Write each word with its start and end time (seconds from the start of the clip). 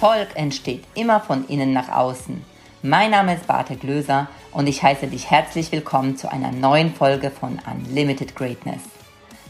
Erfolg 0.00 0.28
entsteht 0.36 0.84
immer 0.94 1.18
von 1.18 1.48
innen 1.48 1.72
nach 1.72 1.88
außen. 1.88 2.44
Mein 2.82 3.10
Name 3.10 3.34
ist 3.34 3.48
Barte 3.48 3.74
Glöser 3.74 4.28
und 4.52 4.68
ich 4.68 4.80
heiße 4.80 5.08
dich 5.08 5.28
herzlich 5.28 5.72
willkommen 5.72 6.16
zu 6.16 6.30
einer 6.30 6.52
neuen 6.52 6.94
Folge 6.94 7.32
von 7.32 7.58
Unlimited 7.68 8.36
Greatness. 8.36 8.80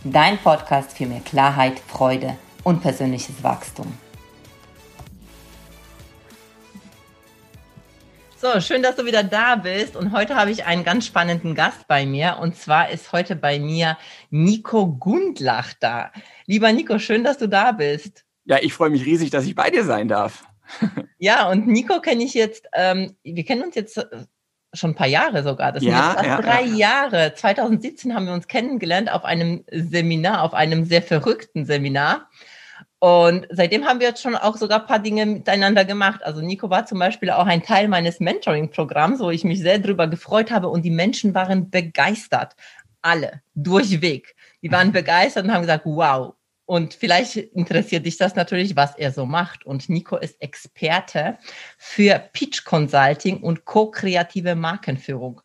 Dein 0.05 0.39
Podcast 0.39 0.97
für 0.97 1.05
mehr 1.05 1.21
Klarheit, 1.21 1.79
Freude 1.79 2.39
und 2.65 2.81
persönliches 2.81 3.43
Wachstum. 3.43 3.93
So, 8.39 8.59
schön, 8.63 8.83
dass 8.83 8.97
du 8.97 9.05
wieder 9.05 9.25
da 9.25 9.57
bist. 9.57 9.97
Und 9.97 10.13
heute 10.13 10.35
habe 10.35 10.51
ich 10.51 10.65
einen 10.65 10.83
ganz 10.83 11.05
spannenden 11.05 11.55
Gast 11.55 11.87
bei 11.89 12.07
mir. 12.07 12.39
Und 12.41 12.57
zwar 12.57 12.89
ist 12.89 13.13
heute 13.13 13.37
bei 13.37 13.59
mir 13.59 13.99
Nico 14.31 14.87
Gundlach 14.87 15.75
da. 15.79 16.11
Lieber 16.47 16.73
Nico, 16.73 16.99
schön, 16.99 17.23
dass 17.23 17.37
du 17.37 17.51
da 17.51 17.73
bist. 17.73 18.25
Ja, 18.49 18.57
ich 18.63 18.73
freue 18.73 18.89
mich 18.89 19.05
riesig, 19.05 19.29
dass 19.29 19.45
ich 19.45 19.55
bei 19.55 19.69
dir 19.71 19.85
sein 19.85 20.09
darf. 20.09 20.47
ja, 21.19 21.51
und 21.51 21.67
Nico 21.67 22.01
kenne 22.01 22.25
ich 22.25 22.33
jetzt, 22.33 22.67
ähm, 22.73 23.15
wir 23.23 23.45
kennen 23.45 23.63
uns 23.63 23.75
jetzt 23.75 23.99
äh, 23.99 24.07
schon 24.73 24.91
ein 24.91 24.95
paar 24.95 25.07
Jahre 25.07 25.43
sogar. 25.43 25.71
Das 25.71 25.83
ja, 25.83 26.13
sind 26.13 26.17
jetzt 26.17 26.27
ja, 26.27 26.41
drei 26.41 26.63
ja. 26.63 26.77
Jahre. 26.77 27.35
2017 27.35 28.15
haben 28.15 28.25
wir 28.25 28.33
uns 28.33 28.49
kennengelernt 28.49 29.13
auf 29.13 29.27
einem 29.27 29.65
Seminar, 29.71 30.43
auf 30.43 30.55
einem 30.55 30.87
sehr 30.87 31.03
verrückten 31.03 31.67
Seminar. 31.67 32.31
Und 33.01 33.47
seitdem 33.51 33.85
haben 33.85 34.01
wir 34.01 34.09
jetzt 34.09 34.23
schon 34.23 34.35
auch 34.35 34.57
sogar 34.57 34.81
ein 34.81 34.87
paar 34.87 34.99
Dinge 34.99 35.27
miteinander 35.27 35.85
gemacht. 35.85 36.25
Also 36.25 36.41
Nico 36.41 36.71
war 36.71 36.87
zum 36.87 36.99
Beispiel 36.99 37.31
auch 37.31 37.47
ein 37.47 37.63
Teil 37.63 37.87
meines 37.87 38.19
Mentoring-Programms, 38.19 39.21
wo 39.21 39.29
ich 39.31 39.45
mich 39.45 39.61
sehr 39.61 39.79
drüber 39.79 40.09
gefreut 40.09 40.51
habe 40.51 40.69
und 40.69 40.87
die 40.87 40.91
Menschen 40.91 41.35
waren 41.35 41.69
begeistert. 41.69 42.57
Alle, 43.03 43.43
durchweg. 43.55 44.35
Die 44.63 44.73
waren 44.73 44.91
begeistert 44.93 45.45
und 45.45 45.53
haben 45.53 45.63
gesagt, 45.63 45.85
wow, 45.85 46.35
und 46.69 46.93
vielleicht 46.93 47.35
interessiert 47.35 48.05
dich 48.05 48.19
das 48.19 48.35
natürlich, 48.35 48.77
was 48.77 48.95
er 48.95 49.11
so 49.11 49.25
macht. 49.25 49.65
Und 49.65 49.89
Nico 49.89 50.19
ist 50.19 50.39
Experte 50.43 51.39
für 51.79 52.19
Pitch 52.35 52.67
Consulting 52.67 53.39
und 53.39 53.65
co-kreative 53.65 54.55
Markenführung. 54.55 55.41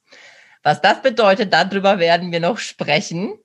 Was 0.63 0.81
das 0.81 1.01
bedeutet, 1.01 1.53
darüber 1.53 1.97
werden 1.97 2.33
wir 2.33 2.41
noch 2.41 2.57
sprechen. 2.57 3.39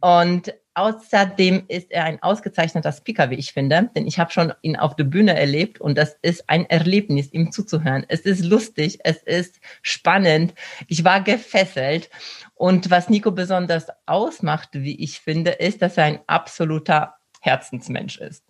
Und 0.00 0.52
außerdem 0.74 1.66
ist 1.68 1.92
er 1.92 2.02
ein 2.02 2.20
ausgezeichneter 2.20 2.90
Speaker, 2.90 3.30
wie 3.30 3.36
ich 3.36 3.52
finde, 3.52 3.90
denn 3.94 4.08
ich 4.08 4.18
habe 4.18 4.32
schon 4.32 4.52
ihn 4.62 4.74
auf 4.74 4.96
der 4.96 5.04
Bühne 5.04 5.38
erlebt 5.38 5.80
und 5.80 5.96
das 5.96 6.16
ist 6.22 6.50
ein 6.50 6.68
Erlebnis, 6.68 7.32
ihm 7.32 7.52
zuzuhören. 7.52 8.04
Es 8.08 8.22
ist 8.22 8.44
lustig, 8.44 8.98
es 9.04 9.22
ist 9.22 9.60
spannend. 9.82 10.52
Ich 10.88 11.04
war 11.04 11.20
gefesselt. 11.20 12.10
Und 12.54 12.90
was 12.90 13.08
Nico 13.08 13.30
besonders 13.30 13.86
ausmacht, 14.06 14.70
wie 14.72 15.00
ich 15.00 15.20
finde, 15.20 15.52
ist, 15.52 15.80
dass 15.80 15.96
er 15.96 16.04
ein 16.04 16.20
absoluter 16.26 17.19
Herzensmensch 17.40 18.18
ist. 18.18 18.44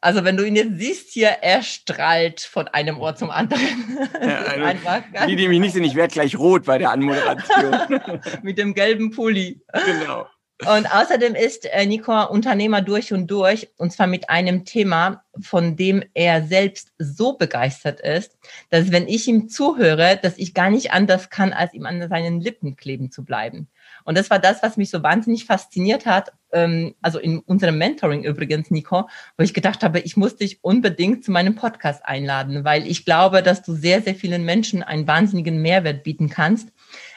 Also 0.00 0.22
wenn 0.22 0.36
du 0.36 0.46
ihn 0.46 0.54
jetzt 0.54 0.78
siehst 0.78 1.12
hier, 1.12 1.28
er 1.40 1.62
strahlt 1.62 2.40
von 2.40 2.68
einem 2.68 3.00
Ohr 3.00 3.16
zum 3.16 3.30
anderen. 3.30 3.98
Ja, 4.20 4.38
also, 4.44 5.26
die, 5.26 5.36
die 5.36 5.48
mich 5.48 5.60
nicht 5.60 5.72
sehen, 5.72 5.84
ich 5.84 5.94
werde 5.94 6.12
gleich 6.12 6.38
rot 6.38 6.66
bei 6.66 6.76
der 6.76 6.90
Anmoderation. 6.90 8.20
Mit 8.42 8.58
dem 8.58 8.74
gelben 8.74 9.10
Pulli. 9.12 9.62
Genau. 9.86 10.26
Und 10.60 10.86
außerdem 10.86 11.34
ist 11.34 11.66
äh, 11.66 11.84
Nico 11.84 12.28
Unternehmer 12.28 12.80
durch 12.80 13.12
und 13.12 13.26
durch, 13.26 13.68
und 13.76 13.92
zwar 13.92 14.06
mit 14.06 14.30
einem 14.30 14.64
Thema, 14.64 15.24
von 15.40 15.74
dem 15.74 16.04
er 16.14 16.44
selbst 16.44 16.92
so 16.96 17.36
begeistert 17.36 18.00
ist, 18.00 18.38
dass 18.70 18.92
wenn 18.92 19.08
ich 19.08 19.26
ihm 19.26 19.48
zuhöre, 19.48 20.18
dass 20.22 20.38
ich 20.38 20.54
gar 20.54 20.70
nicht 20.70 20.92
anders 20.92 21.28
kann, 21.28 21.52
als 21.52 21.74
ihm 21.74 21.86
an 21.86 22.08
seinen 22.08 22.40
Lippen 22.40 22.76
kleben 22.76 23.10
zu 23.10 23.24
bleiben. 23.24 23.68
Und 24.04 24.16
das 24.16 24.30
war 24.30 24.38
das, 24.38 24.62
was 24.62 24.76
mich 24.76 24.90
so 24.90 25.02
wahnsinnig 25.02 25.44
fasziniert 25.44 26.06
hat, 26.06 26.32
ähm, 26.54 26.94
also 27.02 27.18
in 27.18 27.40
unserem 27.40 27.76
Mentoring 27.76 28.24
übrigens, 28.24 28.70
Nico, 28.70 29.08
wo 29.36 29.44
ich 29.44 29.52
gedacht 29.52 29.82
habe, 29.82 30.00
ich 30.00 30.16
muss 30.16 30.36
dich 30.36 30.62
unbedingt 30.62 31.24
zu 31.24 31.32
meinem 31.32 31.56
Podcast 31.56 32.04
einladen, 32.04 32.64
weil 32.64 32.86
ich 32.86 33.04
glaube, 33.04 33.42
dass 33.42 33.62
du 33.62 33.74
sehr, 33.74 34.00
sehr 34.00 34.14
vielen 34.14 34.44
Menschen 34.44 34.82
einen 34.82 35.06
wahnsinnigen 35.06 35.60
Mehrwert 35.60 36.04
bieten 36.04 36.30
kannst. 36.30 36.70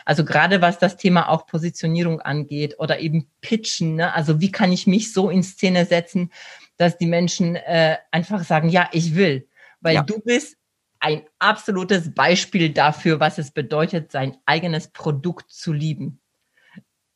Also 0.06 0.25
gerade 0.25 0.62
was 0.62 0.80
das 0.80 0.98
Thema 0.98 1.30
auch 1.30 1.46
Positionierung 1.46 2.20
angeht 2.20 2.75
oder 2.80 3.00
eben 3.00 3.28
Pitchen, 3.42 3.96
ne? 3.96 4.14
also 4.14 4.42
wie 4.42 4.52
kann 4.52 4.72
ich 4.72 4.88
mich 4.88 5.14
so 5.14 5.30
in 5.30 5.44
Szene 5.44 5.86
setzen, 5.86 6.31
dass 6.78 6.98
die 6.98 7.06
Menschen 7.06 7.56
äh, 7.56 7.98
einfach 8.12 8.44
sagen, 8.44 8.69
ja, 8.69 8.90
ich 8.92 9.16
will, 9.16 9.48
weil 9.81 9.96
ja. 9.96 10.04
du 10.04 10.19
bist 10.19 10.58
ein 11.00 11.24
absolutes 11.40 12.14
Beispiel 12.14 12.69
dafür, 12.72 13.19
was 13.19 13.38
es 13.38 13.52
bedeutet, 13.52 14.12
sein 14.12 14.38
eigenes 14.46 14.88
Produkt 14.88 15.52
zu 15.52 15.74
lieben. 15.74 16.19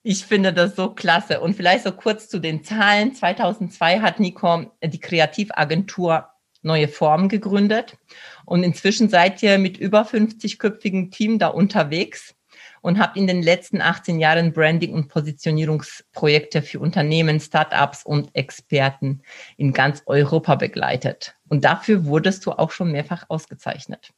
Ich 0.04 0.26
finde 0.26 0.54
das 0.54 0.76
so 0.76 0.90
klasse. 0.92 1.42
Und 1.42 1.56
vielleicht 1.56 1.84
so 1.84 1.92
kurz 1.92 2.28
zu 2.28 2.40
den 2.40 2.64
Zahlen. 2.64 3.14
2002 3.14 4.00
hat 4.00 4.20
Nico 4.20 4.72
die 4.84 5.00
Kreativagentur 5.00 6.28
Neue 6.64 6.88
Formen 6.88 7.28
gegründet. 7.28 7.98
Und 8.46 8.64
inzwischen 8.64 9.10
seid 9.10 9.42
ihr 9.42 9.58
mit 9.58 9.78
über 9.78 10.04
50-köpfigen 10.04 11.10
Team 11.10 11.40
da 11.40 11.48
unterwegs 11.48 12.36
und 12.82 13.00
habt 13.00 13.18
in 13.18 13.28
den 13.28 13.42
letzten 13.42 13.82
18 13.82 14.20
Jahren 14.20 14.54
Branding- 14.54 14.94
und 14.94 15.08
Positionierungsprojekte 15.08 16.62
für 16.62 16.80
Unternehmen, 16.80 17.40
Startups 17.40 18.04
und 18.04 18.36
Experten 18.36 19.22
in 19.58 19.74
ganz 19.74 20.04
Europa 20.06 20.56
begleitet. 20.56 21.36
Und 21.48 21.64
dafür 21.64 22.06
wurdest 22.06 22.46
du 22.46 22.52
auch 22.52 22.72
schon 22.72 22.92
mehrfach 22.92 23.26
ausgezeichnet. 23.30 24.12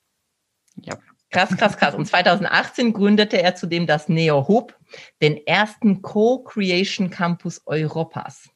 Ja. 0.76 0.98
Krass, 1.34 1.58
krass, 1.58 1.78
krass. 1.78 1.96
Und 1.96 2.06
2018 2.06 2.94
gründete 2.94 3.42
er 3.42 3.56
zudem 3.56 3.88
das 3.88 4.08
Neo 4.08 4.48
Hub, 4.48 4.78
den 5.22 5.46
ersten 5.48 6.04
Co-Creation 6.04 7.10
Campus 7.10 7.62
Europas. 7.66 8.50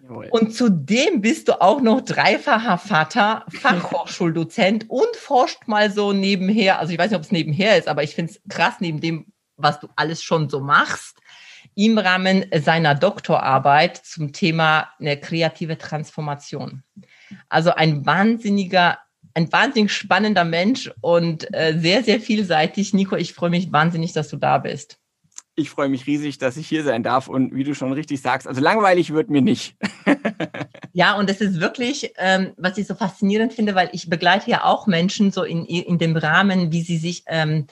Jawohl. 0.00 0.28
Und 0.30 0.54
zudem 0.54 1.20
bist 1.20 1.48
du 1.48 1.60
auch 1.60 1.80
noch 1.80 2.00
dreifacher 2.00 2.78
Vater, 2.78 3.44
Fachhochschuldozent 3.48 4.88
und 4.88 5.16
forscht 5.16 5.66
mal 5.66 5.90
so 5.90 6.12
nebenher. 6.12 6.78
Also 6.78 6.92
ich 6.92 6.98
weiß 6.98 7.10
nicht, 7.10 7.18
ob 7.18 7.24
es 7.24 7.32
nebenher 7.32 7.76
ist, 7.76 7.88
aber 7.88 8.04
ich 8.04 8.14
finde 8.14 8.32
es 8.32 8.40
krass, 8.48 8.74
neben 8.78 9.00
dem, 9.00 9.26
was 9.56 9.80
du 9.80 9.88
alles 9.96 10.22
schon 10.22 10.48
so 10.48 10.60
machst, 10.60 11.18
im 11.74 11.98
Rahmen 11.98 12.44
seiner 12.60 12.94
Doktorarbeit 12.94 13.96
zum 13.96 14.32
Thema 14.32 14.88
eine 15.00 15.18
kreative 15.18 15.78
Transformation. 15.78 16.82
Also 17.48 17.72
ein 17.72 18.06
wahnsinniger 18.06 18.98
ein 19.34 19.52
wahnsinnig 19.52 19.92
spannender 19.92 20.44
Mensch 20.44 20.90
und 21.00 21.52
äh, 21.54 21.78
sehr, 21.78 22.02
sehr 22.02 22.20
vielseitig. 22.20 22.92
Nico, 22.94 23.16
ich 23.16 23.32
freue 23.34 23.50
mich 23.50 23.72
wahnsinnig, 23.72 24.12
dass 24.12 24.28
du 24.28 24.36
da 24.36 24.58
bist. 24.58 24.98
Ich 25.54 25.68
freue 25.68 25.90
mich 25.90 26.06
riesig, 26.06 26.38
dass 26.38 26.56
ich 26.56 26.66
hier 26.66 26.82
sein 26.82 27.02
darf 27.02 27.28
und 27.28 27.54
wie 27.54 27.64
du 27.64 27.74
schon 27.74 27.92
richtig 27.92 28.22
sagst, 28.22 28.48
also 28.48 28.60
langweilig 28.62 29.12
wird 29.12 29.28
mir 29.28 29.42
nicht. 29.42 29.76
ja, 30.94 31.14
und 31.14 31.28
es 31.28 31.42
ist 31.42 31.60
wirklich, 31.60 32.12
ähm, 32.16 32.52
was 32.56 32.78
ich 32.78 32.86
so 32.86 32.94
faszinierend 32.94 33.52
finde, 33.52 33.74
weil 33.74 33.90
ich 33.92 34.08
begleite 34.08 34.50
ja 34.50 34.64
auch 34.64 34.86
Menschen 34.86 35.30
so 35.30 35.42
in, 35.42 35.66
in 35.66 35.98
dem 35.98 36.16
Rahmen, 36.16 36.72
wie 36.72 36.80
sie 36.80 36.96
sich, 36.96 37.24
ähm, 37.26 37.66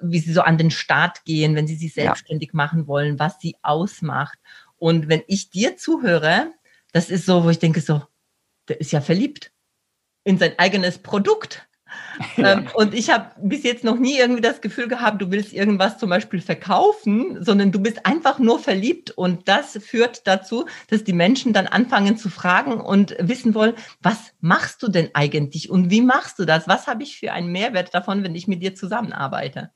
wie 0.00 0.20
sie 0.20 0.32
so 0.32 0.40
an 0.40 0.56
den 0.56 0.70
Start 0.70 1.24
gehen, 1.26 1.54
wenn 1.54 1.66
sie 1.66 1.76
sich 1.76 1.92
selbstständig 1.92 2.50
ja. 2.52 2.56
machen 2.56 2.86
wollen, 2.86 3.18
was 3.18 3.38
sie 3.40 3.56
ausmacht. 3.62 4.38
Und 4.78 5.08
wenn 5.08 5.22
ich 5.26 5.50
dir 5.50 5.76
zuhöre, 5.76 6.52
das 6.92 7.10
ist 7.10 7.26
so, 7.26 7.44
wo 7.44 7.50
ich 7.50 7.58
denke 7.58 7.82
so, 7.82 8.02
der 8.68 8.80
ist 8.80 8.92
ja 8.92 9.02
verliebt 9.02 9.52
in 10.28 10.36
sein 10.36 10.52
eigenes 10.58 10.98
Produkt. 10.98 11.66
Ja. 12.36 12.52
Ähm, 12.52 12.68
und 12.74 12.92
ich 12.92 13.08
habe 13.08 13.30
bis 13.40 13.62
jetzt 13.62 13.82
noch 13.82 13.98
nie 13.98 14.18
irgendwie 14.18 14.42
das 14.42 14.60
Gefühl 14.60 14.88
gehabt, 14.88 15.22
du 15.22 15.30
willst 15.30 15.54
irgendwas 15.54 15.96
zum 15.96 16.10
Beispiel 16.10 16.42
verkaufen, 16.42 17.42
sondern 17.42 17.72
du 17.72 17.80
bist 17.80 18.04
einfach 18.04 18.38
nur 18.38 18.58
verliebt. 18.58 19.10
Und 19.10 19.48
das 19.48 19.78
führt 19.82 20.26
dazu, 20.26 20.66
dass 20.90 21.02
die 21.02 21.14
Menschen 21.14 21.54
dann 21.54 21.66
anfangen 21.66 22.18
zu 22.18 22.28
fragen 22.28 22.78
und 22.78 23.16
wissen 23.18 23.54
wollen, 23.54 23.72
was 24.02 24.34
machst 24.40 24.82
du 24.82 24.88
denn 24.88 25.08
eigentlich 25.14 25.70
und 25.70 25.90
wie 25.90 26.02
machst 26.02 26.38
du 26.38 26.44
das? 26.44 26.68
Was 26.68 26.86
habe 26.86 27.04
ich 27.04 27.18
für 27.18 27.32
einen 27.32 27.50
Mehrwert 27.50 27.94
davon, 27.94 28.22
wenn 28.22 28.34
ich 28.34 28.46
mit 28.46 28.62
dir 28.62 28.74
zusammenarbeite? 28.74 29.70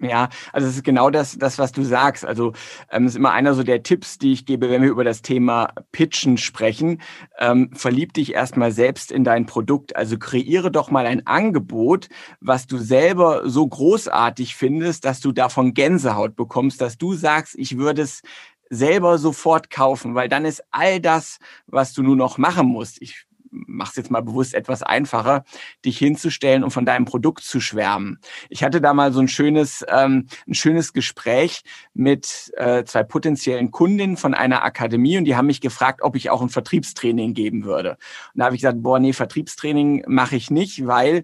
Ja, 0.00 0.28
also 0.52 0.66
es 0.66 0.74
ist 0.74 0.84
genau 0.84 1.08
das, 1.08 1.38
das 1.38 1.58
was 1.58 1.70
du 1.70 1.84
sagst. 1.84 2.24
Also 2.26 2.52
ähm, 2.90 3.06
ist 3.06 3.14
immer 3.14 3.30
einer 3.30 3.54
so 3.54 3.62
der 3.62 3.82
Tipps, 3.84 4.18
die 4.18 4.32
ich 4.32 4.44
gebe, 4.44 4.68
wenn 4.68 4.82
wir 4.82 4.90
über 4.90 5.04
das 5.04 5.22
Thema 5.22 5.72
Pitchen 5.92 6.36
sprechen. 6.36 7.00
Ähm, 7.38 7.70
verlieb 7.74 8.12
dich 8.12 8.34
erstmal 8.34 8.72
selbst 8.72 9.12
in 9.12 9.22
dein 9.22 9.46
Produkt. 9.46 9.94
Also 9.94 10.18
kreiere 10.18 10.72
doch 10.72 10.90
mal 10.90 11.06
ein 11.06 11.26
Angebot, 11.26 12.08
was 12.40 12.66
du 12.66 12.76
selber 12.78 13.48
so 13.48 13.66
großartig 13.66 14.56
findest, 14.56 15.04
dass 15.04 15.20
du 15.20 15.30
davon 15.30 15.74
Gänsehaut 15.74 16.34
bekommst, 16.34 16.80
dass 16.80 16.98
du 16.98 17.14
sagst, 17.14 17.54
ich 17.56 17.78
würde 17.78 18.02
es 18.02 18.22
selber 18.70 19.18
sofort 19.18 19.70
kaufen, 19.70 20.14
weil 20.16 20.28
dann 20.28 20.44
ist 20.44 20.64
all 20.72 21.00
das, 21.00 21.38
was 21.66 21.92
du 21.92 22.02
nur 22.02 22.16
noch 22.16 22.36
machen 22.36 22.66
musst. 22.66 23.00
Ich 23.00 23.26
mach's 23.66 23.96
jetzt 23.96 24.10
mal 24.10 24.22
bewusst 24.22 24.54
etwas 24.54 24.82
einfacher, 24.82 25.44
dich 25.84 25.98
hinzustellen 25.98 26.64
und 26.64 26.70
von 26.70 26.84
deinem 26.84 27.04
Produkt 27.04 27.44
zu 27.44 27.60
schwärmen. 27.60 28.18
Ich 28.48 28.62
hatte 28.62 28.80
da 28.80 28.94
mal 28.94 29.12
so 29.12 29.20
ein 29.20 29.28
schönes, 29.28 29.84
ähm, 29.88 30.26
ein 30.46 30.54
schönes 30.54 30.92
Gespräch 30.92 31.62
mit 31.94 32.52
äh, 32.56 32.84
zwei 32.84 33.02
potenziellen 33.02 33.70
Kundinnen 33.70 34.16
von 34.16 34.34
einer 34.34 34.64
Akademie 34.64 35.18
und 35.18 35.24
die 35.24 35.36
haben 35.36 35.46
mich 35.46 35.60
gefragt, 35.60 36.02
ob 36.02 36.16
ich 36.16 36.30
auch 36.30 36.42
ein 36.42 36.48
Vertriebstraining 36.48 37.34
geben 37.34 37.64
würde. 37.64 37.92
Und 38.34 38.40
da 38.40 38.46
habe 38.46 38.56
ich 38.56 38.62
gesagt, 38.62 38.82
boah, 38.82 38.98
nee, 38.98 39.12
Vertriebstraining 39.12 40.04
mache 40.06 40.36
ich 40.36 40.50
nicht, 40.50 40.86
weil 40.86 41.22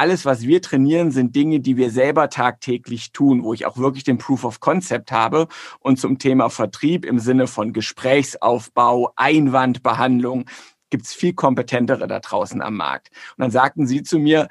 alles, 0.00 0.24
was 0.24 0.46
wir 0.46 0.62
trainieren, 0.62 1.10
sind 1.10 1.36
Dinge, 1.36 1.60
die 1.60 1.76
wir 1.76 1.90
selber 1.90 2.30
tagtäglich 2.30 3.12
tun, 3.12 3.44
wo 3.44 3.52
ich 3.52 3.66
auch 3.66 3.76
wirklich 3.76 4.02
den 4.02 4.16
Proof 4.16 4.44
of 4.44 4.58
Concept 4.60 5.12
habe. 5.12 5.46
Und 5.78 5.98
zum 6.00 6.18
Thema 6.18 6.48
Vertrieb 6.48 7.04
im 7.04 7.18
Sinne 7.18 7.46
von 7.46 7.74
Gesprächsaufbau, 7.74 9.12
Einwandbehandlung, 9.16 10.46
gibt 10.90 11.06
es 11.06 11.14
viel 11.14 11.32
kompetentere 11.32 12.06
da 12.06 12.20
draußen 12.20 12.60
am 12.60 12.76
Markt. 12.76 13.10
Und 13.36 13.42
dann 13.42 13.50
sagten 13.50 13.86
sie 13.86 14.02
zu 14.02 14.18
mir, 14.18 14.48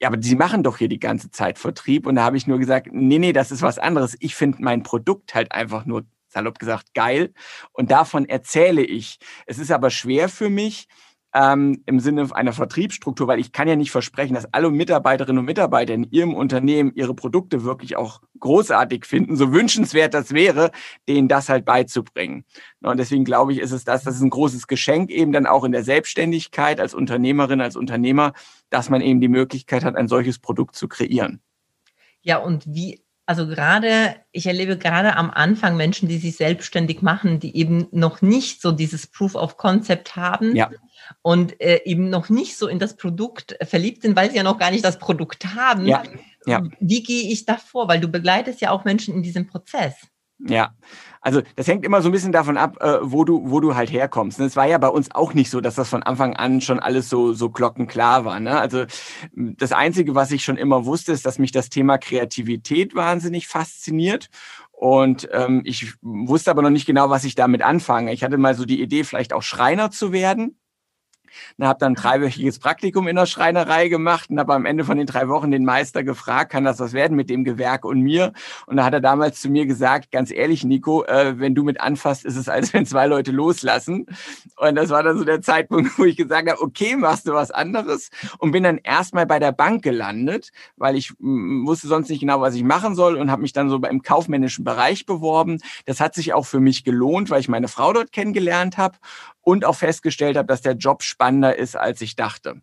ja, 0.00 0.08
aber 0.08 0.20
Sie 0.20 0.34
machen 0.34 0.64
doch 0.64 0.78
hier 0.78 0.88
die 0.88 0.98
ganze 0.98 1.30
Zeit 1.30 1.60
Vertrieb. 1.60 2.08
Und 2.08 2.16
da 2.16 2.24
habe 2.24 2.36
ich 2.36 2.48
nur 2.48 2.58
gesagt, 2.58 2.88
nee, 2.90 3.20
nee, 3.20 3.32
das 3.32 3.52
ist 3.52 3.62
was 3.62 3.78
anderes. 3.78 4.16
Ich 4.18 4.34
finde 4.34 4.58
mein 4.60 4.82
Produkt 4.82 5.32
halt 5.32 5.52
einfach 5.52 5.86
nur, 5.86 6.04
salopp 6.26 6.58
gesagt, 6.58 6.92
geil. 6.92 7.32
Und 7.72 7.92
davon 7.92 8.24
erzähle 8.24 8.82
ich. 8.82 9.20
Es 9.46 9.58
ist 9.58 9.70
aber 9.70 9.90
schwer 9.90 10.28
für 10.28 10.50
mich, 10.50 10.88
ähm, 11.34 11.82
im 11.86 12.00
Sinne 12.00 12.28
einer 12.32 12.52
Vertriebsstruktur, 12.52 13.26
weil 13.26 13.40
ich 13.40 13.52
kann 13.52 13.68
ja 13.68 13.76
nicht 13.76 13.90
versprechen, 13.90 14.34
dass 14.34 14.52
alle 14.52 14.70
Mitarbeiterinnen 14.70 15.38
und 15.38 15.44
Mitarbeiter 15.44 15.94
in 15.94 16.10
ihrem 16.10 16.34
Unternehmen 16.34 16.92
ihre 16.94 17.14
Produkte 17.14 17.64
wirklich 17.64 17.96
auch 17.96 18.20
großartig 18.40 19.06
finden, 19.06 19.36
so 19.36 19.52
wünschenswert 19.52 20.14
das 20.14 20.32
wäre, 20.32 20.70
denen 21.08 21.28
das 21.28 21.48
halt 21.48 21.64
beizubringen. 21.64 22.44
Und 22.82 22.98
deswegen 22.98 23.24
glaube 23.24 23.52
ich, 23.52 23.60
ist 23.60 23.72
es 23.72 23.84
das, 23.84 24.04
das 24.04 24.16
ist 24.16 24.22
ein 24.22 24.30
großes 24.30 24.66
Geschenk 24.66 25.10
eben 25.10 25.32
dann 25.32 25.46
auch 25.46 25.64
in 25.64 25.72
der 25.72 25.84
Selbstständigkeit 25.84 26.80
als 26.80 26.94
Unternehmerin, 26.94 27.60
als 27.60 27.76
Unternehmer, 27.76 28.32
dass 28.68 28.90
man 28.90 29.00
eben 29.00 29.20
die 29.20 29.28
Möglichkeit 29.28 29.84
hat, 29.84 29.96
ein 29.96 30.08
solches 30.08 30.38
Produkt 30.38 30.74
zu 30.74 30.88
kreieren. 30.88 31.40
Ja, 32.20 32.38
und 32.38 32.64
wie 32.66 33.02
also 33.26 33.46
gerade, 33.46 34.16
ich 34.32 34.46
erlebe 34.46 34.76
gerade 34.76 35.16
am 35.16 35.30
Anfang 35.30 35.76
Menschen, 35.76 36.08
die 36.08 36.18
sich 36.18 36.36
selbstständig 36.36 37.02
machen, 37.02 37.38
die 37.38 37.56
eben 37.56 37.86
noch 37.92 38.20
nicht 38.22 38.60
so 38.60 38.72
dieses 38.72 39.06
Proof 39.06 39.34
of 39.34 39.56
Concept 39.56 40.16
haben, 40.16 40.56
ja 40.56 40.70
und 41.20 41.60
äh, 41.60 41.80
eben 41.84 42.08
noch 42.08 42.28
nicht 42.28 42.56
so 42.56 42.68
in 42.68 42.78
das 42.78 42.96
Produkt 42.96 43.56
verliebt 43.62 44.02
sind, 44.02 44.16
weil 44.16 44.30
sie 44.30 44.36
ja 44.36 44.42
noch 44.42 44.58
gar 44.58 44.70
nicht 44.70 44.84
das 44.84 44.98
Produkt 44.98 45.44
haben. 45.54 45.86
Ja. 45.86 46.02
Ja. 46.44 46.62
Wie 46.80 47.02
gehe 47.02 47.30
ich 47.30 47.44
da 47.44 47.56
vor? 47.56 47.88
Weil 47.88 48.00
du 48.00 48.08
begleitest 48.08 48.60
ja 48.60 48.70
auch 48.70 48.84
Menschen 48.84 49.14
in 49.14 49.22
diesem 49.22 49.46
Prozess. 49.46 49.94
Ja, 50.48 50.74
also 51.20 51.40
das 51.54 51.68
hängt 51.68 51.84
immer 51.84 52.02
so 52.02 52.08
ein 52.08 52.12
bisschen 52.12 52.32
davon 52.32 52.56
ab, 52.56 52.78
äh, 52.80 52.98
wo 53.02 53.24
du 53.24 53.50
wo 53.50 53.60
du 53.60 53.76
halt 53.76 53.92
herkommst. 53.92 54.40
Es 54.40 54.56
war 54.56 54.66
ja 54.66 54.78
bei 54.78 54.88
uns 54.88 55.14
auch 55.14 55.34
nicht 55.34 55.50
so, 55.50 55.60
dass 55.60 55.76
das 55.76 55.88
von 55.88 56.02
Anfang 56.02 56.34
an 56.34 56.60
schon 56.60 56.80
alles 56.80 57.08
so 57.08 57.32
so 57.32 57.48
glockenklar 57.50 58.24
war. 58.24 58.40
Ne? 58.40 58.58
Also 58.58 58.86
das 59.32 59.72
Einzige, 59.72 60.16
was 60.16 60.32
ich 60.32 60.42
schon 60.42 60.56
immer 60.56 60.84
wusste, 60.84 61.12
ist, 61.12 61.24
dass 61.24 61.38
mich 61.38 61.52
das 61.52 61.68
Thema 61.68 61.98
Kreativität 61.98 62.96
wahnsinnig 62.96 63.46
fasziniert 63.46 64.30
und 64.82 65.28
ähm, 65.30 65.62
ich 65.64 65.94
wusste 66.02 66.50
aber 66.50 66.60
noch 66.62 66.70
nicht 66.70 66.86
genau, 66.86 67.08
was 67.08 67.22
ich 67.22 67.36
damit 67.36 67.62
anfange. 67.62 68.12
Ich 68.12 68.24
hatte 68.24 68.36
mal 68.36 68.56
so 68.56 68.64
die 68.64 68.82
Idee, 68.82 69.04
vielleicht 69.04 69.32
auch 69.32 69.42
Schreiner 69.42 69.92
zu 69.92 70.12
werden. 70.12 70.58
Und 71.58 71.66
habe 71.66 71.78
dann 71.78 71.92
ein 71.92 71.96
dreiwöchiges 71.96 72.58
Praktikum 72.58 73.08
in 73.08 73.16
der 73.16 73.26
Schreinerei 73.26 73.88
gemacht 73.88 74.30
und 74.30 74.38
habe 74.38 74.54
am 74.54 74.66
Ende 74.66 74.84
von 74.84 74.98
den 74.98 75.06
drei 75.06 75.28
Wochen 75.28 75.50
den 75.50 75.64
Meister 75.64 76.04
gefragt, 76.04 76.52
kann 76.52 76.64
das 76.64 76.80
was 76.80 76.92
werden 76.92 77.16
mit 77.16 77.30
dem 77.30 77.44
Gewerk 77.44 77.84
und 77.84 78.00
mir? 78.00 78.32
Und 78.66 78.76
da 78.76 78.84
hat 78.84 78.92
er 78.92 79.00
damals 79.00 79.40
zu 79.40 79.48
mir 79.48 79.66
gesagt, 79.66 80.10
ganz 80.10 80.30
ehrlich, 80.30 80.64
Nico, 80.64 81.04
äh, 81.04 81.38
wenn 81.38 81.54
du 81.54 81.62
mit 81.62 81.80
anfasst, 81.80 82.24
ist 82.24 82.36
es, 82.36 82.48
als 82.48 82.72
wenn 82.72 82.86
zwei 82.86 83.06
Leute 83.06 83.30
loslassen. 83.30 84.06
Und 84.56 84.74
das 84.74 84.90
war 84.90 85.02
dann 85.02 85.18
so 85.18 85.24
der 85.24 85.40
Zeitpunkt, 85.42 85.98
wo 85.98 86.04
ich 86.04 86.16
gesagt 86.16 86.50
habe, 86.50 86.60
okay, 86.60 86.96
machst 86.96 87.26
du 87.26 87.32
was 87.32 87.50
anderes? 87.50 88.10
Und 88.38 88.52
bin 88.52 88.62
dann 88.62 88.78
erstmal 88.78 89.26
bei 89.26 89.38
der 89.38 89.52
Bank 89.52 89.82
gelandet, 89.82 90.50
weil 90.76 90.96
ich 90.96 91.12
wusste 91.20 91.88
sonst 91.88 92.08
nicht 92.10 92.20
genau, 92.20 92.40
was 92.40 92.54
ich 92.54 92.64
machen 92.64 92.94
soll 92.94 93.16
und 93.16 93.30
habe 93.30 93.42
mich 93.42 93.52
dann 93.52 93.70
so 93.70 93.76
im 93.76 94.02
kaufmännischen 94.02 94.64
Bereich 94.64 95.06
beworben. 95.06 95.58
Das 95.86 96.00
hat 96.00 96.14
sich 96.14 96.34
auch 96.34 96.46
für 96.46 96.60
mich 96.60 96.84
gelohnt, 96.84 97.30
weil 97.30 97.40
ich 97.40 97.48
meine 97.48 97.68
Frau 97.68 97.92
dort 97.92 98.12
kennengelernt 98.12 98.78
habe 98.78 98.96
und 99.42 99.64
auch 99.64 99.76
festgestellt 99.76 100.36
habe, 100.36 100.46
dass 100.46 100.62
der 100.62 100.74
Job 100.74 101.02
spannender 101.02 101.56
ist, 101.56 101.76
als 101.76 102.00
ich 102.00 102.16
dachte. 102.16 102.62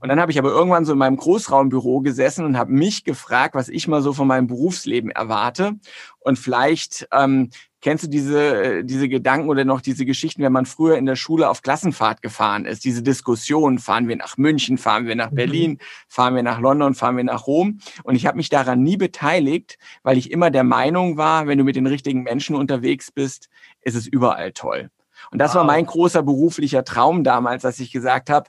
Und 0.00 0.08
dann 0.08 0.20
habe 0.20 0.32
ich 0.32 0.38
aber 0.38 0.50
irgendwann 0.50 0.84
so 0.84 0.92
in 0.92 0.98
meinem 0.98 1.16
Großraumbüro 1.16 2.00
gesessen 2.00 2.44
und 2.44 2.58
habe 2.58 2.72
mich 2.72 3.04
gefragt, 3.04 3.54
was 3.54 3.68
ich 3.68 3.88
mal 3.88 4.02
so 4.02 4.12
von 4.12 4.26
meinem 4.26 4.48
Berufsleben 4.48 5.10
erwarte. 5.10 5.74
Und 6.18 6.38
vielleicht 6.38 7.06
ähm, 7.12 7.50
kennst 7.80 8.02
du 8.02 8.08
diese, 8.08 8.62
äh, 8.62 8.84
diese 8.84 9.08
Gedanken 9.08 9.48
oder 9.48 9.64
noch 9.64 9.80
diese 9.80 10.04
Geschichten, 10.04 10.42
wenn 10.42 10.52
man 10.52 10.66
früher 10.66 10.96
in 10.96 11.06
der 11.06 11.14
Schule 11.14 11.48
auf 11.48 11.62
Klassenfahrt 11.62 12.20
gefahren 12.22 12.64
ist, 12.64 12.84
diese 12.84 13.04
Diskussion, 13.04 13.78
fahren 13.78 14.08
wir 14.08 14.16
nach 14.16 14.36
München, 14.36 14.78
fahren 14.78 15.06
wir 15.06 15.14
nach 15.14 15.30
mhm. 15.30 15.36
Berlin, 15.36 15.78
fahren 16.08 16.34
wir 16.34 16.42
nach 16.42 16.58
London, 16.58 16.94
fahren 16.94 17.16
wir 17.16 17.22
nach 17.22 17.46
Rom. 17.46 17.78
Und 18.02 18.16
ich 18.16 18.26
habe 18.26 18.38
mich 18.38 18.48
daran 18.48 18.82
nie 18.82 18.96
beteiligt, 18.96 19.78
weil 20.02 20.18
ich 20.18 20.32
immer 20.32 20.50
der 20.50 20.64
Meinung 20.64 21.16
war, 21.16 21.46
wenn 21.46 21.58
du 21.58 21.64
mit 21.64 21.76
den 21.76 21.86
richtigen 21.86 22.24
Menschen 22.24 22.56
unterwegs 22.56 23.12
bist, 23.12 23.48
ist 23.82 23.94
es 23.94 24.08
überall 24.08 24.50
toll. 24.50 24.90
Und 25.30 25.38
das 25.38 25.50
wow. 25.50 25.56
war 25.56 25.64
mein 25.64 25.86
großer 25.86 26.22
beruflicher 26.22 26.84
Traum 26.84 27.24
damals, 27.24 27.62
dass 27.62 27.80
ich 27.80 27.92
gesagt 27.92 28.30
habe, 28.30 28.48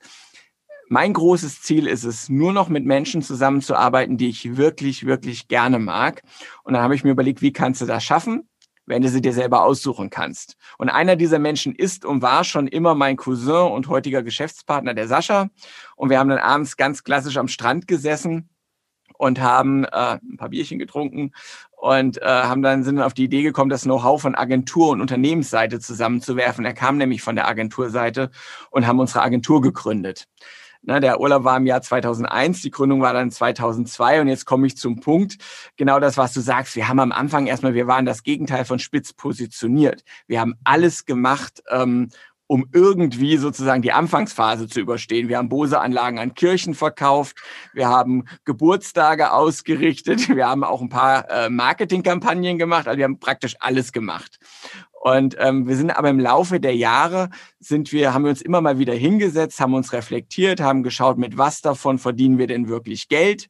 mein 0.89 1.13
großes 1.13 1.61
Ziel 1.61 1.85
ist 1.87 2.05
es, 2.05 2.29
nur 2.29 2.53
noch 2.53 2.69
mit 2.69 2.85
Menschen 2.85 3.21
zusammenzuarbeiten, 3.21 4.17
die 4.17 4.29
ich 4.29 4.55
wirklich, 4.55 5.05
wirklich 5.05 5.47
gerne 5.49 5.79
mag. 5.79 6.21
Und 6.63 6.73
dann 6.73 6.81
habe 6.81 6.95
ich 6.95 7.03
mir 7.03 7.11
überlegt, 7.11 7.41
wie 7.41 7.51
kannst 7.51 7.81
du 7.81 7.85
das 7.85 8.03
schaffen? 8.03 8.47
wenn 8.87 9.01
du 9.01 9.09
sie 9.09 9.21
dir 9.21 9.33
selber 9.33 9.63
aussuchen 9.63 10.09
kannst. 10.09 10.55
Und 10.77 10.89
einer 10.89 11.17
dieser 11.17 11.39
Menschen 11.39 11.75
ist 11.75 12.05
und 12.05 12.21
war 12.21 12.43
schon 12.43 12.67
immer 12.67 12.95
mein 12.95 13.17
Cousin 13.17 13.71
und 13.73 13.89
heutiger 13.89 14.23
Geschäftspartner, 14.23 14.93
der 14.93 15.09
Sascha. 15.09 15.49
Und 15.97 16.09
wir 16.09 16.17
haben 16.17 16.29
dann 16.29 16.39
abends 16.39 16.77
ganz 16.77 17.03
klassisch 17.03 17.37
am 17.37 17.49
Strand 17.49 17.87
gesessen 17.87 18.49
und 19.17 19.41
haben 19.41 19.85
äh, 19.85 20.19
ein 20.21 20.37
paar 20.37 20.49
Bierchen 20.49 20.79
getrunken 20.79 21.31
und 21.71 22.21
äh, 22.21 22.25
haben 22.25 22.61
dann 22.61 22.83
sind 22.83 22.97
dann 22.97 23.05
auf 23.05 23.13
die 23.13 23.25
Idee 23.25 23.43
gekommen, 23.43 23.69
das 23.69 23.83
Know-how 23.83 24.21
von 24.21 24.35
Agentur 24.35 24.89
und 24.89 25.01
Unternehmensseite 25.01 25.79
zusammenzuwerfen. 25.79 26.65
Er 26.65 26.73
kam 26.73 26.97
nämlich 26.97 27.21
von 27.21 27.35
der 27.35 27.47
Agenturseite 27.47 28.31
und 28.71 28.87
haben 28.87 28.99
unsere 28.99 29.21
Agentur 29.21 29.61
gegründet. 29.61 30.27
Na, 30.83 30.99
der 30.99 31.19
Urlaub 31.19 31.43
war 31.43 31.57
im 31.57 31.65
Jahr 31.65 31.81
2001, 31.81 32.61
die 32.61 32.71
Gründung 32.71 33.01
war 33.01 33.11
dann 33.11 33.29
2002 33.29 34.21
und 34.21 34.27
jetzt 34.27 34.45
komme 34.45 34.67
ich 34.67 34.77
zum 34.77 34.99
Punkt. 34.99 35.37
Genau 35.75 35.99
das, 35.99 36.17
was 36.17 36.33
du 36.33 36.39
sagst. 36.39 36.75
Wir 36.75 36.87
haben 36.87 36.99
am 36.99 37.11
Anfang 37.11 37.47
erstmal, 37.47 37.73
wir 37.73 37.87
waren 37.87 38.05
das 38.05 38.23
Gegenteil 38.23 38.63
von 38.63 38.79
spitz 38.79 39.11
positioniert. 39.11 40.03
Wir 40.27 40.39
haben 40.39 40.55
alles 40.63 41.05
gemacht, 41.05 41.61
ähm, 41.69 42.09
um 42.47 42.65
irgendwie 42.73 43.37
sozusagen 43.37 43.81
die 43.81 43.91
Anfangsphase 43.91 44.67
zu 44.67 44.79
überstehen. 44.79 45.29
Wir 45.29 45.37
haben 45.37 45.49
Bose-Anlagen 45.49 46.17
an 46.17 46.33
Kirchen 46.33 46.73
verkauft, 46.73 47.37
wir 47.73 47.89
haben 47.89 48.25
Geburtstage 48.45 49.31
ausgerichtet, 49.31 50.29
wir 50.35 50.47
haben 50.47 50.63
auch 50.63 50.81
ein 50.81 50.89
paar 50.89 51.29
äh, 51.29 51.49
Marketingkampagnen 51.49 52.57
gemacht, 52.57 52.87
also 52.87 52.97
wir 52.97 53.05
haben 53.05 53.19
praktisch 53.19 53.55
alles 53.59 53.91
gemacht. 53.91 54.39
Und 54.99 55.35
ähm, 55.39 55.67
wir 55.67 55.75
sind 55.75 55.91
aber 55.91 56.09
im 56.09 56.19
Laufe 56.19 56.59
der 56.59 56.75
Jahre 56.75 57.29
sind 57.59 57.91
wir, 57.91 58.13
haben 58.13 58.23
wir 58.23 58.29
uns 58.29 58.41
immer 58.41 58.61
mal 58.61 58.79
wieder 58.79 58.95
hingesetzt, 58.95 59.59
haben 59.59 59.75
uns 59.75 59.93
reflektiert, 59.93 60.59
haben 60.59 60.83
geschaut, 60.83 61.17
mit 61.17 61.37
was 61.37 61.61
davon 61.61 61.99
verdienen 61.99 62.37
wir 62.37 62.47
denn 62.47 62.67
wirklich 62.67 63.07
Geld 63.07 63.47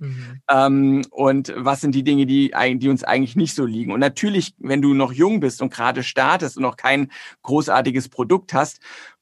Mhm. 0.00 0.40
Ähm, 0.50 1.02
und 1.10 1.52
was 1.56 1.82
sind 1.82 1.94
die 1.94 2.02
Dinge, 2.02 2.26
die, 2.26 2.52
die 2.74 2.88
uns 2.88 3.04
eigentlich 3.04 3.36
nicht 3.36 3.54
so 3.54 3.64
liegen? 3.64 3.92
Und 3.92 4.00
natürlich, 4.00 4.54
wenn 4.58 4.82
du 4.82 4.94
noch 4.94 5.12
jung 5.12 5.40
bist 5.40 5.62
und 5.62 5.72
gerade 5.72 6.02
startest 6.02 6.56
und 6.56 6.62
noch 6.62 6.76
kein 6.76 7.12
großartiges 7.42 8.08
Produkt 8.08 8.54
hast, 8.54 8.80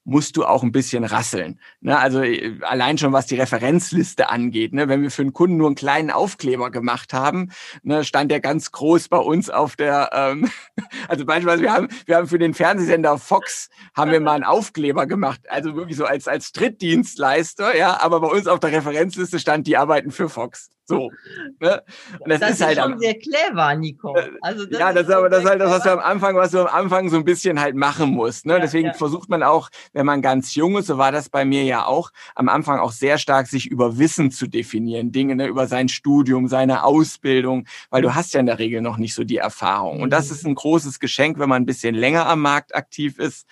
musst 0.09 0.37
du 0.37 0.45
auch 0.45 0.63
ein 0.63 0.71
bisschen 0.71 1.03
rasseln. 1.03 1.59
Ne? 1.81 1.97
Also 1.97 2.21
äh, 2.21 2.59
allein 2.61 2.97
schon 2.97 3.13
was 3.13 3.27
die 3.27 3.35
Referenzliste 3.35 4.29
angeht. 4.29 4.73
Ne? 4.73 4.89
Wenn 4.89 5.01
wir 5.01 5.11
für 5.11 5.21
einen 5.21 5.33
Kunden 5.33 5.57
nur 5.57 5.67
einen 5.67 5.75
kleinen 5.75 6.11
Aufkleber 6.11 6.71
gemacht 6.71 7.13
haben, 7.13 7.51
ne, 7.83 8.03
stand 8.03 8.31
der 8.31 8.39
ganz 8.39 8.71
groß 8.71 9.07
bei 9.09 9.17
uns 9.17 9.49
auf 9.49 9.75
der, 9.75 10.09
ähm, 10.13 10.49
also 11.07 11.25
beispielsweise 11.25 11.63
wir 11.63 11.73
haben, 11.73 11.87
wir 12.05 12.17
haben 12.17 12.27
für 12.27 12.39
den 12.39 12.53
Fernsehsender 12.53 13.17
Fox 13.17 13.69
haben 13.95 14.11
wir 14.11 14.19
mal 14.19 14.33
einen 14.33 14.43
Aufkleber 14.43 15.05
gemacht, 15.05 15.41
also 15.49 15.75
wirklich 15.75 15.97
so 15.97 16.05
als, 16.05 16.27
als 16.27 16.51
Drittdienstleister, 16.51 17.75
ja, 17.77 17.99
aber 18.01 18.19
bei 18.19 18.27
uns 18.27 18.47
auf 18.47 18.59
der 18.59 18.71
Referenzliste 18.71 19.39
stand, 19.39 19.67
die 19.67 19.77
arbeiten 19.77 20.11
für 20.11 20.29
Fox. 20.29 20.69
So. 20.89 21.11
Ne? 21.59 21.83
Und 22.19 22.29
das, 22.29 22.39
das 22.39 22.49
ist, 22.49 22.55
ist 22.55 22.65
halt 22.65 22.77
schon 22.79 22.93
am, 22.93 22.99
sehr 22.99 23.13
clever, 23.13 23.75
Nico. 23.75 24.15
Äh, 24.15 24.31
also 24.41 24.65
das 24.65 24.79
ja, 24.79 24.91
das 24.91 25.07
ist 25.07 25.13
aber 25.13 25.29
das 25.29 25.43
ist 25.43 25.49
halt 25.49 25.61
das, 25.61 25.69
was 25.69 25.83
du 25.83 25.91
am 25.91 25.99
Anfang, 25.99 26.35
was 26.35 26.51
du 26.51 26.59
am 26.61 26.67
Anfang 26.67 27.09
so 27.09 27.17
ein 27.17 27.25
bisschen 27.25 27.59
halt 27.59 27.75
machen 27.75 28.09
musst. 28.09 28.47
Ne? 28.47 28.53
Ja, 28.53 28.59
Deswegen 28.59 28.87
ja. 28.87 28.93
versucht 28.93 29.29
man 29.29 29.43
auch, 29.43 29.69
wenn 29.93 30.05
man 30.05 30.23
ganz 30.23 30.55
jung 30.55 30.77
ist, 30.77 30.87
so 30.87 30.97
war 30.97 31.11
das 31.11 31.29
bei 31.29 31.45
mir 31.45 31.63
ja 31.63 31.85
auch, 31.85 32.11
am 32.33 32.49
Anfang 32.49 32.79
auch 32.79 32.91
sehr 32.91 33.19
stark 33.19 33.47
sich 33.47 33.67
über 33.67 33.99
Wissen 33.99 34.31
zu 34.31 34.47
definieren, 34.47 35.11
Dinge 35.11 35.35
ne? 35.35 35.45
über 35.45 35.67
sein 35.67 35.89
Studium, 35.89 36.47
seine 36.47 36.83
Ausbildung, 36.83 37.67
weil 37.91 38.01
du 38.01 38.15
hast 38.15 38.33
ja 38.33 38.39
in 38.39 38.47
der 38.47 38.57
Regel 38.57 38.81
noch 38.81 38.97
nicht 38.97 39.13
so 39.13 39.23
die 39.23 39.37
Erfahrung. 39.37 40.01
Und 40.01 40.09
das 40.09 40.29
mhm. 40.29 40.35
ist 40.35 40.45
ein 40.47 40.55
großes 40.55 40.99
Geschenk, 40.99 41.37
wenn 41.37 41.49
man 41.49 41.61
ein 41.61 41.67
bisschen 41.67 41.93
länger 41.93 42.25
am 42.25 42.41
Markt 42.41 42.73
aktiv 42.73 43.19
ist, 43.19 43.45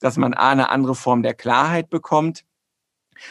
dass 0.00 0.16
man 0.16 0.32
A, 0.34 0.50
eine 0.50 0.70
andere 0.70 0.94
Form 0.94 1.22
der 1.22 1.34
Klarheit 1.34 1.90
bekommt 1.90 2.44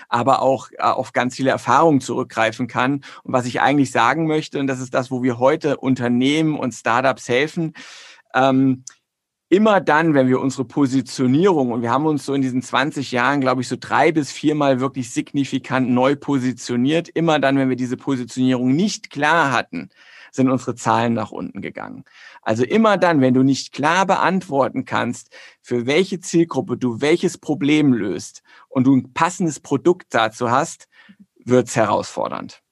aber 0.09 0.41
auch 0.41 0.69
äh, 0.71 0.81
auf 0.81 1.13
ganz 1.13 1.35
viele 1.35 1.51
Erfahrungen 1.51 2.01
zurückgreifen 2.01 2.67
kann. 2.67 3.03
Und 3.23 3.33
was 3.33 3.45
ich 3.45 3.61
eigentlich 3.61 3.91
sagen 3.91 4.27
möchte, 4.27 4.59
und 4.59 4.67
das 4.67 4.79
ist 4.79 4.93
das, 4.93 5.11
wo 5.11 5.23
wir 5.23 5.39
heute 5.39 5.77
Unternehmen 5.77 6.57
und 6.57 6.73
Startups 6.73 7.27
helfen, 7.29 7.73
ähm, 8.33 8.83
immer 9.53 9.81
dann, 9.81 10.15
wenn 10.15 10.27
wir 10.27 10.39
unsere 10.39 10.65
Positionierung, 10.65 11.71
und 11.71 11.83
wir 11.83 11.91
haben 11.91 12.07
uns 12.07 12.25
so 12.25 12.33
in 12.33 12.41
diesen 12.41 12.63
20 12.63 13.11
Jahren, 13.11 13.39
glaube 13.39 13.61
ich, 13.61 13.67
so 13.67 13.75
drei 13.79 14.11
bis 14.11 14.31
viermal 14.31 14.79
wirklich 14.79 15.11
signifikant 15.11 15.89
neu 15.91 16.15
positioniert, 16.15 17.07
immer 17.09 17.39
dann, 17.39 17.57
wenn 17.57 17.69
wir 17.69 17.75
diese 17.75 17.95
Positionierung 17.95 18.75
nicht 18.75 19.11
klar 19.11 19.51
hatten, 19.51 19.89
sind 20.35 20.49
unsere 20.49 20.75
Zahlen 20.75 21.13
nach 21.13 21.31
unten 21.31 21.61
gegangen. 21.61 22.05
Also 22.41 22.63
immer 22.63 22.97
dann, 22.97 23.21
wenn 23.21 23.33
du 23.33 23.43
nicht 23.43 23.71
klar 23.71 24.05
beantworten 24.05 24.85
kannst, 24.85 25.29
für 25.61 25.85
welche 25.85 26.19
Zielgruppe 26.19 26.77
du 26.77 27.01
welches 27.01 27.37
Problem 27.37 27.93
löst 27.93 28.41
und 28.69 28.85
du 28.85 28.95
ein 28.95 29.13
passendes 29.13 29.59
Produkt 29.59 30.13
dazu 30.13 30.49
hast, 30.49 30.87
wird's 31.45 31.75
herausfordernd. 31.75 32.62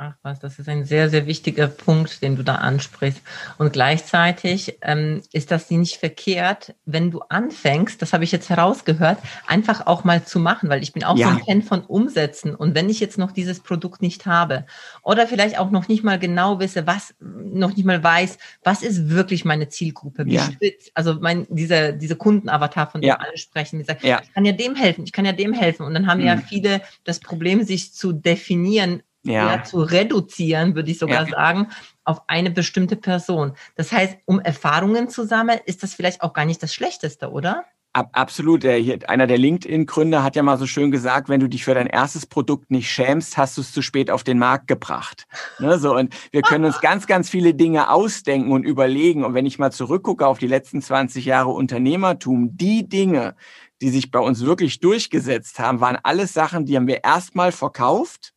Ach 0.00 0.14
was, 0.22 0.38
das 0.38 0.60
ist 0.60 0.68
ein 0.68 0.84
sehr, 0.84 1.10
sehr 1.10 1.26
wichtiger 1.26 1.66
Punkt, 1.66 2.22
den 2.22 2.36
du 2.36 2.44
da 2.44 2.54
ansprichst. 2.54 3.20
Und 3.58 3.72
gleichzeitig 3.72 4.78
ähm, 4.82 5.22
ist 5.32 5.50
das 5.50 5.72
nicht 5.72 5.96
verkehrt, 5.96 6.76
wenn 6.84 7.10
du 7.10 7.18
anfängst, 7.28 8.00
das 8.00 8.12
habe 8.12 8.22
ich 8.22 8.30
jetzt 8.30 8.48
herausgehört, 8.48 9.18
einfach 9.48 9.88
auch 9.88 10.04
mal 10.04 10.24
zu 10.24 10.38
machen, 10.38 10.68
weil 10.68 10.84
ich 10.84 10.92
bin 10.92 11.02
auch 11.02 11.16
ja. 11.16 11.26
so 11.26 11.34
ein 11.34 11.44
Fan 11.44 11.62
von 11.62 11.80
Umsetzen. 11.80 12.54
Und 12.54 12.76
wenn 12.76 12.88
ich 12.88 13.00
jetzt 13.00 13.18
noch 13.18 13.32
dieses 13.32 13.58
Produkt 13.58 14.00
nicht 14.00 14.24
habe 14.24 14.66
oder 15.02 15.26
vielleicht 15.26 15.58
auch 15.58 15.72
noch 15.72 15.88
nicht 15.88 16.04
mal 16.04 16.20
genau 16.20 16.60
wisse, 16.60 16.86
was, 16.86 17.16
noch 17.18 17.74
nicht 17.74 17.84
mal 17.84 18.00
weiß, 18.00 18.38
was 18.62 18.84
ist 18.84 19.10
wirklich 19.10 19.44
meine 19.44 19.68
Zielgruppe, 19.68 20.26
wie 20.26 20.34
ja. 20.34 20.42
spitz, 20.42 20.92
also 20.94 21.14
mein, 21.14 21.48
dieser, 21.50 21.90
diese 21.90 22.14
Kundenavatar, 22.14 22.88
von 22.88 23.00
dem 23.00 23.08
ja. 23.08 23.16
alle 23.16 23.36
sprechen, 23.36 23.80
die 23.80 23.84
sagen, 23.84 24.06
ja. 24.06 24.20
ich 24.22 24.32
kann 24.32 24.44
ja 24.44 24.52
dem 24.52 24.76
helfen, 24.76 25.02
ich 25.02 25.12
kann 25.12 25.24
ja 25.24 25.32
dem 25.32 25.52
helfen. 25.52 25.84
Und 25.84 25.94
dann 25.94 26.06
haben 26.06 26.20
mhm. 26.20 26.26
ja 26.28 26.36
viele 26.36 26.82
das 27.02 27.18
Problem, 27.18 27.64
sich 27.64 27.92
zu 27.94 28.12
definieren, 28.12 29.02
ja. 29.24 29.62
zu 29.64 29.80
reduzieren, 29.80 30.74
würde 30.74 30.90
ich 30.90 30.98
sogar 30.98 31.28
ja. 31.28 31.30
sagen, 31.30 31.68
auf 32.04 32.22
eine 32.26 32.50
bestimmte 32.50 32.96
Person. 32.96 33.52
Das 33.74 33.92
heißt, 33.92 34.18
um 34.24 34.40
Erfahrungen 34.40 35.08
zu 35.08 35.26
sammeln, 35.26 35.60
ist 35.66 35.82
das 35.82 35.94
vielleicht 35.94 36.22
auch 36.22 36.32
gar 36.32 36.44
nicht 36.44 36.62
das 36.62 36.72
Schlechteste, 36.72 37.30
oder? 37.30 37.64
absolut. 37.92 38.62
Der, 38.62 38.76
hier, 38.76 38.98
einer 39.08 39.26
der 39.26 39.38
LinkedIn-Gründer 39.38 40.22
hat 40.22 40.36
ja 40.36 40.42
mal 40.42 40.58
so 40.58 40.66
schön 40.66 40.90
gesagt, 40.90 41.28
wenn 41.28 41.40
du 41.40 41.48
dich 41.48 41.64
für 41.64 41.74
dein 41.74 41.86
erstes 41.86 42.26
Produkt 42.26 42.70
nicht 42.70 42.90
schämst, 42.90 43.36
hast 43.36 43.56
du 43.56 43.60
es 43.60 43.72
zu 43.72 43.82
spät 43.82 44.10
auf 44.10 44.24
den 44.24 44.38
Markt 44.38 44.68
gebracht. 44.68 45.26
Ne, 45.60 45.76
so, 45.78 45.96
und 45.96 46.14
wir 46.30 46.42
können 46.42 46.64
uns 46.64 46.80
ganz, 46.80 47.08
ganz 47.08 47.28
viele 47.28 47.52
Dinge 47.52 47.90
ausdenken 47.90 48.52
und 48.52 48.62
überlegen. 48.62 49.24
Und 49.24 49.34
wenn 49.34 49.44
ich 49.44 49.58
mal 49.58 49.72
zurückgucke 49.72 50.24
auf 50.24 50.38
die 50.38 50.46
letzten 50.46 50.80
20 50.80 51.24
Jahre 51.24 51.50
Unternehmertum, 51.50 52.56
die 52.56 52.88
Dinge, 52.88 53.34
die 53.80 53.88
sich 53.88 54.12
bei 54.12 54.20
uns 54.20 54.44
wirklich 54.44 54.78
durchgesetzt 54.78 55.58
haben, 55.58 55.80
waren 55.80 55.98
alles 56.04 56.32
Sachen, 56.32 56.64
die 56.64 56.76
haben 56.76 56.86
wir 56.86 57.02
erstmal 57.02 57.50
verkauft 57.50 58.34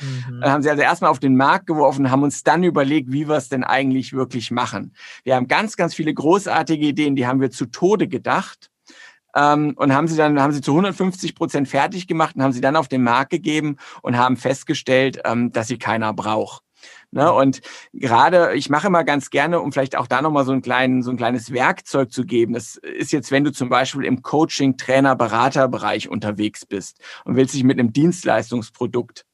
Mhm. 0.00 0.40
Dann 0.40 0.50
haben 0.50 0.62
sie 0.62 0.70
also 0.70 0.82
erstmal 0.82 1.10
auf 1.10 1.18
den 1.18 1.36
Markt 1.36 1.66
geworfen, 1.66 2.10
haben 2.10 2.22
uns 2.22 2.42
dann 2.42 2.64
überlegt, 2.64 3.12
wie 3.12 3.28
wir 3.28 3.36
es 3.36 3.48
denn 3.48 3.64
eigentlich 3.64 4.12
wirklich 4.12 4.50
machen. 4.50 4.94
Wir 5.22 5.36
haben 5.36 5.48
ganz, 5.48 5.76
ganz 5.76 5.94
viele 5.94 6.12
großartige 6.12 6.86
Ideen, 6.86 7.16
die 7.16 7.26
haben 7.26 7.40
wir 7.40 7.50
zu 7.50 7.66
Tode 7.66 8.08
gedacht 8.08 8.70
ähm, 9.34 9.74
und 9.76 9.92
haben 9.92 10.08
sie 10.08 10.16
dann 10.16 10.40
haben 10.40 10.52
sie 10.52 10.60
zu 10.60 10.72
150 10.72 11.34
Prozent 11.34 11.68
fertig 11.68 12.06
gemacht 12.06 12.36
und 12.36 12.42
haben 12.42 12.52
sie 12.52 12.60
dann 12.60 12.76
auf 12.76 12.88
den 12.88 13.02
Markt 13.02 13.30
gegeben 13.30 13.76
und 14.02 14.16
haben 14.16 14.36
festgestellt, 14.36 15.20
ähm, 15.24 15.52
dass 15.52 15.68
sie 15.68 15.78
keiner 15.78 16.12
braucht. 16.12 16.62
Ne? 17.10 17.32
Und 17.32 17.60
gerade, 17.92 18.54
ich 18.54 18.68
mache 18.68 18.88
immer 18.88 19.04
ganz 19.04 19.30
gerne, 19.30 19.60
um 19.60 19.72
vielleicht 19.72 19.96
auch 19.96 20.06
da 20.06 20.20
nochmal 20.20 20.44
so, 20.44 20.52
einen 20.52 20.62
kleinen, 20.62 21.02
so 21.02 21.10
ein 21.10 21.16
kleines 21.16 21.52
Werkzeug 21.52 22.12
zu 22.12 22.24
geben. 22.24 22.54
Das 22.54 22.76
ist 22.76 23.12
jetzt, 23.12 23.30
wenn 23.30 23.44
du 23.44 23.52
zum 23.52 23.68
Beispiel 23.68 24.04
im 24.04 24.22
Coaching, 24.22 24.76
Trainer, 24.76 25.16
Beraterbereich 25.16 26.08
unterwegs 26.08 26.66
bist 26.66 27.00
und 27.24 27.36
willst 27.36 27.54
dich 27.54 27.64
mit 27.64 27.78
einem 27.78 27.92
Dienstleistungsprodukt 27.92 29.24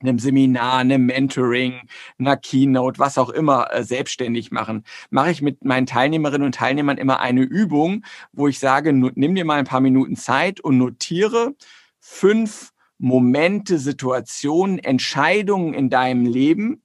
einem 0.00 0.18
Seminar, 0.18 0.78
einem 0.78 1.06
Mentoring, 1.06 1.88
einer 2.18 2.36
Keynote, 2.36 2.98
was 2.98 3.18
auch 3.18 3.30
immer, 3.30 3.72
äh, 3.72 3.82
selbstständig 3.82 4.50
machen, 4.50 4.84
mache 5.10 5.30
ich 5.30 5.42
mit 5.42 5.64
meinen 5.64 5.86
Teilnehmerinnen 5.86 6.46
und 6.46 6.54
Teilnehmern 6.54 6.98
immer 6.98 7.20
eine 7.20 7.42
Übung, 7.42 8.04
wo 8.32 8.48
ich 8.48 8.58
sage, 8.58 8.92
nimm 8.92 9.34
dir 9.34 9.44
mal 9.44 9.58
ein 9.58 9.64
paar 9.64 9.80
Minuten 9.80 10.16
Zeit 10.16 10.60
und 10.60 10.78
notiere 10.78 11.54
fünf 12.00 12.72
Momente, 12.98 13.78
Situationen, 13.78 14.78
Entscheidungen 14.78 15.74
in 15.74 15.90
deinem 15.90 16.24
Leben, 16.24 16.82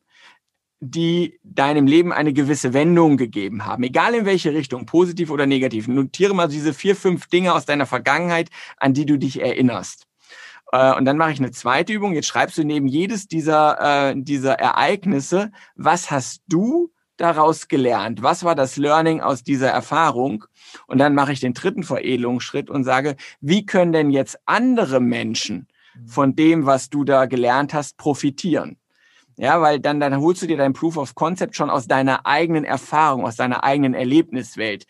die 0.82 1.39
deinem 1.44 1.86
Leben 1.86 2.12
eine 2.12 2.34
gewisse 2.34 2.74
Wendung 2.74 3.15
gegeben 3.15 3.65
haben, 3.65 3.84
egal 3.84 4.15
in 4.15 4.25
welche 4.25 4.53
Richtung, 4.53 4.86
positiv 4.86 5.30
oder 5.30 5.46
negativ. 5.46 5.88
Notiere 5.88 6.34
mal 6.34 6.48
diese 6.48 6.74
vier, 6.74 6.96
fünf 6.96 7.27
Dinge 7.27 7.53
aus 7.53 7.65
deiner 7.65 7.86
Vergangenheit, 7.86 8.50
an 8.77 8.94
die 8.94 9.06
du 9.06 9.18
dich 9.18 9.39
erinnerst. 9.41 10.08
Äh, 10.72 10.96
und 10.96 11.06
dann 11.06 11.18
mache 11.18 11.32
ich 11.32 11.40
eine 11.40 11.51
zweite 11.51 11.94
Übung. 11.94 12.13
Jetzt 12.13 12.28
schreibst 12.28 12.58
du 12.58 12.63
neben 12.63 12.88
jedes 12.88 13.28
dieser, 13.28 14.12
äh, 14.12 14.16
dieser 14.18 14.54
Ereignisse, 14.60 15.51
was 15.75 16.12
hast 16.12 16.42
du 16.48 16.92
daraus 17.18 17.68
gelernt? 17.68 18.24
Was 18.24 18.44
war 18.44 18.56
das 18.56 18.78
Learning 18.78 19.22
aus 19.22 19.44
dieser 19.44 19.70
Erfahrung? 19.70 20.46
Und 20.88 20.98
dann 20.98 21.13
mache 21.13 21.34
ich 21.34 21.40
den 21.40 21.54
dritten 21.54 21.84
Veredelungsschritt 21.84 22.70
und 22.70 22.84
sage, 22.84 23.16
wie 23.42 23.66
können 23.66 23.92
denn 23.92 24.10
jetzt 24.10 24.40
andere 24.46 25.00
Menschen 25.00 25.68
mhm. 25.94 26.08
von 26.08 26.36
dem, 26.36 26.66
was 26.66 26.90
du 26.90 27.04
da 27.04 27.25
gelernt 27.25 27.74
hast, 27.74 27.98
profitieren? 27.98 28.78
Ja, 29.38 29.62
weil 29.62 29.80
dann, 29.80 30.00
dann 30.00 30.20
holst 30.20 30.42
du 30.42 30.48
dir 30.48 30.58
dein 30.58 30.74
Proof 30.74 30.98
of 30.98 31.16
Concept 31.16 31.56
schon 31.56 31.70
aus 31.70 31.88
deiner 31.88 32.25
eigenen 32.25 32.63
Erfahrung, 32.63 33.25
aus 33.25 33.38
deiner 33.38 33.63
eigenen 33.63 33.94
Erlebniswelt. 33.94 34.86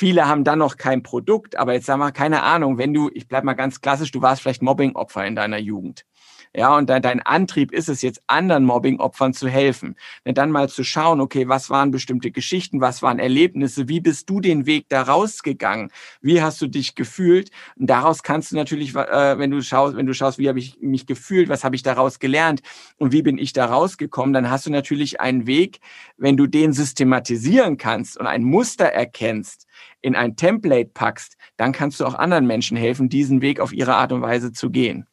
Viele 0.00 0.26
haben 0.26 0.44
dann 0.44 0.60
noch 0.60 0.78
kein 0.78 1.02
Produkt, 1.02 1.56
aber 1.56 1.74
jetzt 1.74 1.84
sag 1.84 1.98
mal, 1.98 2.10
keine 2.10 2.42
Ahnung, 2.42 2.78
wenn 2.78 2.94
du, 2.94 3.10
ich 3.12 3.28
bleib 3.28 3.44
mal 3.44 3.52
ganz 3.52 3.82
klassisch, 3.82 4.10
du 4.10 4.22
warst 4.22 4.40
vielleicht 4.40 4.62
Mobbing-Opfer 4.62 5.26
in 5.26 5.36
deiner 5.36 5.58
Jugend. 5.58 6.06
Ja, 6.54 6.74
und 6.74 6.88
dein, 6.88 7.02
dein 7.02 7.20
Antrieb 7.20 7.70
ist 7.70 7.90
es 7.90 8.00
jetzt, 8.00 8.22
anderen 8.26 8.64
Mobbing-Opfern 8.64 9.34
zu 9.34 9.46
helfen. 9.46 9.96
Und 10.24 10.38
dann 10.38 10.50
mal 10.50 10.70
zu 10.70 10.84
schauen, 10.84 11.20
okay, 11.20 11.48
was 11.48 11.68
waren 11.68 11.90
bestimmte 11.90 12.30
Geschichten, 12.30 12.80
was 12.80 13.02
waren 13.02 13.18
Erlebnisse, 13.18 13.88
wie 13.88 14.00
bist 14.00 14.30
du 14.30 14.40
den 14.40 14.64
Weg 14.64 14.86
da 14.88 15.02
rausgegangen? 15.02 15.90
Wie 16.22 16.40
hast 16.40 16.62
du 16.62 16.66
dich 16.66 16.94
gefühlt? 16.94 17.50
Und 17.76 17.88
daraus 17.88 18.22
kannst 18.22 18.52
du 18.52 18.56
natürlich, 18.56 18.96
äh, 18.96 19.38
wenn 19.38 19.50
du 19.50 19.62
schaust, 19.62 19.96
wenn 19.96 20.06
du 20.06 20.14
schaust, 20.14 20.38
wie 20.38 20.48
habe 20.48 20.58
ich 20.58 20.78
mich 20.80 21.06
gefühlt, 21.06 21.50
was 21.50 21.62
habe 21.62 21.76
ich 21.76 21.82
daraus 21.82 22.18
gelernt 22.18 22.62
und 22.96 23.12
wie 23.12 23.22
bin 23.22 23.36
ich 23.36 23.52
da 23.52 23.66
rausgekommen, 23.66 24.32
dann 24.32 24.50
hast 24.50 24.64
du 24.64 24.70
natürlich 24.70 25.20
einen 25.20 25.46
Weg, 25.46 25.80
wenn 26.16 26.38
du 26.38 26.46
den 26.46 26.72
systematisieren 26.72 27.76
kannst 27.76 28.18
und 28.18 28.26
ein 28.26 28.42
Muster 28.42 28.86
erkennst, 28.86 29.68
in 30.02 30.16
ein 30.16 30.36
Template 30.36 30.90
packst, 30.92 31.36
dann 31.56 31.72
kannst 31.72 32.00
du 32.00 32.06
auch 32.06 32.14
anderen 32.14 32.46
Menschen 32.46 32.76
helfen, 32.76 33.08
diesen 33.08 33.42
Weg 33.42 33.60
auf 33.60 33.72
ihre 33.72 33.94
Art 33.94 34.12
und 34.12 34.22
Weise 34.22 34.52
zu 34.52 34.70
gehen. 34.70 35.06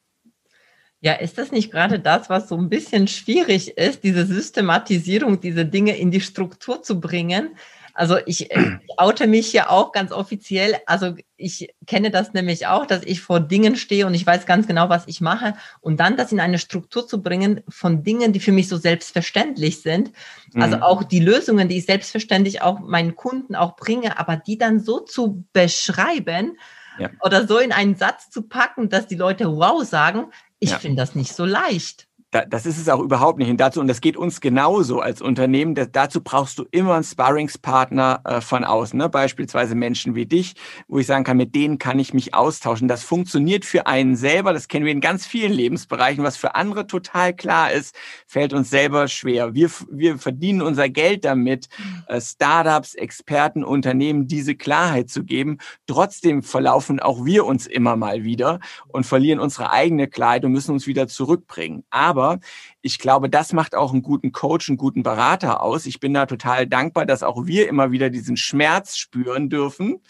Ja, 1.00 1.14
ist 1.14 1.38
das 1.38 1.52
nicht 1.52 1.72
gerade 1.72 2.00
das, 2.00 2.30
was 2.30 2.50
so 2.50 2.58
ein 2.58 2.70
bisschen 2.70 3.08
schwierig 3.08 3.78
ist, 3.78 4.04
diese 4.04 4.26
Systematisierung, 4.26 5.40
diese 5.40 5.64
Dinge 5.64 5.96
in 5.96 6.10
die 6.10 6.22
Struktur 6.22 6.82
zu 6.82 7.00
bringen? 7.00 7.56
Also 7.98 8.18
ich, 8.28 8.52
ich 8.52 8.78
oute 8.98 9.26
mich 9.26 9.52
ja 9.54 9.72
auch 9.72 9.92
ganz 9.92 10.12
offiziell. 10.12 10.76
Also 10.86 11.16
ich 11.36 11.74
kenne 11.88 12.12
das 12.12 12.32
nämlich 12.32 12.68
auch, 12.68 12.86
dass 12.86 13.02
ich 13.04 13.22
vor 13.22 13.40
Dingen 13.40 13.76
stehe 13.76 14.06
und 14.06 14.14
ich 14.14 14.26
weiß 14.26 14.46
ganz 14.46 14.68
genau, 14.68 14.88
was 14.88 15.08
ich 15.08 15.20
mache. 15.20 15.56
Und 15.82 16.00
dann 16.00 16.16
das 16.16 16.32
in 16.32 16.40
eine 16.40 16.60
Struktur 16.60 17.08
zu 17.08 17.24
bringen 17.24 17.62
von 17.68 18.04
Dingen, 18.04 18.34
die 18.34 18.40
für 18.40 18.52
mich 18.52 18.68
so 18.68 18.78
selbstverständlich 18.78 19.82
sind. 19.82 20.12
Also 20.54 20.78
mhm. 20.78 20.84
auch 20.84 21.04
die 21.04 21.20
Lösungen, 21.20 21.70
die 21.70 21.78
ich 21.80 21.88
selbstverständlich 21.88 22.62
auch 22.62 22.80
meinen 22.80 23.16
Kunden 23.16 23.56
auch 23.56 23.76
bringe, 23.76 24.20
aber 24.20 24.38
die 24.38 24.60
dann 24.60 24.80
so 24.80 25.00
zu 25.00 25.44
beschreiben, 25.52 26.58
ja. 27.00 27.10
oder 27.22 27.48
so 27.48 27.58
in 27.58 27.72
einen 27.72 27.96
Satz 27.96 28.30
zu 28.30 28.44
packen, 28.44 28.90
dass 28.90 29.08
die 29.08 29.16
Leute 29.16 29.58
wow 29.58 29.84
sagen, 29.84 30.28
ich 30.60 30.72
ja. 30.72 30.80
finde 30.80 30.98
das 30.98 31.16
nicht 31.16 31.34
so 31.34 31.46
leicht 31.46 32.07
da, 32.32 32.44
das 32.44 32.66
ist 32.66 32.78
es 32.78 32.90
auch 32.90 33.00
überhaupt 33.00 33.40
nicht. 33.40 33.50
Und 33.50 33.58
dazu, 33.58 33.80
und 33.80 33.88
das 33.88 34.02
geht 34.02 34.18
uns 34.18 34.42
genauso 34.42 35.00
als 35.00 35.22
Unternehmen, 35.22 35.76
das, 35.76 35.88
dazu 35.94 36.22
brauchst 36.22 36.60
du 36.60 36.66
immer 36.72 36.96
einen 36.96 37.06
Sparringspartner 37.06 38.22
äh, 38.26 38.42
von 38.42 38.66
außen, 38.66 38.98
ne? 38.98 39.08
beispielsweise 39.08 39.76
Menschen 39.76 40.14
wie 40.14 40.26
dich, 40.26 40.56
wo 40.90 41.00
ich 41.00 41.08
sagen 41.08 41.24
kann, 41.24 41.38
mit 41.38 41.56
denen 41.56 41.78
kann 41.78 42.00
ich 42.00 42.14
mich 42.14 42.34
austauschen. 42.34 42.90
Das 42.90 43.04
funktioniert 43.04 43.64
für 43.64 43.88
einen 43.88 44.18
selber, 44.18 44.52
das 44.52 44.68
kennen 44.68 44.84
wir 44.86 44.92
in 44.92 45.00
ganz 45.00 45.26
vielen 45.26 45.54
Lebensbereichen, 45.54 46.22
was 46.22 46.36
für 46.36 46.56
andere 46.56 46.86
total 46.86 47.34
klar 47.34 47.72
ist, 47.72 47.96
fällt 48.28 48.52
uns 48.52 48.70
selber 48.70 49.08
schwer. 49.08 49.54
Wir, 49.54 49.70
wir 49.90 50.18
verdienen 50.18 50.62
unser 50.62 50.90
Geld 50.90 51.24
damit, 51.24 51.70
äh, 52.08 52.20
Startups, 52.20 52.94
Experten, 52.94 53.64
Unternehmen 53.64 54.28
diese 54.28 54.56
Klarheit 54.56 55.10
zu 55.10 55.24
geben. 55.24 55.60
Trotzdem 55.86 56.44
verlaufen 56.44 57.00
auch 57.00 57.24
wir 57.24 57.46
uns 57.46 57.68
immer 57.68 57.96
mal 57.96 58.26
wieder 58.26 58.60
und 58.90 59.06
verlieren 59.06 59.40
unsere 59.40 59.72
eigene 59.72 60.10
Klarheit 60.10 60.44
und 60.44 60.52
müssen 60.52 60.72
uns 60.72 60.88
wieder 60.88 61.08
zurückbringen. 61.08 61.86
Aber 61.90 62.17
aber 62.18 62.40
ich 62.82 63.00
glaube, 63.00 63.30
das 63.30 63.54
macht 63.54 63.76
auch 63.76 63.94
einen 63.94 64.02
guten 64.02 64.32
Coach, 64.32 64.70
einen 64.70 64.78
guten 64.78 65.04
Berater 65.04 65.62
aus. 65.62 65.86
Ich 65.86 66.00
bin 66.00 66.14
da 66.14 66.26
total 66.26 66.68
dankbar, 66.68 67.06
dass 67.06 67.24
auch 67.24 67.46
wir 67.46 67.68
immer 67.70 67.92
wieder 67.92 68.10
diesen 68.10 68.38
Schmerz 68.38 68.98
spüren 68.98 69.50
dürfen. 69.50 70.02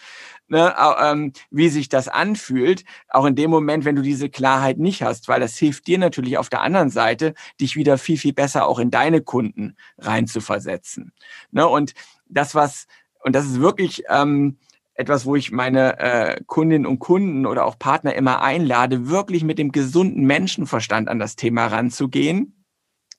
Ne, 0.50 0.74
ähm, 1.02 1.34
wie 1.52 1.68
sich 1.68 1.90
das 1.90 2.08
anfühlt, 2.08 2.86
auch 3.10 3.26
in 3.26 3.36
dem 3.36 3.50
Moment, 3.50 3.84
wenn 3.84 3.98
du 3.98 4.02
diese 4.02 4.30
Klarheit 4.30 4.78
nicht 4.78 5.04
hast, 5.04 5.28
weil 5.28 5.42
das 5.42 5.58
hilft 5.58 5.88
dir 5.88 5.98
natürlich 5.98 6.38
auf 6.38 6.48
der 6.48 6.62
anderen 6.62 6.90
Seite, 6.90 7.34
dich 7.60 7.76
wieder 7.76 7.98
viel, 7.98 8.18
viel 8.18 8.32
besser 8.32 8.66
auch 8.66 8.80
in 8.80 8.90
deine 8.90 9.20
Kunden 9.20 9.76
reinzuversetzen. 9.98 11.12
Ne, 11.52 11.68
und 11.68 11.96
das, 12.30 12.56
was, 12.56 12.88
und 13.26 13.36
das 13.36 13.46
ist 13.46 13.60
wirklich, 13.60 14.04
ähm, 14.08 14.58
etwas, 14.98 15.26
wo 15.26 15.36
ich 15.36 15.52
meine 15.52 16.00
äh, 16.00 16.42
Kundinnen 16.48 16.86
und 16.86 17.00
Kunden 17.00 17.46
oder 17.46 17.66
auch 17.66 17.80
Partner 17.80 18.16
immer 18.16 18.42
einlade, 18.42 19.10
wirklich 19.10 19.44
mit 19.44 19.60
dem 19.60 19.72
gesunden 19.72 20.26
Menschenverstand 20.26 21.08
an 21.08 21.20
das 21.20 21.36
Thema 21.36 21.68
ranzugehen 21.68 22.54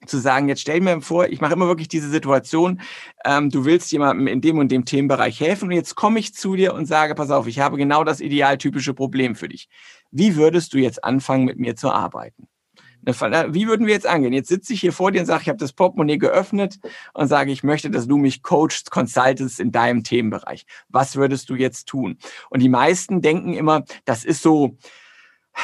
zu 0.06 0.18
sagen, 0.18 0.48
jetzt 0.48 0.60
stell 0.60 0.80
mir 0.80 1.00
vor, 1.00 1.26
ich 1.26 1.40
mache 1.40 1.54
immer 1.54 1.66
wirklich 1.66 1.88
diese 1.88 2.08
Situation, 2.08 2.80
ähm, 3.24 3.50
du 3.50 3.64
willst 3.64 3.90
jemandem 3.90 4.28
in 4.28 4.40
dem 4.40 4.58
und 4.58 4.70
dem 4.70 4.84
Themenbereich 4.84 5.40
helfen 5.40 5.66
und 5.66 5.74
jetzt 5.74 5.96
komme 5.96 6.20
ich 6.20 6.34
zu 6.34 6.54
dir 6.54 6.74
und 6.74 6.86
sage, 6.86 7.14
pass 7.14 7.30
auf, 7.30 7.46
ich 7.46 7.58
habe 7.58 7.76
genau 7.76 8.04
das 8.04 8.20
idealtypische 8.20 8.94
Problem 8.94 9.34
für 9.34 9.48
dich. 9.48 9.68
Wie 10.10 10.36
würdest 10.36 10.72
du 10.72 10.78
jetzt 10.78 11.02
anfangen, 11.02 11.44
mit 11.44 11.58
mir 11.58 11.74
zu 11.74 11.90
arbeiten? 11.90 12.48
Wie 13.08 13.66
würden 13.66 13.86
wir 13.86 13.94
jetzt 13.94 14.06
angehen? 14.06 14.32
Jetzt 14.32 14.48
sitze 14.48 14.72
ich 14.72 14.80
hier 14.80 14.92
vor 14.92 15.12
dir 15.12 15.20
und 15.20 15.26
sage, 15.26 15.42
ich 15.42 15.48
habe 15.48 15.58
das 15.58 15.72
Portemonnaie 15.72 16.18
geöffnet 16.18 16.78
und 17.14 17.28
sage, 17.28 17.52
ich 17.52 17.62
möchte, 17.62 17.90
dass 17.90 18.06
du 18.06 18.16
mich 18.16 18.42
coachst, 18.42 18.90
consultest 18.90 19.60
in 19.60 19.72
deinem 19.72 20.04
Themenbereich. 20.04 20.66
Was 20.88 21.16
würdest 21.16 21.50
du 21.50 21.54
jetzt 21.54 21.86
tun? 21.86 22.18
Und 22.50 22.60
die 22.60 22.68
meisten 22.68 23.22
denken 23.22 23.54
immer, 23.54 23.84
das 24.04 24.24
ist 24.24 24.42
so, 24.42 24.76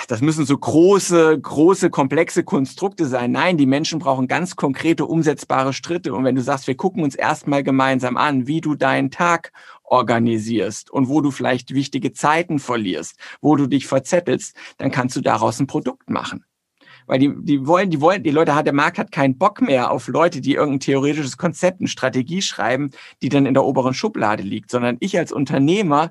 das 0.09 0.21
müssen 0.21 0.45
so 0.45 0.57
große, 0.57 1.41
große, 1.41 1.91
komplexe 1.91 2.45
Konstrukte 2.45 3.07
sein. 3.07 3.31
Nein, 3.33 3.57
die 3.57 3.67
Menschen 3.67 3.99
brauchen 3.99 4.29
ganz 4.29 4.57
konkrete, 4.57 5.07
umsetzbare 5.07 5.73
Schritte. 5.73 6.15
Und 6.15 6.25
wenn 6.25 6.35
du 6.35 6.43
sagst, 6.43 6.67
wir 6.67 6.77
gucken 6.77 7.03
uns 7.03 7.15
erstmal 7.15 7.63
gemeinsam 7.63 8.17
an, 8.17 8.47
wie 8.47 8.61
du 8.61 8.75
deinen 8.75 9.11
Tag 9.11 9.53
organisierst 9.85 10.91
und 10.91 11.09
wo 11.09 11.21
du 11.21 11.31
vielleicht 11.31 11.75
wichtige 11.75 12.13
Zeiten 12.13 12.59
verlierst, 12.59 13.17
wo 13.41 13.57
du 13.57 13.67
dich 13.67 13.87
verzettelst, 13.87 14.57
dann 14.79 14.91
kannst 14.91 15.17
du 15.17 15.21
daraus 15.21 15.61
ein 15.61 15.67
Produkt 15.67 16.11
machen. 16.11 16.45
Weil 17.07 17.19
die, 17.19 17.35
die 17.37 17.67
wollen, 17.67 17.91
die 17.91 18.01
wollen, 18.01 18.23
die 18.23 18.31
Leute 18.31 18.55
hat, 18.55 18.67
der 18.67 18.73
Markt 18.73 18.99
hat 18.99 19.13
keinen 19.13 19.37
Bock 19.37 19.61
mehr 19.61 19.91
auf 19.91 20.09
Leute, 20.09 20.41
die 20.41 20.55
irgendein 20.55 20.81
theoretisches 20.81 21.37
Konzept, 21.37 21.81
eine 21.81 21.89
Strategie 21.89 22.43
schreiben, 22.43 22.91
die 23.23 23.29
dann 23.29 23.47
in 23.47 23.55
der 23.55 23.65
oberen 23.65 23.95
Schublade 23.95 24.43
liegt, 24.43 24.71
sondern 24.71 24.97
ich 25.01 25.19
als 25.19 25.33
Unternehmer 25.33 26.11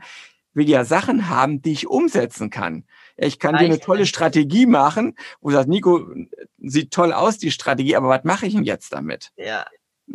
will 0.53 0.69
ja 0.69 0.85
Sachen 0.85 1.29
haben, 1.29 1.62
die 1.62 1.71
ich 1.71 1.88
umsetzen 1.88 2.50
kann. 2.50 2.85
Ich 3.17 3.39
kann 3.39 3.57
dir 3.57 3.65
eine 3.65 3.79
tolle 3.79 4.05
Strategie 4.05 4.65
machen, 4.65 5.15
wo 5.41 5.50
du 5.50 5.55
sagst, 5.55 5.69
Nico, 5.69 6.07
sieht 6.59 6.91
toll 6.91 7.13
aus, 7.13 7.38
die 7.38 7.51
Strategie, 7.51 7.95
aber 7.95 8.09
was 8.09 8.23
mache 8.23 8.45
ich 8.45 8.53
denn 8.53 8.63
jetzt 8.63 8.93
damit? 8.93 9.31
Ja. 9.35 9.65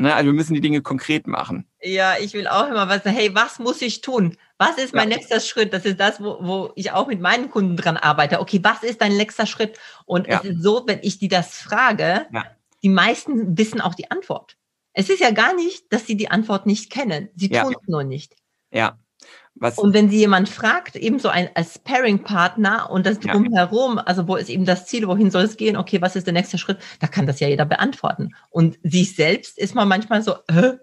Ne, 0.01 0.15
also 0.15 0.27
wir 0.27 0.33
müssen 0.33 0.55
die 0.55 0.61
Dinge 0.61 0.81
konkret 0.81 1.27
machen. 1.27 1.67
Ja, 1.83 2.15
ich 2.21 2.33
will 2.33 2.47
auch 2.47 2.69
immer 2.69 2.89
was 2.89 3.03
sagen, 3.03 3.17
hey, 3.17 3.35
was 3.35 3.59
muss 3.59 3.83
ich 3.83 4.01
tun? 4.01 4.37
Was 4.57 4.79
ist 4.79 4.95
mein 4.95 5.11
ja. 5.11 5.17
nächster 5.17 5.41
Schritt? 5.41 5.73
Das 5.73 5.85
ist 5.85 5.99
das, 5.99 6.23
wo, 6.23 6.39
wo 6.41 6.73
ich 6.77 6.93
auch 6.93 7.09
mit 7.09 7.21
meinen 7.21 7.51
Kunden 7.51 7.77
dran 7.77 7.97
arbeite. 7.97 8.39
Okay, 8.39 8.61
was 8.63 8.85
ist 8.85 9.01
dein 9.01 9.17
nächster 9.17 9.45
Schritt? 9.45 9.77
Und 10.07 10.29
ja. 10.29 10.39
es 10.39 10.51
ist 10.51 10.63
so, 10.63 10.85
wenn 10.87 11.01
ich 11.03 11.19
die 11.19 11.27
das 11.27 11.59
frage, 11.59 12.27
ja. 12.33 12.45
die 12.85 12.89
meisten 12.91 13.59
wissen 13.59 13.81
auch 13.81 13.97
die 13.97 14.09
Antwort. 14.09 14.57
Es 14.93 15.11
ist 15.11 15.19
ja 15.19 15.33
gar 15.33 15.53
nicht, 15.57 15.93
dass 15.93 16.07
sie 16.07 16.17
die 16.17 16.31
Antwort 16.31 16.65
nicht 16.65 16.91
kennen. 16.91 17.29
Sie 17.35 17.49
tun 17.49 17.75
es 17.81 17.89
nur 17.89 18.05
nicht. 18.05 18.37
Ja. 18.71 19.01
Was? 19.61 19.79
Und 19.79 19.93
wenn 19.93 20.09
sie 20.09 20.19
jemand 20.19 20.49
fragt, 20.49 20.97
eben 20.97 21.19
so 21.19 21.29
ein 21.29 21.49
Sparring-Partner 21.61 22.91
und 22.91 23.07
das 23.07 23.19
drumherum, 23.19 23.97
ja. 23.97 24.03
also 24.05 24.29
wo 24.29 24.37
ist 24.37 24.49
eben 24.51 24.65
das 24.65 24.87
Ziel, 24.87 25.09
wohin 25.09 25.31
soll 25.31 25.43
es 25.43 25.57
gehen, 25.57 25.77
okay, 25.77 26.01
was 26.01 26.17
ist 26.17 26.27
der 26.27 26.35
nächste 26.35 26.59
Schritt, 26.59 26.79
da 27.01 27.07
kann 27.07 27.27
das 27.27 27.41
ja 27.41 27.49
jeder 27.49 27.65
beantworten. 27.65 28.35
Und 28.51 28.79
sich 28.83 29.17
selbst 29.17 29.59
ist 29.59 29.75
man 29.75 29.89
manchmal 29.89 30.23
so, 30.23 30.37
Hä? 30.51 30.79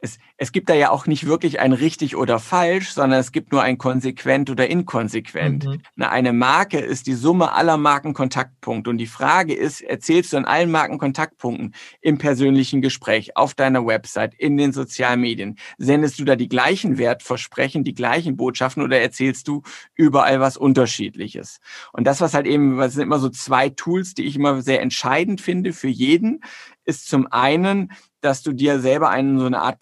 es, 0.00 0.18
es 0.40 0.52
gibt 0.52 0.70
da 0.70 0.74
ja 0.74 0.90
auch 0.90 1.06
nicht 1.06 1.26
wirklich 1.26 1.58
ein 1.58 1.72
richtig 1.72 2.16
oder 2.16 2.38
falsch, 2.38 2.92
sondern 2.92 3.18
es 3.18 3.32
gibt 3.32 3.50
nur 3.50 3.62
ein 3.62 3.76
konsequent 3.76 4.48
oder 4.50 4.70
inkonsequent. 4.70 5.66
Mhm. 5.66 5.80
Eine 6.02 6.32
Marke 6.32 6.78
ist 6.78 7.08
die 7.08 7.14
Summe 7.14 7.52
aller 7.52 7.76
Markenkontaktpunkte. 7.76 8.88
Und 8.88 8.98
die 8.98 9.08
Frage 9.08 9.52
ist, 9.52 9.80
erzählst 9.80 10.32
du 10.32 10.36
an 10.36 10.44
allen 10.44 10.70
Markenkontaktpunkten 10.70 11.74
im 12.00 12.18
persönlichen 12.18 12.80
Gespräch, 12.80 13.36
auf 13.36 13.54
deiner 13.54 13.84
Website, 13.84 14.32
in 14.34 14.56
den 14.56 14.72
sozialen 14.72 15.20
Medien, 15.20 15.58
sendest 15.76 16.20
du 16.20 16.24
da 16.24 16.36
die 16.36 16.48
gleichen 16.48 16.98
Wertversprechen, 16.98 17.82
die 17.82 17.94
gleichen 17.94 18.36
Botschaften 18.36 18.84
oder 18.84 19.00
erzählst 19.00 19.48
du 19.48 19.62
überall 19.96 20.38
was 20.38 20.56
Unterschiedliches? 20.56 21.58
Und 21.92 22.06
das, 22.06 22.20
was 22.20 22.34
halt 22.34 22.46
eben, 22.46 22.78
was 22.78 22.92
sind 22.92 23.02
immer 23.02 23.18
so 23.18 23.28
zwei 23.28 23.70
Tools, 23.70 24.14
die 24.14 24.24
ich 24.24 24.36
immer 24.36 24.62
sehr 24.62 24.82
entscheidend 24.82 25.40
finde 25.40 25.72
für 25.72 25.88
jeden, 25.88 26.42
ist 26.84 27.08
zum 27.08 27.30
einen, 27.30 27.92
dass 28.20 28.42
du 28.42 28.52
dir 28.52 28.80
selber 28.80 29.10
einen, 29.10 29.38
so 29.38 29.46
eine 29.46 29.60
Art 29.60 29.78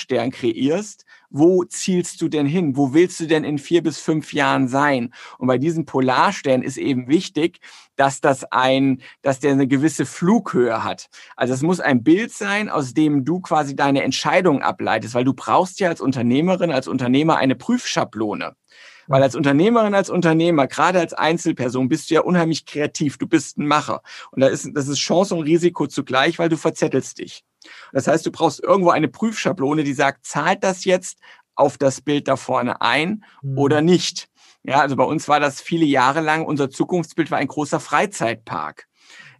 Polarstern 0.00 0.30
kreierst. 0.30 1.04
Wo 1.30 1.64
zielst 1.64 2.20
du 2.20 2.28
denn 2.28 2.46
hin? 2.46 2.76
Wo 2.76 2.92
willst 2.92 3.20
du 3.20 3.26
denn 3.26 3.44
in 3.44 3.58
vier 3.58 3.82
bis 3.82 4.00
fünf 4.00 4.32
Jahren 4.32 4.66
sein? 4.68 5.12
Und 5.38 5.46
bei 5.46 5.58
diesem 5.58 5.84
Polarstern 5.84 6.62
ist 6.62 6.76
eben 6.76 7.06
wichtig, 7.08 7.60
dass 7.96 8.20
das 8.20 8.44
ein, 8.50 9.00
dass 9.22 9.38
der 9.38 9.52
eine 9.52 9.68
gewisse 9.68 10.06
Flughöhe 10.06 10.82
hat. 10.82 11.08
Also 11.36 11.54
es 11.54 11.62
muss 11.62 11.80
ein 11.80 12.02
Bild 12.02 12.32
sein, 12.32 12.68
aus 12.68 12.94
dem 12.94 13.24
du 13.24 13.40
quasi 13.40 13.76
deine 13.76 14.02
Entscheidung 14.02 14.62
ableitest, 14.62 15.14
weil 15.14 15.24
du 15.24 15.34
brauchst 15.34 15.78
ja 15.80 15.88
als 15.88 16.00
Unternehmerin, 16.00 16.72
als 16.72 16.88
Unternehmer 16.88 17.36
eine 17.36 17.54
Prüfschablone. 17.54 18.56
Weil 19.06 19.22
als 19.22 19.34
Unternehmerin, 19.34 19.94
als 19.94 20.10
Unternehmer, 20.10 20.66
gerade 20.66 21.00
als 21.00 21.14
Einzelperson, 21.14 21.88
bist 21.88 22.10
du 22.10 22.14
ja 22.14 22.20
unheimlich 22.20 22.64
kreativ. 22.64 23.18
Du 23.18 23.26
bist 23.26 23.58
ein 23.58 23.66
Macher. 23.66 24.02
Und 24.30 24.40
da 24.40 24.48
ist, 24.48 24.68
das 24.74 24.88
ist 24.88 24.98
Chance 24.98 25.34
und 25.34 25.42
Risiko 25.42 25.86
zugleich, 25.86 26.38
weil 26.38 26.48
du 26.48 26.56
verzettelst 26.56 27.18
dich. 27.18 27.44
Das 27.92 28.06
heißt, 28.06 28.24
du 28.24 28.30
brauchst 28.30 28.62
irgendwo 28.62 28.90
eine 28.90 29.08
Prüfschablone, 29.08 29.84
die 29.84 29.94
sagt, 29.94 30.26
zahlt 30.26 30.64
das 30.64 30.84
jetzt 30.84 31.18
auf 31.54 31.78
das 31.78 32.00
Bild 32.00 32.28
da 32.28 32.36
vorne 32.36 32.80
ein 32.80 33.24
mhm. 33.42 33.58
oder 33.58 33.82
nicht? 33.82 34.28
Ja, 34.62 34.80
also 34.80 34.96
bei 34.96 35.04
uns 35.04 35.28
war 35.28 35.40
das 35.40 35.60
viele 35.60 35.86
Jahre 35.86 36.20
lang, 36.20 36.44
unser 36.44 36.70
Zukunftsbild 36.70 37.30
war 37.30 37.38
ein 37.38 37.48
großer 37.48 37.80
Freizeitpark. 37.80 38.86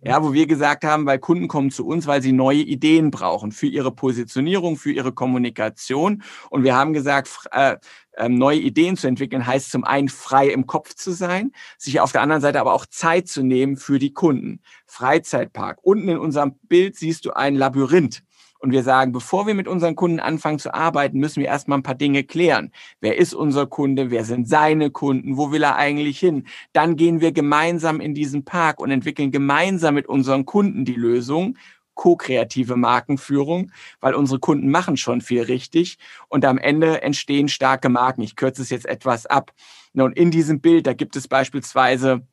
Ja, 0.02 0.22
wo 0.22 0.32
wir 0.32 0.46
gesagt 0.46 0.84
haben, 0.84 1.04
weil 1.04 1.18
Kunden 1.18 1.46
kommen 1.46 1.70
zu 1.70 1.86
uns, 1.86 2.06
weil 2.06 2.22
sie 2.22 2.32
neue 2.32 2.62
Ideen 2.62 3.10
brauchen 3.10 3.52
für 3.52 3.66
ihre 3.66 3.92
Positionierung, 3.92 4.76
für 4.76 4.90
ihre 4.90 5.12
Kommunikation. 5.12 6.22
Und 6.48 6.64
wir 6.64 6.74
haben 6.74 6.94
gesagt, 6.94 7.28
äh, 7.52 7.76
äh, 8.12 8.28
neue 8.28 8.58
Ideen 8.58 8.96
zu 8.96 9.08
entwickeln, 9.08 9.46
heißt 9.46 9.70
zum 9.70 9.84
einen 9.84 10.08
frei 10.08 10.48
im 10.48 10.66
Kopf 10.66 10.94
zu 10.94 11.12
sein, 11.12 11.52
sich 11.76 12.00
auf 12.00 12.12
der 12.12 12.22
anderen 12.22 12.40
Seite 12.40 12.60
aber 12.60 12.72
auch 12.72 12.86
Zeit 12.86 13.28
zu 13.28 13.42
nehmen 13.42 13.76
für 13.76 13.98
die 13.98 14.12
Kunden. 14.14 14.60
Freizeitpark. 14.86 15.78
Unten 15.82 16.08
in 16.08 16.18
unserem 16.18 16.54
Bild 16.62 16.96
siehst 16.96 17.26
du 17.26 17.32
ein 17.32 17.54
Labyrinth. 17.54 18.22
Und 18.60 18.72
wir 18.72 18.82
sagen, 18.82 19.10
bevor 19.12 19.46
wir 19.46 19.54
mit 19.54 19.66
unseren 19.66 19.96
Kunden 19.96 20.20
anfangen 20.20 20.58
zu 20.58 20.72
arbeiten, 20.74 21.18
müssen 21.18 21.40
wir 21.40 21.48
erstmal 21.48 21.78
ein 21.78 21.82
paar 21.82 21.94
Dinge 21.94 22.24
klären. 22.24 22.72
Wer 23.00 23.16
ist 23.16 23.34
unser 23.34 23.66
Kunde? 23.66 24.10
Wer 24.10 24.24
sind 24.24 24.48
seine 24.48 24.90
Kunden? 24.90 25.38
Wo 25.38 25.50
will 25.50 25.62
er 25.62 25.76
eigentlich 25.76 26.18
hin? 26.18 26.46
Dann 26.74 26.96
gehen 26.96 27.22
wir 27.22 27.32
gemeinsam 27.32 28.00
in 28.00 28.14
diesen 28.14 28.44
Park 28.44 28.78
und 28.78 28.90
entwickeln 28.90 29.30
gemeinsam 29.30 29.94
mit 29.94 30.06
unseren 30.06 30.44
Kunden 30.44 30.84
die 30.84 30.94
Lösung 30.94 31.56
ko-kreative 31.94 32.76
Markenführung, 32.76 33.72
weil 34.00 34.14
unsere 34.14 34.40
Kunden 34.40 34.70
machen 34.70 34.96
schon 34.96 35.20
viel 35.20 35.42
richtig 35.42 35.98
und 36.28 36.46
am 36.46 36.56
Ende 36.56 37.02
entstehen 37.02 37.48
starke 37.48 37.90
Marken. 37.90 38.22
Ich 38.22 38.36
kürze 38.36 38.62
es 38.62 38.70
jetzt 38.70 38.86
etwas 38.86 39.26
ab. 39.26 39.52
Und 39.92 40.16
in 40.16 40.30
diesem 40.30 40.62
Bild, 40.62 40.86
da 40.86 40.94
gibt 40.94 41.14
es 41.16 41.28
beispielsweise 41.28 42.26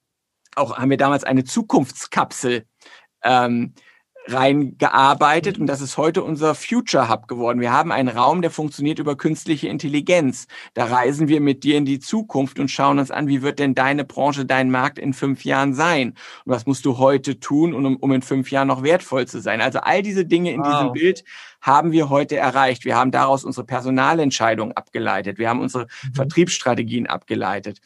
auch, 0.55 0.77
haben 0.77 0.89
wir 0.89 0.97
damals 0.97 1.25
eine 1.25 1.43
Zukunftskapsel 1.43 2.65
ähm, 3.23 3.73
reingearbeitet 4.27 5.57
und 5.57 5.67
das 5.67 5.81
ist 5.81 5.97
heute 5.97 6.23
unser 6.23 6.55
Future 6.55 7.09
Hub 7.09 7.27
geworden. 7.27 7.59
Wir 7.59 7.71
haben 7.71 7.91
einen 7.91 8.09
Raum, 8.09 8.41
der 8.41 8.51
funktioniert 8.51 8.99
über 8.99 9.15
künstliche 9.15 9.67
Intelligenz. 9.67 10.47
Da 10.73 10.85
reisen 10.85 11.27
wir 11.27 11.41
mit 11.41 11.63
dir 11.63 11.77
in 11.77 11.85
die 11.85 11.99
Zukunft 11.99 12.59
und 12.59 12.69
schauen 12.69 12.99
uns 12.99 13.11
an, 13.11 13.27
wie 13.27 13.41
wird 13.41 13.59
denn 13.59 13.75
deine 13.75 14.05
Branche, 14.05 14.45
dein 14.45 14.69
Markt 14.69 14.99
in 14.99 15.13
fünf 15.13 15.45
Jahren 15.45 15.73
sein? 15.73 16.09
Und 16.45 16.53
was 16.53 16.65
musst 16.65 16.85
du 16.85 16.97
heute 16.97 17.39
tun, 17.39 17.73
um, 17.73 17.95
um 17.97 18.11
in 18.11 18.21
fünf 18.21 18.51
Jahren 18.51 18.67
noch 18.67 18.83
wertvoll 18.83 19.27
zu 19.27 19.39
sein? 19.39 19.61
Also 19.61 19.79
all 19.79 20.01
diese 20.01 20.25
Dinge 20.25 20.51
in 20.51 20.61
wow. 20.61 20.67
diesem 20.67 20.91
Bild 20.93 21.23
haben 21.61 21.91
wir 21.91 22.09
heute 22.09 22.37
erreicht. 22.37 22.85
Wir 22.85 22.95
haben 22.95 23.11
daraus 23.11 23.43
unsere 23.43 23.65
Personalentscheidungen 23.65 24.75
abgeleitet. 24.75 25.37
Wir 25.37 25.49
haben 25.49 25.61
unsere 25.61 25.85
mhm. 25.85 26.13
Vertriebsstrategien 26.13 27.07
abgeleitet 27.07 27.81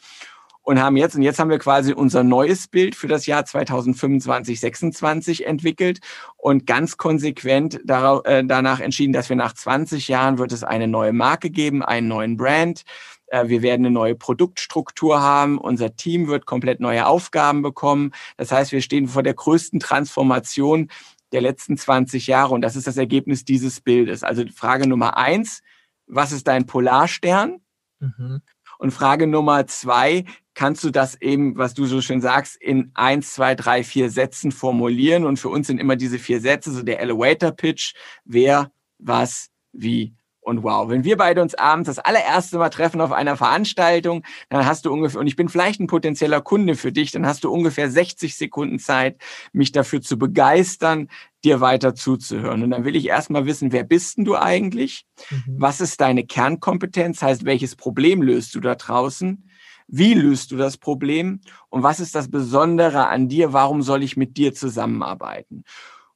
und 0.62 0.80
haben 0.80 0.96
jetzt, 0.96 1.16
und 1.16 1.22
jetzt 1.22 1.38
haben 1.38 1.50
wir 1.50 1.58
quasi 1.58 1.92
unser 1.92 2.22
neues 2.22 2.68
Bild 2.68 2.94
für 2.94 3.08
das 3.08 3.26
Jahr 3.26 3.44
2025, 3.44 4.60
26 4.60 5.46
entwickelt 5.46 6.00
und 6.36 6.66
ganz 6.66 6.96
konsequent 6.96 7.80
darauf, 7.84 8.24
äh, 8.24 8.44
danach 8.44 8.80
entschieden, 8.80 9.12
dass 9.12 9.28
wir 9.28 9.36
nach 9.36 9.52
20 9.52 10.08
Jahren 10.08 10.38
wird 10.38 10.52
es 10.52 10.62
eine 10.64 10.86
neue 10.88 11.12
Marke 11.12 11.50
geben, 11.50 11.82
einen 11.82 12.08
neuen 12.08 12.36
Brand. 12.36 12.82
Äh, 13.26 13.48
wir 13.48 13.62
werden 13.62 13.86
eine 13.86 13.92
neue 13.92 14.14
Produktstruktur 14.14 15.20
haben. 15.20 15.58
Unser 15.58 15.96
Team 15.96 16.28
wird 16.28 16.46
komplett 16.46 16.80
neue 16.80 17.06
Aufgaben 17.06 17.62
bekommen. 17.62 18.12
Das 18.36 18.52
heißt, 18.52 18.70
wir 18.72 18.82
stehen 18.82 19.08
vor 19.08 19.22
der 19.22 19.34
größten 19.34 19.80
Transformation 19.80 20.88
der 21.32 21.40
letzten 21.40 21.76
20 21.76 22.26
Jahre 22.26 22.54
und 22.54 22.60
das 22.60 22.76
ist 22.76 22.86
das 22.86 22.98
Ergebnis 22.98 23.44
dieses 23.44 23.80
Bildes. 23.80 24.22
Also 24.22 24.44
Frage 24.54 24.86
Nummer 24.86 25.16
eins, 25.16 25.62
was 26.06 26.30
ist 26.30 26.46
dein 26.46 26.66
Polarstern? 26.66 27.62
Mhm. 28.00 28.42
Und 28.78 28.90
Frage 28.90 29.26
Nummer 29.26 29.66
zwei, 29.66 30.24
kannst 30.54 30.84
du 30.84 30.90
das 30.90 31.20
eben, 31.20 31.56
was 31.56 31.74
du 31.74 31.86
so 31.86 32.00
schön 32.00 32.20
sagst, 32.20 32.56
in 32.60 32.90
eins, 32.94 33.32
zwei, 33.32 33.54
drei, 33.54 33.84
vier 33.84 34.10
Sätzen 34.10 34.52
formulieren. 34.52 35.24
Und 35.24 35.38
für 35.38 35.48
uns 35.48 35.66
sind 35.66 35.78
immer 35.78 35.96
diese 35.96 36.18
vier 36.18 36.40
Sätze, 36.40 36.72
so 36.72 36.82
der 36.82 37.00
Elevator 37.00 37.52
Pitch, 37.52 37.94
wer, 38.24 38.70
was, 38.98 39.48
wie 39.72 40.14
und 40.44 40.64
wow, 40.64 40.88
wenn 40.88 41.04
wir 41.04 41.16
beide 41.16 41.40
uns 41.40 41.54
abends 41.54 41.86
das 41.86 42.00
allererste 42.00 42.58
Mal 42.58 42.68
treffen 42.70 43.00
auf 43.00 43.12
einer 43.12 43.36
Veranstaltung, 43.36 44.24
dann 44.48 44.66
hast 44.66 44.84
du 44.84 44.92
ungefähr, 44.92 45.20
und 45.20 45.28
ich 45.28 45.36
bin 45.36 45.48
vielleicht 45.48 45.78
ein 45.78 45.86
potenzieller 45.86 46.40
Kunde 46.40 46.74
für 46.74 46.90
dich, 46.90 47.12
dann 47.12 47.26
hast 47.26 47.44
du 47.44 47.52
ungefähr 47.52 47.88
60 47.88 48.34
Sekunden 48.34 48.80
Zeit, 48.80 49.20
mich 49.52 49.70
dafür 49.70 50.02
zu 50.02 50.18
begeistern, 50.18 51.08
dir 51.44 51.60
weiter 51.60 51.94
zuzuhören. 51.94 52.64
Und 52.64 52.70
dann 52.70 52.84
will 52.84 52.96
ich 52.96 53.06
erstmal 53.06 53.46
wissen, 53.46 53.70
wer 53.70 53.84
bist 53.84 54.18
denn 54.18 54.24
du 54.24 54.36
eigentlich? 54.36 55.06
Mhm. 55.30 55.56
Was 55.58 55.80
ist 55.80 56.00
deine 56.00 56.24
Kernkompetenz? 56.24 57.22
Heißt, 57.22 57.44
welches 57.44 57.76
Problem 57.76 58.20
löst 58.20 58.56
du 58.56 58.60
da 58.60 58.74
draußen? 58.74 59.48
Wie 59.94 60.14
löst 60.14 60.50
du 60.50 60.56
das 60.56 60.78
Problem? 60.78 61.42
Und 61.68 61.82
was 61.82 62.00
ist 62.00 62.14
das 62.14 62.30
Besondere 62.30 63.08
an 63.08 63.28
dir? 63.28 63.52
Warum 63.52 63.82
soll 63.82 64.02
ich 64.02 64.16
mit 64.16 64.38
dir 64.38 64.54
zusammenarbeiten? 64.54 65.64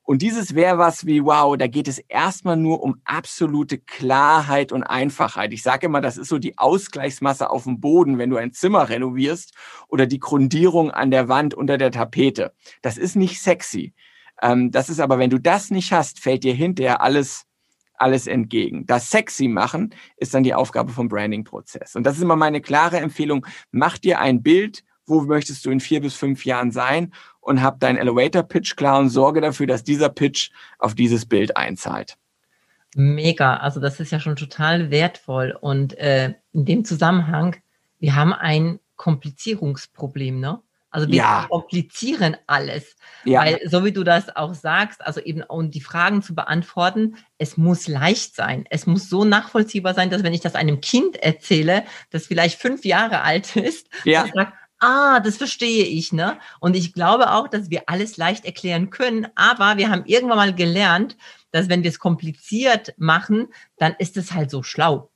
Und 0.02 0.22
dieses 0.22 0.54
wäre 0.54 0.78
was 0.78 1.04
wie, 1.04 1.22
wow, 1.22 1.58
da 1.58 1.66
geht 1.66 1.86
es 1.86 1.98
erstmal 1.98 2.56
nur 2.56 2.82
um 2.82 3.02
absolute 3.04 3.76
Klarheit 3.76 4.72
und 4.72 4.82
Einfachheit. 4.82 5.52
Ich 5.52 5.62
sage 5.62 5.86
immer, 5.86 6.00
das 6.00 6.16
ist 6.16 6.28
so 6.28 6.38
die 6.38 6.56
Ausgleichsmasse 6.56 7.50
auf 7.50 7.64
dem 7.64 7.78
Boden, 7.78 8.16
wenn 8.16 8.30
du 8.30 8.38
ein 8.38 8.52
Zimmer 8.52 8.88
renovierst 8.88 9.52
oder 9.88 10.06
die 10.06 10.20
Grundierung 10.20 10.90
an 10.90 11.10
der 11.10 11.28
Wand 11.28 11.52
unter 11.52 11.76
der 11.76 11.90
Tapete. 11.90 12.52
Das 12.80 12.96
ist 12.96 13.14
nicht 13.14 13.42
sexy. 13.42 13.92
Ähm, 14.40 14.70
das 14.70 14.88
ist 14.88 15.00
aber, 15.00 15.18
wenn 15.18 15.30
du 15.30 15.38
das 15.38 15.70
nicht 15.70 15.92
hast, 15.92 16.18
fällt 16.20 16.44
dir 16.44 16.54
hinterher 16.54 17.02
alles 17.02 17.45
alles 17.98 18.26
entgegen. 18.26 18.86
Das 18.86 19.10
sexy 19.10 19.48
machen 19.48 19.94
ist 20.16 20.34
dann 20.34 20.42
die 20.42 20.54
Aufgabe 20.54 20.92
vom 20.92 21.08
Branding-Prozess. 21.08 21.96
Und 21.96 22.04
das 22.04 22.16
ist 22.16 22.22
immer 22.22 22.36
meine 22.36 22.60
klare 22.60 22.98
Empfehlung. 22.98 23.46
Mach 23.70 23.98
dir 23.98 24.20
ein 24.20 24.42
Bild 24.42 24.84
wo 25.06 25.22
möchtest 25.22 25.64
du 25.64 25.70
in 25.70 25.80
vier 25.80 26.00
bis 26.00 26.14
fünf 26.14 26.44
Jahren 26.44 26.72
sein 26.72 27.12
und 27.40 27.62
hab 27.62 27.80
deinen 27.80 27.96
Elevator-Pitch 27.96 28.76
klar 28.76 28.98
und 28.98 29.08
sorge 29.08 29.40
dafür, 29.40 29.66
dass 29.66 29.84
dieser 29.84 30.08
Pitch 30.08 30.50
auf 30.78 30.94
dieses 30.94 31.26
Bild 31.26 31.56
einzahlt. 31.56 32.16
Mega, 32.94 33.56
also 33.58 33.80
das 33.80 34.00
ist 34.00 34.10
ja 34.10 34.20
schon 34.20 34.36
total 34.36 34.90
wertvoll. 34.90 35.56
Und 35.60 35.96
äh, 35.98 36.34
in 36.52 36.64
dem 36.64 36.84
Zusammenhang, 36.84 37.56
wir 37.98 38.14
haben 38.14 38.32
ein 38.32 38.80
Komplizierungsproblem, 38.96 40.40
ne? 40.40 40.60
Also 40.96 41.08
wir 41.08 41.16
ja. 41.16 41.46
komplizieren 41.50 42.38
alles. 42.46 42.96
Ja. 43.24 43.40
Weil, 43.40 43.60
so 43.68 43.84
wie 43.84 43.92
du 43.92 44.02
das 44.02 44.34
auch 44.34 44.54
sagst, 44.54 45.04
also 45.04 45.20
eben, 45.20 45.42
um 45.42 45.70
die 45.70 45.82
Fragen 45.82 46.22
zu 46.22 46.34
beantworten, 46.34 47.16
es 47.36 47.58
muss 47.58 47.86
leicht 47.86 48.34
sein. 48.34 48.64
Es 48.70 48.86
muss 48.86 49.10
so 49.10 49.26
nachvollziehbar 49.26 49.92
sein, 49.92 50.08
dass 50.08 50.22
wenn 50.22 50.32
ich 50.32 50.40
das 50.40 50.54
einem 50.54 50.80
Kind 50.80 51.16
erzähle, 51.16 51.84
das 52.08 52.26
vielleicht 52.26 52.58
fünf 52.58 52.86
Jahre 52.86 53.20
alt 53.20 53.56
ist, 53.56 53.88
ja. 54.04 54.26
sagt, 54.34 54.54
ah, 54.78 55.20
das 55.20 55.36
verstehe 55.36 55.84
ich, 55.84 56.14
ne? 56.14 56.38
Und 56.60 56.74
ich 56.76 56.94
glaube 56.94 57.30
auch, 57.30 57.48
dass 57.48 57.68
wir 57.68 57.90
alles 57.90 58.16
leicht 58.16 58.46
erklären 58.46 58.88
können, 58.88 59.26
aber 59.34 59.76
wir 59.76 59.90
haben 59.90 60.06
irgendwann 60.06 60.38
mal 60.38 60.54
gelernt, 60.54 61.18
dass 61.50 61.68
wenn 61.68 61.82
wir 61.82 61.90
es 61.90 61.98
kompliziert 61.98 62.94
machen, 62.96 63.48
dann 63.76 63.94
ist 63.98 64.16
es 64.16 64.32
halt 64.32 64.50
so 64.50 64.62
schlau 64.62 65.10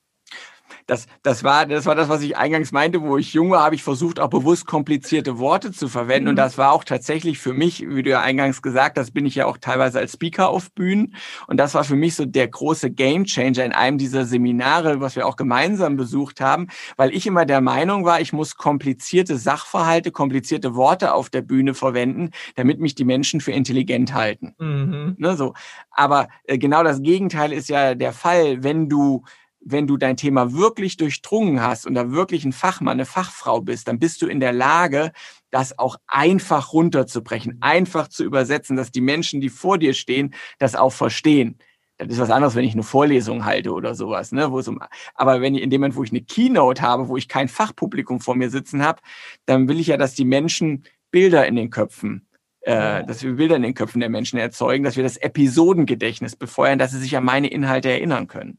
das, 0.90 1.06
das, 1.22 1.44
war, 1.44 1.66
das 1.66 1.86
war 1.86 1.94
das, 1.94 2.08
was 2.08 2.20
ich 2.20 2.36
eingangs 2.36 2.72
meinte, 2.72 3.00
wo 3.00 3.16
ich 3.16 3.32
jung 3.32 3.52
war, 3.52 3.62
habe 3.62 3.76
ich 3.76 3.82
versucht, 3.84 4.18
auch 4.18 4.28
bewusst 4.28 4.66
komplizierte 4.66 5.38
Worte 5.38 5.70
zu 5.70 5.86
verwenden. 5.86 6.24
Mhm. 6.24 6.30
Und 6.30 6.36
das 6.36 6.58
war 6.58 6.72
auch 6.72 6.82
tatsächlich 6.82 7.38
für 7.38 7.52
mich, 7.52 7.88
wie 7.88 8.02
du 8.02 8.10
ja 8.10 8.20
eingangs 8.22 8.60
gesagt 8.60 8.98
hast, 8.98 9.12
bin 9.12 9.24
ich 9.24 9.36
ja 9.36 9.46
auch 9.46 9.56
teilweise 9.58 10.00
als 10.00 10.14
Speaker 10.14 10.48
auf 10.48 10.72
Bühnen. 10.72 11.14
Und 11.46 11.58
das 11.58 11.74
war 11.74 11.84
für 11.84 11.94
mich 11.94 12.16
so 12.16 12.26
der 12.26 12.48
große 12.48 12.90
Gamechanger 12.90 13.64
in 13.64 13.72
einem 13.72 13.98
dieser 13.98 14.24
Seminare, 14.24 15.00
was 15.00 15.14
wir 15.14 15.28
auch 15.28 15.36
gemeinsam 15.36 15.96
besucht 15.96 16.40
haben, 16.40 16.66
weil 16.96 17.14
ich 17.14 17.24
immer 17.24 17.46
der 17.46 17.60
Meinung 17.60 18.04
war, 18.04 18.20
ich 18.20 18.32
muss 18.32 18.56
komplizierte 18.56 19.38
Sachverhalte, 19.38 20.10
komplizierte 20.10 20.74
Worte 20.74 21.14
auf 21.14 21.30
der 21.30 21.42
Bühne 21.42 21.74
verwenden, 21.74 22.30
damit 22.56 22.80
mich 22.80 22.96
die 22.96 23.04
Menschen 23.04 23.40
für 23.40 23.52
intelligent 23.52 24.12
halten. 24.12 24.56
Mhm. 24.58 25.14
Ne, 25.18 25.36
so. 25.36 25.54
Aber 25.92 26.26
äh, 26.44 26.58
genau 26.58 26.82
das 26.82 27.00
Gegenteil 27.00 27.52
ist 27.52 27.68
ja 27.68 27.94
der 27.94 28.12
Fall, 28.12 28.64
wenn 28.64 28.88
du 28.88 29.22
wenn 29.60 29.86
du 29.86 29.96
dein 29.96 30.16
Thema 30.16 30.52
wirklich 30.54 30.96
durchdrungen 30.96 31.60
hast 31.60 31.86
und 31.86 31.94
da 31.94 32.10
wirklich 32.10 32.44
ein 32.44 32.52
Fachmann, 32.52 32.94
eine 32.94 33.06
Fachfrau 33.06 33.60
bist, 33.60 33.88
dann 33.88 33.98
bist 33.98 34.22
du 34.22 34.26
in 34.26 34.40
der 34.40 34.52
Lage, 34.52 35.12
das 35.50 35.78
auch 35.78 35.96
einfach 36.06 36.72
runterzubrechen, 36.72 37.58
einfach 37.60 38.08
zu 38.08 38.24
übersetzen, 38.24 38.76
dass 38.76 38.90
die 38.90 39.00
Menschen, 39.00 39.40
die 39.40 39.50
vor 39.50 39.78
dir 39.78 39.94
stehen, 39.94 40.34
das 40.58 40.74
auch 40.74 40.92
verstehen. 40.92 41.58
Das 41.98 42.08
ist 42.08 42.18
was 42.18 42.30
anderes, 42.30 42.54
wenn 42.54 42.64
ich 42.64 42.72
eine 42.72 42.82
Vorlesung 42.82 43.44
halte 43.44 43.72
oder 43.72 43.94
sowas, 43.94 44.32
ne? 44.32 44.50
Wo 44.50 44.58
es 44.58 44.68
um, 44.68 44.80
aber 45.14 45.42
wenn 45.42 45.54
ich 45.54 45.62
in 45.62 45.68
dem 45.68 45.82
Moment, 45.82 45.96
wo 45.96 46.02
ich 46.02 46.10
eine 46.10 46.22
Keynote 46.22 46.80
habe, 46.80 47.08
wo 47.08 47.18
ich 47.18 47.28
kein 47.28 47.48
Fachpublikum 47.48 48.20
vor 48.20 48.36
mir 48.36 48.48
sitzen 48.48 48.82
habe, 48.82 49.02
dann 49.44 49.68
will 49.68 49.78
ich 49.78 49.88
ja, 49.88 49.98
dass 49.98 50.14
die 50.14 50.24
Menschen 50.24 50.84
Bilder 51.10 51.46
in 51.46 51.56
den 51.56 51.68
Köpfen 51.68 52.26
äh, 52.62 53.04
dass 53.04 53.22
wir 53.22 53.32
Bilder 53.32 53.56
in 53.56 53.62
den 53.62 53.74
Köpfen 53.74 54.00
der 54.00 54.10
Menschen 54.10 54.38
erzeugen, 54.38 54.84
dass 54.84 54.96
wir 54.96 55.02
das 55.02 55.16
Episodengedächtnis 55.16 56.36
befeuern, 56.36 56.78
dass 56.78 56.90
sie 56.90 56.98
sich 56.98 57.16
an 57.16 57.24
meine 57.24 57.48
Inhalte 57.48 57.90
erinnern 57.90 58.26
können. 58.26 58.58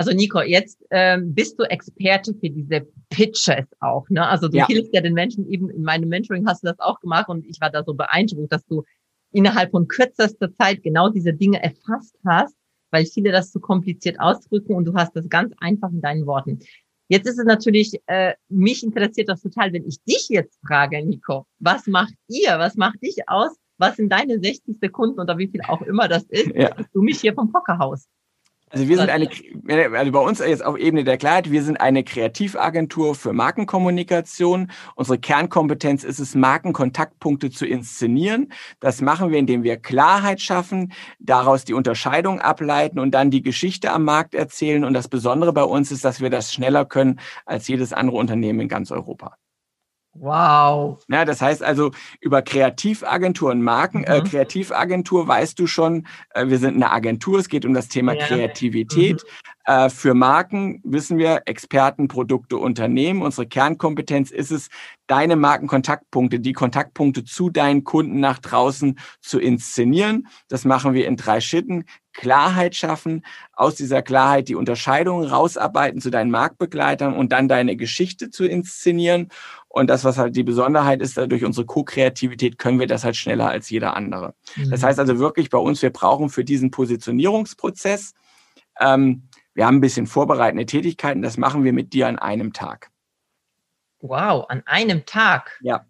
Also 0.00 0.12
Nico, 0.12 0.40
jetzt 0.40 0.82
ähm, 0.92 1.34
bist 1.34 1.60
du 1.60 1.64
Experte 1.64 2.32
für 2.32 2.48
diese 2.48 2.86
Pitches 3.10 3.66
auch. 3.80 4.08
Ne? 4.08 4.26
Also 4.26 4.48
du 4.48 4.56
ja. 4.56 4.66
hilfst 4.66 4.94
ja 4.94 5.02
den 5.02 5.12
Menschen 5.12 5.46
eben, 5.46 5.68
in 5.68 5.82
meinem 5.82 6.08
Mentoring 6.08 6.46
hast 6.46 6.62
du 6.62 6.68
das 6.68 6.80
auch 6.80 7.00
gemacht 7.00 7.28
und 7.28 7.44
ich 7.44 7.60
war 7.60 7.68
da 7.68 7.84
so 7.84 7.92
beeindruckt, 7.92 8.50
dass 8.50 8.64
du 8.64 8.82
innerhalb 9.30 9.72
von 9.72 9.88
kürzester 9.88 10.54
Zeit 10.54 10.82
genau 10.82 11.10
diese 11.10 11.34
Dinge 11.34 11.62
erfasst 11.62 12.16
hast, 12.26 12.56
weil 12.90 13.04
viele 13.04 13.30
das 13.30 13.52
zu 13.52 13.60
kompliziert 13.60 14.18
ausdrücken 14.18 14.72
und 14.74 14.86
du 14.86 14.94
hast 14.94 15.14
das 15.14 15.28
ganz 15.28 15.52
einfach 15.60 15.90
in 15.90 16.00
deinen 16.00 16.24
Worten. 16.24 16.60
Jetzt 17.08 17.28
ist 17.28 17.38
es 17.38 17.44
natürlich, 17.44 18.00
äh, 18.06 18.32
mich 18.48 18.82
interessiert 18.82 19.28
das 19.28 19.42
total, 19.42 19.70
wenn 19.74 19.86
ich 19.86 20.02
dich 20.04 20.30
jetzt 20.30 20.58
frage, 20.66 21.04
Nico, 21.04 21.44
was 21.58 21.86
macht 21.86 22.14
ihr, 22.26 22.58
was 22.58 22.74
macht 22.76 23.02
dich 23.02 23.16
aus, 23.26 23.54
was 23.76 23.96
sind 23.96 24.10
deine 24.10 24.40
60 24.40 24.78
Sekunden 24.80 25.20
oder 25.20 25.36
wie 25.36 25.48
viel 25.48 25.60
auch 25.68 25.82
immer 25.82 26.08
das 26.08 26.22
ist, 26.30 26.54
ja. 26.54 26.74
du 26.94 27.02
mich 27.02 27.20
hier 27.20 27.34
vom 27.34 27.52
Pockerhaus? 27.52 28.08
Also 28.72 28.88
wir 28.88 28.98
sind 28.98 29.10
eine, 29.10 29.28
also 29.98 30.12
bei 30.12 30.20
uns 30.20 30.38
jetzt 30.38 30.64
auf 30.64 30.78
Ebene 30.78 31.02
der 31.02 31.18
Klarheit, 31.18 31.50
wir 31.50 31.64
sind 31.64 31.80
eine 31.80 32.04
Kreativagentur 32.04 33.16
für 33.16 33.32
Markenkommunikation. 33.32 34.70
Unsere 34.94 35.18
Kernkompetenz 35.18 36.04
ist 36.04 36.20
es, 36.20 36.36
Markenkontaktpunkte 36.36 37.50
zu 37.50 37.66
inszenieren. 37.66 38.52
Das 38.78 39.00
machen 39.00 39.32
wir, 39.32 39.40
indem 39.40 39.64
wir 39.64 39.76
Klarheit 39.76 40.40
schaffen, 40.40 40.92
daraus 41.18 41.64
die 41.64 41.74
Unterscheidung 41.74 42.40
ableiten 42.40 43.00
und 43.00 43.10
dann 43.10 43.32
die 43.32 43.42
Geschichte 43.42 43.90
am 43.90 44.04
Markt 44.04 44.36
erzählen. 44.36 44.84
Und 44.84 44.94
das 44.94 45.08
Besondere 45.08 45.52
bei 45.52 45.64
uns 45.64 45.90
ist, 45.90 46.04
dass 46.04 46.20
wir 46.20 46.30
das 46.30 46.54
schneller 46.54 46.84
können 46.84 47.18
als 47.46 47.66
jedes 47.66 47.92
andere 47.92 48.18
Unternehmen 48.18 48.60
in 48.60 48.68
ganz 48.68 48.92
Europa. 48.92 49.36
Wow. 50.12 51.02
Ja, 51.08 51.24
das 51.24 51.40
heißt 51.40 51.62
also 51.62 51.92
über 52.20 52.42
Kreativagenturen, 52.42 53.62
Marken, 53.62 54.02
äh, 54.04 54.20
mhm. 54.20 54.26
äh, 54.26 54.28
Kreativagentur 54.28 55.28
weißt 55.28 55.58
du 55.58 55.66
schon, 55.66 56.06
äh, 56.34 56.48
wir 56.48 56.58
sind 56.58 56.74
eine 56.74 56.90
Agentur, 56.90 57.38
es 57.38 57.48
geht 57.48 57.64
um 57.64 57.74
das 57.74 57.88
Thema 57.88 58.14
ja. 58.14 58.26
Kreativität. 58.26 59.22
Mhm. 59.22 59.50
Äh, 59.66 59.88
für 59.88 60.14
Marken 60.14 60.80
wissen 60.84 61.16
wir 61.16 61.42
Experten, 61.46 62.08
Produkte, 62.08 62.56
Unternehmen. 62.56 63.22
Unsere 63.22 63.46
Kernkompetenz 63.46 64.32
ist 64.32 64.50
es, 64.50 64.68
deine 65.06 65.36
Markenkontaktpunkte, 65.36 66.40
die 66.40 66.52
Kontaktpunkte 66.52 67.24
zu 67.24 67.50
deinen 67.50 67.84
Kunden 67.84 68.20
nach 68.20 68.38
draußen 68.38 68.98
zu 69.20 69.38
inszenieren. 69.38 70.28
Das 70.48 70.64
machen 70.64 70.92
wir 70.92 71.06
in 71.06 71.16
drei 71.16 71.40
Schritten. 71.40 71.84
Klarheit 72.12 72.74
schaffen, 72.74 73.24
aus 73.52 73.76
dieser 73.76 74.02
Klarheit 74.02 74.48
die 74.48 74.54
Unterscheidungen 74.54 75.28
rausarbeiten 75.28 76.00
zu 76.00 76.10
deinen 76.10 76.30
Marktbegleitern 76.30 77.14
und 77.14 77.32
dann 77.32 77.48
deine 77.48 77.76
Geschichte 77.76 78.30
zu 78.30 78.44
inszenieren. 78.44 79.28
Und 79.72 79.88
das, 79.88 80.02
was 80.02 80.18
halt 80.18 80.34
die 80.34 80.42
Besonderheit 80.42 81.00
ist, 81.00 81.16
durch 81.16 81.44
unsere 81.44 81.64
Co-Kreativität 81.64 82.58
können 82.58 82.80
wir 82.80 82.88
das 82.88 83.04
halt 83.04 83.14
schneller 83.14 83.48
als 83.48 83.70
jeder 83.70 83.96
andere. 83.96 84.34
Mhm. 84.56 84.70
Das 84.70 84.82
heißt 84.82 84.98
also 84.98 85.20
wirklich 85.20 85.48
bei 85.48 85.58
uns, 85.58 85.80
wir 85.80 85.90
brauchen 85.90 86.28
für 86.28 86.44
diesen 86.44 86.72
Positionierungsprozess, 86.72 88.14
ähm, 88.80 89.28
wir 89.54 89.66
haben 89.66 89.76
ein 89.76 89.80
bisschen 89.80 90.08
vorbereitende 90.08 90.66
Tätigkeiten, 90.66 91.22
das 91.22 91.36
machen 91.36 91.62
wir 91.62 91.72
mit 91.72 91.92
dir 91.92 92.08
an 92.08 92.18
einem 92.18 92.52
Tag. 92.52 92.90
Wow, 94.00 94.46
an 94.48 94.62
einem 94.66 95.06
Tag? 95.06 95.56
Ja. 95.60 95.86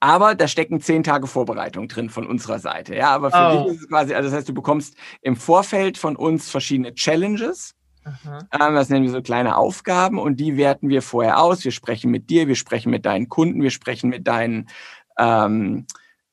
Aber 0.00 0.34
da 0.34 0.48
stecken 0.48 0.80
zehn 0.80 1.04
Tage 1.04 1.28
Vorbereitung 1.28 1.86
drin 1.86 2.10
von 2.10 2.26
unserer 2.26 2.58
Seite. 2.58 2.96
Ja, 2.96 3.10
aber 3.10 3.30
für 3.30 3.36
oh. 3.36 3.64
dich 3.64 3.74
ist 3.74 3.82
es 3.82 3.88
quasi, 3.88 4.14
also 4.14 4.30
das 4.30 4.36
heißt, 4.36 4.48
du 4.48 4.54
bekommst 4.54 4.96
im 5.20 5.36
Vorfeld 5.36 5.96
von 5.96 6.16
uns 6.16 6.50
verschiedene 6.50 6.92
Challenges. 6.94 7.76
Ähm, 8.06 8.74
das 8.74 8.88
nennen 8.88 9.04
wir 9.04 9.12
so 9.12 9.22
kleine 9.22 9.56
Aufgaben 9.56 10.18
und 10.18 10.36
die 10.36 10.56
werten 10.56 10.88
wir 10.88 11.02
vorher 11.02 11.40
aus. 11.40 11.64
Wir 11.64 11.72
sprechen 11.72 12.10
mit 12.10 12.30
dir, 12.30 12.48
wir 12.48 12.54
sprechen 12.54 12.90
mit 12.90 13.06
deinen 13.06 13.28
Kunden, 13.28 13.62
wir 13.62 13.70
sprechen 13.70 14.10
mit 14.10 14.26
deinen, 14.26 14.68
ähm, 15.18 15.86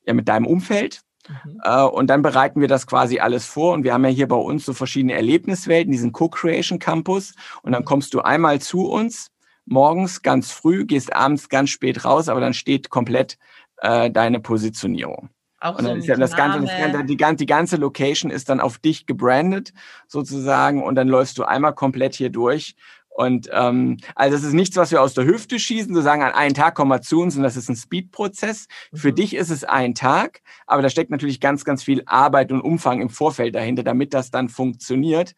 ja, 0.06 0.14
mit 0.14 0.28
deinem 0.28 0.46
Umfeld. 0.46 1.02
Mhm. 1.28 1.60
Äh, 1.62 1.82
und 1.84 2.08
dann 2.08 2.22
bereiten 2.22 2.60
wir 2.60 2.68
das 2.68 2.86
quasi 2.86 3.20
alles 3.20 3.46
vor. 3.46 3.74
Und 3.74 3.84
wir 3.84 3.94
haben 3.94 4.04
ja 4.04 4.10
hier 4.10 4.28
bei 4.28 4.36
uns 4.36 4.64
so 4.64 4.72
verschiedene 4.72 5.14
Erlebniswelten, 5.14 5.92
diesen 5.92 6.12
Co-Creation 6.12 6.78
Campus. 6.78 7.34
Und 7.62 7.72
dann 7.72 7.84
kommst 7.84 8.14
du 8.14 8.20
einmal 8.20 8.60
zu 8.60 8.88
uns, 8.88 9.28
morgens 9.64 10.22
ganz 10.22 10.50
früh, 10.50 10.84
gehst 10.84 11.12
abends 11.14 11.48
ganz 11.48 11.70
spät 11.70 12.04
raus, 12.04 12.28
aber 12.28 12.40
dann 12.40 12.54
steht 12.54 12.90
komplett 12.90 13.38
äh, 13.78 14.10
deine 14.10 14.40
Positionierung. 14.40 15.30
Auch 15.62 15.78
und 15.78 15.84
dann 15.84 15.92
so 15.94 15.98
ist 15.98 16.06
ja 16.08 16.16
das 16.16 16.34
ganze, 16.34 16.60
das 16.60 17.06
die, 17.06 17.16
ganze, 17.16 17.36
die 17.36 17.46
ganze 17.46 17.76
Location 17.76 18.32
ist 18.32 18.48
dann 18.48 18.58
auf 18.58 18.78
dich 18.78 19.06
gebrandet 19.06 19.72
sozusagen 20.08 20.82
und 20.82 20.96
dann 20.96 21.06
läufst 21.06 21.38
du 21.38 21.44
einmal 21.44 21.72
komplett 21.72 22.16
hier 22.16 22.30
durch. 22.30 22.74
Und 23.14 23.48
ähm, 23.52 23.98
also 24.16 24.36
das 24.36 24.44
ist 24.44 24.54
nichts, 24.54 24.76
was 24.76 24.90
wir 24.90 25.00
aus 25.00 25.14
der 25.14 25.24
Hüfte 25.24 25.60
schießen, 25.60 25.94
sozusagen 25.94 26.22
an 26.22 26.32
einen 26.32 26.54
Tag 26.54 26.74
kommen 26.74 26.90
wir 26.90 27.02
zu 27.02 27.20
uns 27.20 27.36
und 27.36 27.44
das 27.44 27.56
ist 27.56 27.68
ein 27.68 27.76
Speed-Prozess. 27.76 28.66
Mhm. 28.90 28.96
Für 28.96 29.12
dich 29.12 29.36
ist 29.36 29.50
es 29.50 29.62
ein 29.62 29.94
Tag, 29.94 30.40
aber 30.66 30.82
da 30.82 30.88
steckt 30.88 31.10
natürlich 31.10 31.38
ganz, 31.38 31.64
ganz 31.64 31.84
viel 31.84 32.02
Arbeit 32.06 32.50
und 32.50 32.60
Umfang 32.60 33.00
im 33.00 33.10
Vorfeld 33.10 33.54
dahinter, 33.54 33.84
damit 33.84 34.14
das 34.14 34.32
dann 34.32 34.48
funktioniert. 34.48 35.34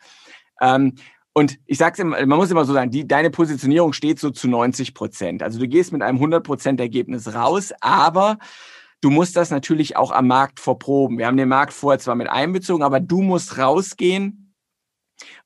Ähm, 0.60 0.94
und 1.34 1.58
ich 1.66 1.76
sag's 1.76 1.98
immer, 1.98 2.24
man 2.24 2.38
muss 2.38 2.50
immer 2.50 2.64
so 2.64 2.72
sagen, 2.72 2.92
die, 2.92 3.06
deine 3.06 3.28
Positionierung 3.28 3.92
steht 3.92 4.20
so 4.20 4.30
zu 4.30 4.48
90 4.48 4.94
Prozent. 4.94 5.42
Also 5.42 5.58
du 5.58 5.68
gehst 5.68 5.92
mit 5.92 6.00
einem 6.00 6.16
100 6.16 6.44
Prozent 6.44 6.80
Ergebnis 6.80 7.34
raus, 7.34 7.72
aber 7.80 8.38
du 9.04 9.10
musst 9.10 9.36
das 9.36 9.50
natürlich 9.50 9.96
auch 9.96 10.10
am 10.10 10.26
Markt 10.26 10.60
verproben. 10.60 11.18
Wir 11.18 11.26
haben 11.26 11.36
den 11.36 11.48
Markt 11.48 11.74
vorher 11.74 11.98
zwar 11.98 12.14
mit 12.14 12.28
einbezogen, 12.30 12.82
aber 12.82 13.00
du 13.00 13.20
musst 13.20 13.58
rausgehen 13.58 14.54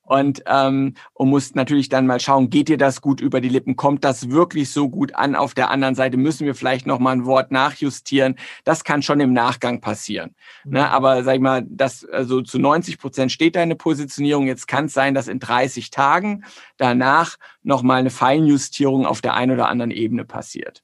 und, 0.01 0.41
ähm, 0.47 0.95
und 1.13 1.29
musst 1.29 1.55
natürlich 1.55 1.89
dann 1.89 2.07
mal 2.07 2.21
schauen, 2.21 2.49
geht 2.49 2.69
dir 2.69 2.77
das 2.77 3.01
gut 3.01 3.19
über 3.19 3.41
die 3.41 3.49
Lippen? 3.49 3.75
Kommt 3.75 4.05
das 4.05 4.29
wirklich 4.29 4.71
so 4.71 4.89
gut 4.89 5.13
an? 5.13 5.35
Auf 5.35 5.53
der 5.53 5.69
anderen 5.69 5.93
Seite 5.93 6.15
müssen 6.17 6.45
wir 6.45 6.55
vielleicht 6.55 6.87
noch 6.87 6.99
mal 6.99 7.11
ein 7.11 7.25
Wort 7.25 7.51
nachjustieren. 7.51 8.35
Das 8.63 8.85
kann 8.85 9.03
schon 9.03 9.19
im 9.19 9.33
Nachgang 9.33 9.81
passieren. 9.81 10.35
Mhm. 10.63 10.71
Ne? 10.71 10.89
Aber 10.89 11.23
sag 11.23 11.35
ich 11.35 11.41
mal, 11.41 11.63
das 11.67 12.05
also 12.05 12.41
zu 12.41 12.59
90 12.59 12.97
Prozent 12.97 13.31
steht 13.31 13.57
deine 13.57 13.75
Positionierung. 13.75 14.47
Jetzt 14.47 14.67
kann 14.67 14.85
es 14.85 14.93
sein, 14.93 15.13
dass 15.13 15.27
in 15.27 15.39
30 15.39 15.91
Tagen 15.91 16.45
danach 16.77 17.35
noch 17.61 17.83
mal 17.83 17.99
eine 17.99 18.09
Feinjustierung 18.09 19.05
auf 19.05 19.21
der 19.21 19.33
einen 19.35 19.51
oder 19.51 19.67
anderen 19.67 19.91
Ebene 19.91 20.23
passiert. 20.23 20.81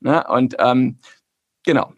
Ne? 0.00 0.24
Und 0.28 0.56
ähm, 0.60 0.98
Genau. 1.66 1.92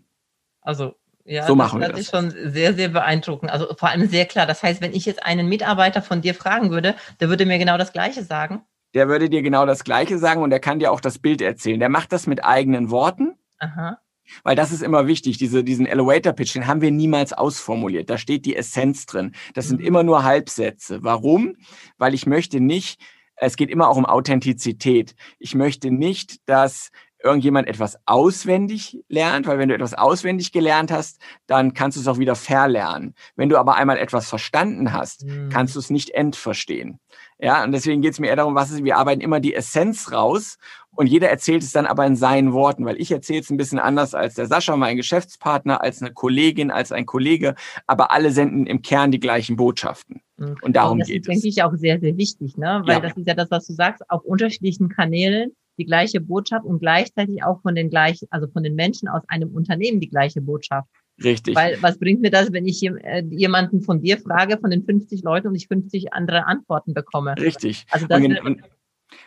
Also 0.60 0.94
ja, 1.24 1.46
so 1.46 1.54
machen 1.54 1.80
das, 1.80 1.90
das 1.90 2.00
ist 2.00 2.10
schon 2.10 2.30
sehr, 2.30 2.74
sehr 2.74 2.88
beeindruckend. 2.88 3.52
Also 3.52 3.74
vor 3.76 3.90
allem 3.90 4.08
sehr 4.08 4.24
klar. 4.24 4.46
Das 4.46 4.62
heißt, 4.62 4.80
wenn 4.80 4.94
ich 4.94 5.04
jetzt 5.04 5.24
einen 5.24 5.48
Mitarbeiter 5.48 6.02
von 6.02 6.22
dir 6.22 6.34
fragen 6.34 6.70
würde, 6.70 6.96
der 7.20 7.28
würde 7.28 7.44
mir 7.44 7.58
genau 7.58 7.76
das 7.76 7.92
Gleiche 7.92 8.24
sagen. 8.24 8.62
der 8.94 9.08
würde 9.08 9.28
dir 9.28 9.42
genau 9.42 9.66
das 9.66 9.84
Gleiche 9.84 10.18
sagen 10.18 10.42
und 10.42 10.50
der 10.50 10.60
kann 10.60 10.78
dir 10.78 10.90
auch 10.90 11.02
das 11.02 11.18
Bild 11.18 11.42
erzählen. 11.42 11.78
Der 11.78 11.90
macht 11.90 12.12
das 12.12 12.26
mit 12.26 12.44
eigenen 12.44 12.90
Worten. 12.90 13.34
Aha. 13.58 13.98
Weil 14.42 14.56
das 14.56 14.72
ist 14.72 14.82
immer 14.82 15.06
wichtig, 15.06 15.38
diese, 15.38 15.64
diesen 15.64 15.86
Elevator 15.86 16.32
Pitch, 16.32 16.54
den 16.54 16.66
haben 16.66 16.80
wir 16.80 16.90
niemals 16.90 17.32
ausformuliert. 17.32 18.10
Da 18.10 18.18
steht 18.18 18.44
die 18.46 18.56
Essenz 18.56 19.06
drin. 19.06 19.34
Das 19.54 19.66
mhm. 19.66 19.68
sind 19.68 19.80
immer 19.82 20.02
nur 20.02 20.24
Halbsätze. 20.24 21.02
Warum? 21.02 21.56
Weil 21.98 22.14
ich 22.14 22.26
möchte 22.26 22.60
nicht, 22.60 23.00
es 23.36 23.56
geht 23.56 23.70
immer 23.70 23.88
auch 23.88 23.96
um 23.96 24.06
Authentizität. 24.06 25.14
Ich 25.38 25.54
möchte 25.54 25.90
nicht, 25.90 26.48
dass 26.48 26.90
irgendjemand 27.22 27.68
etwas 27.68 27.98
auswendig 28.06 29.02
lernt, 29.08 29.46
weil 29.46 29.58
wenn 29.58 29.68
du 29.68 29.74
etwas 29.74 29.94
auswendig 29.94 30.52
gelernt 30.52 30.92
hast, 30.92 31.20
dann 31.46 31.74
kannst 31.74 31.96
du 31.96 32.00
es 32.00 32.08
auch 32.08 32.18
wieder 32.18 32.36
verlernen. 32.36 33.14
Wenn 33.36 33.48
du 33.48 33.58
aber 33.58 33.76
einmal 33.76 33.98
etwas 33.98 34.28
verstanden 34.28 34.92
hast, 34.92 35.24
mhm. 35.24 35.48
kannst 35.48 35.74
du 35.74 35.80
es 35.80 35.90
nicht 35.90 36.10
entverstehen. 36.10 37.00
Ja, 37.40 37.62
und 37.64 37.72
deswegen 37.72 38.02
geht 38.02 38.12
es 38.12 38.20
mir 38.20 38.28
eher 38.28 38.36
darum, 38.36 38.54
was 38.54 38.70
ist, 38.70 38.84
wir 38.84 38.96
arbeiten 38.96 39.20
immer 39.20 39.40
die 39.40 39.54
Essenz 39.54 40.12
raus 40.12 40.58
und 40.90 41.06
jeder 41.06 41.28
erzählt 41.28 41.62
es 41.62 41.70
dann 41.70 41.86
aber 41.86 42.04
in 42.06 42.16
seinen 42.16 42.52
Worten, 42.52 42.84
weil 42.84 43.00
ich 43.00 43.12
erzähle 43.12 43.40
es 43.40 43.50
ein 43.50 43.56
bisschen 43.56 43.78
anders 43.78 44.14
als 44.14 44.34
der 44.34 44.46
Sascha, 44.46 44.76
mein 44.76 44.96
Geschäftspartner, 44.96 45.80
als 45.80 46.02
eine 46.02 46.12
Kollegin, 46.12 46.72
als 46.72 46.90
ein 46.90 47.06
Kollege, 47.06 47.54
aber 47.86 48.10
alle 48.10 48.32
senden 48.32 48.66
im 48.66 48.82
Kern 48.82 49.12
die 49.12 49.20
gleichen 49.20 49.56
Botschaften. 49.56 50.20
Mhm. 50.36 50.56
Und 50.62 50.74
darum 50.74 50.98
und 50.98 51.06
geht 51.06 51.22
es. 51.22 51.26
Das 51.26 51.36
ist, 51.36 51.42
denke 51.44 51.48
ich, 51.48 51.62
auch 51.62 51.74
sehr, 51.76 52.00
sehr 52.00 52.16
wichtig, 52.16 52.56
ne? 52.56 52.82
weil 52.84 52.96
ja. 52.96 53.00
das 53.00 53.16
ist 53.16 53.28
ja 53.28 53.34
das, 53.34 53.50
was 53.50 53.66
du 53.66 53.74
sagst, 53.74 54.02
auf 54.10 54.24
unterschiedlichen 54.24 54.88
Kanälen 54.88 55.52
die 55.78 55.84
gleiche 55.84 56.20
Botschaft 56.20 56.64
und 56.64 56.80
gleichzeitig 56.80 57.42
auch 57.42 57.60
von 57.62 57.74
den 57.74 57.90
gleichen, 57.90 58.26
also 58.30 58.48
von 58.48 58.62
den 58.62 58.74
Menschen 58.74 59.08
aus 59.08 59.22
einem 59.28 59.50
Unternehmen 59.50 60.00
die 60.00 60.08
gleiche 60.10 60.40
Botschaft. 60.40 60.88
Richtig. 61.22 61.56
Weil 61.56 61.78
was 61.80 61.98
bringt 61.98 62.20
mir 62.20 62.30
das, 62.30 62.52
wenn 62.52 62.66
ich 62.66 62.82
äh, 62.84 63.24
jemanden 63.30 63.82
von 63.82 64.00
dir 64.00 64.18
frage, 64.18 64.58
von 64.58 64.70
den 64.70 64.84
50 64.84 65.22
Leuten 65.22 65.48
und 65.48 65.54
ich 65.54 65.66
50 65.66 66.12
andere 66.12 66.46
Antworten 66.46 66.94
bekomme? 66.94 67.34
Richtig. 67.38 67.86
Also 67.90 68.06
das 68.06 68.20
und, 68.20 68.40
und, 68.40 68.62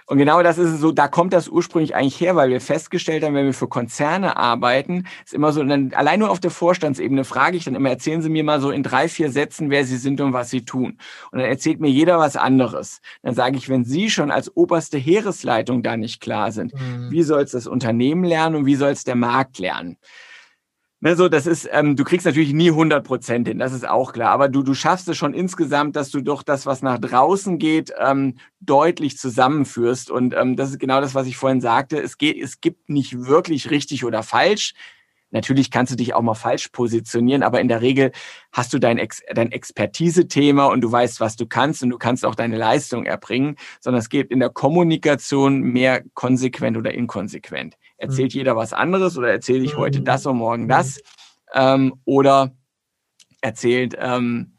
und 0.06 0.18
genau 0.18 0.44
das 0.44 0.58
ist 0.58 0.80
so, 0.80 0.92
da 0.92 1.08
kommt 1.08 1.34
das 1.34 1.48
ursprünglich 1.48 1.96
eigentlich 1.96 2.20
her, 2.20 2.36
weil 2.36 2.50
wir 2.50 2.62
festgestellt 2.62 3.24
haben, 3.24 3.34
wenn 3.34 3.46
wir 3.46 3.54
für 3.54 3.68
Konzerne 3.68 4.38
arbeiten, 4.38 5.08
ist 5.24 5.34
immer 5.34 5.52
so, 5.52 5.64
dann 5.64 5.94
allein 5.94 6.20
nur 6.20 6.30
auf 6.30 6.40
der 6.40 6.52
Vorstandsebene 6.52 7.24
frage 7.24 7.58
ich 7.58 7.64
dann 7.64 7.76
immer, 7.76 7.90
erzählen 7.90 8.22
Sie 8.22 8.30
mir 8.30 8.44
mal 8.44 8.62
so 8.62 8.72
in 8.72 8.84
drei, 8.84 9.08
vier 9.08 9.32
Sätzen, 9.32 9.70
wer 9.70 9.86
Sie 9.86 9.98
sind 9.98 10.22
und 10.22 10.34
was 10.34 10.50
Sie 10.50 10.66
tun. 10.66 10.98
Und 11.32 11.40
dann 11.40 11.48
erzählt 11.48 11.80
mir 11.80 11.90
jeder 11.90 12.20
was 12.20 12.36
anderes. 12.36 13.02
Dann 13.24 13.36
sage 13.36 13.58
ich, 13.58 13.70
wenn 13.70 13.86
Sie 13.86 14.10
schon 14.10 14.32
als 14.32 14.56
oberste 14.56 14.98
Heeresleitung 14.98 15.82
da 15.82 15.98
nicht 15.98 16.22
klar 16.22 16.52
sind, 16.52 16.74
mhm. 16.74 17.10
wie 17.10 17.24
soll 17.24 17.44
es 17.44 17.52
das 17.52 17.68
Unternehmen 17.68 18.24
lernen 18.24 18.58
und 18.58 18.66
wie 18.66 18.76
soll 18.76 18.92
es 18.92 19.04
der 19.04 19.16
Markt 19.16 19.60
lernen? 19.60 19.98
Ne, 21.04 21.16
so, 21.16 21.30
das 21.30 21.48
ist, 21.48 21.68
ähm, 21.72 21.96
du 21.96 22.04
kriegst 22.04 22.28
natürlich 22.28 22.54
nie 22.54 22.70
100 22.70 23.04
Prozent 23.04 23.48
hin, 23.48 23.58
das 23.58 23.74
ist 23.74 23.90
auch 23.90 24.14
klar. 24.14 24.30
Aber 24.30 24.50
du, 24.50 24.62
du 24.62 24.76
schaffst 24.76 25.08
es 25.08 25.18
schon 25.18 25.34
insgesamt, 25.34 25.96
dass 25.96 26.12
du 26.12 26.22
doch 26.22 26.44
das, 26.44 26.68
was 26.68 26.84
nach 26.84 27.00
draußen 27.00 27.58
geht, 27.58 27.92
ähm, 28.00 28.38
deutlich 28.60 29.18
zusammenführst. 29.18 30.12
Und 30.12 30.36
ähm, 30.36 30.56
das 30.56 30.70
ist 30.70 30.80
genau 30.80 31.02
das, 31.02 31.16
was 31.16 31.26
ich 31.26 31.38
vorhin 31.38 31.60
sagte. 31.60 32.00
Es 32.00 32.20
geht, 32.20 32.38
es 32.38 32.62
gibt 32.62 32.90
nicht 32.90 33.26
wirklich 33.26 33.72
richtig 33.72 34.06
oder 34.06 34.22
falsch. 34.22 34.76
Natürlich 35.32 35.72
kannst 35.72 35.92
du 35.92 35.96
dich 35.96 36.14
auch 36.14 36.22
mal 36.22 36.36
falsch 36.36 36.68
positionieren, 36.68 37.42
aber 37.42 37.62
in 37.62 37.68
der 37.68 37.82
Regel 37.82 38.12
hast 38.52 38.72
du 38.74 38.80
dein, 38.80 38.98
Ex 39.00 39.24
dein 39.34 39.52
Expertise-Thema 39.52 40.66
und 40.66 40.82
du 40.82 40.92
weißt, 40.92 41.20
was 41.20 41.36
du 41.36 41.48
kannst 41.48 41.82
und 41.82 41.90
du 41.90 41.98
kannst 41.98 42.26
auch 42.26 42.36
deine 42.36 42.58
Leistung 42.58 43.06
erbringen, 43.06 43.56
sondern 43.80 44.02
es 44.02 44.10
geht 44.10 44.30
in 44.30 44.40
der 44.40 44.50
Kommunikation 44.50 45.62
mehr 45.62 46.04
konsequent 46.14 46.78
oder 46.78 46.94
inkonsequent. 46.94 47.76
Erzählt 48.02 48.34
mhm. 48.34 48.40
jeder 48.40 48.56
was 48.56 48.74
anderes 48.74 49.18
oder 49.18 49.30
erzähle 49.30 49.64
ich 49.64 49.78
heute 49.78 50.02
das 50.02 50.26
und 50.26 50.38
morgen 50.38 50.64
mhm. 50.64 50.70
das? 50.70 51.00
Ähm, 51.54 51.94
oder 52.06 52.52
erzählt, 53.42 53.96
ähm, 54.00 54.58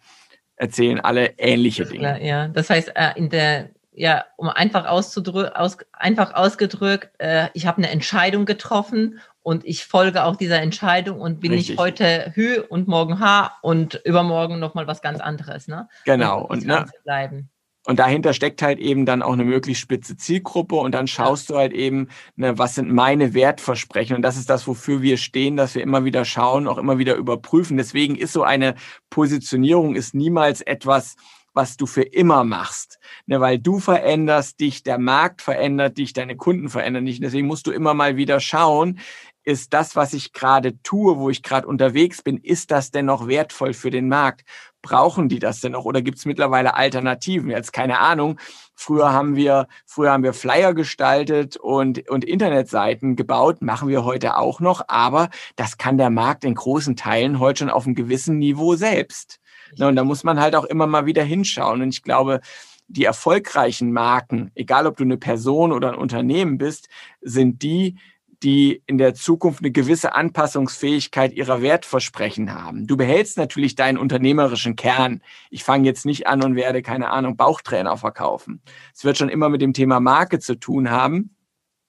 erzählen 0.56 1.00
alle 1.00 1.38
ähnliche 1.38 1.84
Dinge. 1.84 2.24
Ja, 2.24 2.48
das 2.48 2.70
heißt, 2.70 2.92
äh, 2.94 3.12
in 3.16 3.30
der 3.30 3.70
ja, 3.94 4.24
um 4.36 4.48
einfach 4.48 4.86
auszudrücken, 4.86 5.52
aus, 5.54 5.76
einfach 5.92 6.32
ausgedrückt, 6.34 7.10
äh, 7.18 7.48
ich 7.52 7.66
habe 7.66 7.78
eine 7.78 7.90
Entscheidung 7.90 8.46
getroffen 8.46 9.20
und 9.42 9.66
ich 9.66 9.84
folge 9.84 10.24
auch 10.24 10.36
dieser 10.36 10.62
Entscheidung 10.62 11.20
und 11.20 11.40
bin 11.40 11.52
Richtig. 11.52 11.70
nicht 11.70 11.78
heute 11.78 12.32
Hü 12.34 12.60
und 12.68 12.88
morgen 12.88 13.20
H 13.20 13.58
und 13.60 14.00
übermorgen 14.04 14.58
nochmal 14.60 14.86
was 14.86 15.02
ganz 15.02 15.20
anderes. 15.20 15.68
Ne? 15.68 15.88
Genau. 16.06 16.40
Und, 16.40 16.60
und 16.60 16.66
ne, 16.66 16.86
bleiben. 17.04 17.50
Und 17.84 17.98
dahinter 17.98 18.32
steckt 18.32 18.62
halt 18.62 18.78
eben 18.78 19.06
dann 19.06 19.22
auch 19.22 19.32
eine 19.32 19.44
möglichst 19.44 19.82
spitze 19.82 20.16
Zielgruppe 20.16 20.76
und 20.76 20.92
dann 20.92 21.08
schaust 21.08 21.50
du 21.50 21.56
halt 21.56 21.72
eben, 21.72 22.08
ne, 22.36 22.56
was 22.56 22.76
sind 22.76 22.92
meine 22.92 23.34
Wertversprechen 23.34 24.14
und 24.14 24.22
das 24.22 24.36
ist 24.36 24.48
das, 24.48 24.68
wofür 24.68 25.02
wir 25.02 25.16
stehen, 25.16 25.56
dass 25.56 25.74
wir 25.74 25.82
immer 25.82 26.04
wieder 26.04 26.24
schauen, 26.24 26.68
auch 26.68 26.78
immer 26.78 26.98
wieder 26.98 27.16
überprüfen. 27.16 27.76
Deswegen 27.76 28.14
ist 28.14 28.32
so 28.32 28.44
eine 28.44 28.76
Positionierung 29.10 29.96
ist 29.96 30.14
niemals 30.14 30.60
etwas, 30.60 31.16
was 31.54 31.76
du 31.76 31.86
für 31.86 32.02
immer 32.02 32.44
machst, 32.44 32.98
ne, 33.26 33.40
weil 33.40 33.58
du 33.58 33.78
veränderst 33.78 34.60
dich, 34.60 34.84
der 34.84 34.98
Markt 34.98 35.42
verändert 35.42 35.98
dich, 35.98 36.12
deine 36.12 36.36
Kunden 36.36 36.68
verändern 36.68 37.04
dich. 37.04 37.20
Deswegen 37.20 37.46
musst 37.46 37.66
du 37.66 37.72
immer 37.72 37.94
mal 37.94 38.16
wieder 38.16 38.40
schauen, 38.40 39.00
ist 39.44 39.72
das, 39.72 39.96
was 39.96 40.12
ich 40.12 40.32
gerade 40.32 40.80
tue, 40.82 41.18
wo 41.18 41.30
ich 41.30 41.42
gerade 41.42 41.66
unterwegs 41.66 42.22
bin, 42.22 42.38
ist 42.38 42.70
das 42.70 42.90
denn 42.90 43.06
noch 43.06 43.26
wertvoll 43.26 43.72
für 43.72 43.90
den 43.90 44.08
Markt? 44.08 44.42
Brauchen 44.82 45.28
die 45.28 45.38
das 45.38 45.60
denn 45.60 45.72
noch 45.72 45.84
oder 45.84 46.02
gibt 46.02 46.18
es 46.18 46.24
mittlerweile 46.24 46.74
Alternativen? 46.74 47.50
Jetzt 47.50 47.72
keine 47.72 47.98
Ahnung. 47.98 48.38
Früher 48.74 49.12
haben 49.12 49.36
wir, 49.36 49.68
früher 49.86 50.12
haben 50.12 50.24
wir 50.24 50.32
Flyer 50.32 50.74
gestaltet 50.74 51.56
und, 51.56 52.08
und 52.08 52.24
Internetseiten 52.24 53.16
gebaut, 53.16 53.62
machen 53.62 53.88
wir 53.88 54.04
heute 54.04 54.36
auch 54.36 54.60
noch, 54.60 54.82
aber 54.88 55.30
das 55.56 55.76
kann 55.76 55.98
der 55.98 56.10
Markt 56.10 56.44
in 56.44 56.54
großen 56.54 56.96
Teilen 56.96 57.38
heute 57.38 57.60
schon 57.60 57.70
auf 57.70 57.86
einem 57.86 57.94
gewissen 57.94 58.38
Niveau 58.38 58.74
selbst. 58.74 59.38
Ja, 59.74 59.88
und 59.88 59.96
da 59.96 60.04
muss 60.04 60.24
man 60.24 60.40
halt 60.40 60.54
auch 60.54 60.64
immer 60.64 60.86
mal 60.86 61.06
wieder 61.06 61.22
hinschauen. 61.22 61.82
Und 61.82 61.90
ich 61.90 62.02
glaube, 62.02 62.40
die 62.88 63.04
erfolgreichen 63.04 63.92
Marken, 63.92 64.50
egal 64.54 64.86
ob 64.86 64.96
du 64.96 65.04
eine 65.04 65.16
Person 65.16 65.72
oder 65.72 65.92
ein 65.92 65.98
Unternehmen 65.98 66.58
bist, 66.58 66.88
sind 67.22 67.62
die, 67.62 67.96
die 68.42 68.82
in 68.86 68.98
der 68.98 69.14
Zukunft 69.14 69.60
eine 69.60 69.70
gewisse 69.70 70.14
Anpassungsfähigkeit 70.14 71.32
ihrer 71.32 71.62
Wertversprechen 71.62 72.52
haben. 72.54 72.86
Du 72.86 72.96
behältst 72.96 73.38
natürlich 73.38 73.74
deinen 73.74 73.98
unternehmerischen 73.98 74.76
Kern. 74.76 75.22
Ich 75.50 75.64
fange 75.64 75.86
jetzt 75.86 76.04
nicht 76.04 76.26
an 76.26 76.42
und 76.42 76.56
werde, 76.56 76.82
keine 76.82 77.10
Ahnung, 77.10 77.36
Bauchtrainer 77.36 77.96
verkaufen. 77.96 78.62
Es 78.94 79.04
wird 79.04 79.16
schon 79.16 79.28
immer 79.28 79.48
mit 79.48 79.62
dem 79.62 79.72
Thema 79.72 80.00
Marke 80.00 80.40
zu 80.40 80.56
tun 80.56 80.90
haben. 80.90 81.36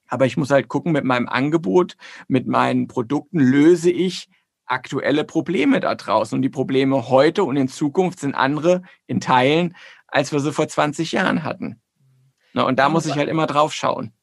Aber 0.07 0.25
ich 0.25 0.37
muss 0.37 0.51
halt 0.51 0.67
gucken, 0.67 0.91
mit 0.91 1.05
meinem 1.05 1.27
Angebot, 1.27 1.95
mit 2.27 2.47
meinen 2.47 2.87
Produkten 2.87 3.39
löse 3.39 3.89
ich 3.89 4.29
aktuelle 4.65 5.23
Probleme 5.23 5.79
da 5.79 5.95
draußen. 5.95 6.35
Und 6.35 6.43
die 6.43 6.49
Probleme 6.49 7.09
heute 7.09 7.43
und 7.43 7.55
in 7.55 7.67
Zukunft 7.67 8.19
sind 8.19 8.35
andere 8.35 8.83
in 9.07 9.19
Teilen, 9.19 9.75
als 10.07 10.31
wir 10.31 10.39
sie 10.39 10.53
vor 10.53 10.67
20 10.67 11.11
Jahren 11.13 11.43
hatten. 11.43 11.81
Na, 12.53 12.63
und 12.63 12.77
da 12.77 12.89
muss 12.89 13.07
ich 13.07 13.15
halt 13.15 13.29
immer 13.29 13.47
drauf 13.47 13.73
schauen. 13.73 14.13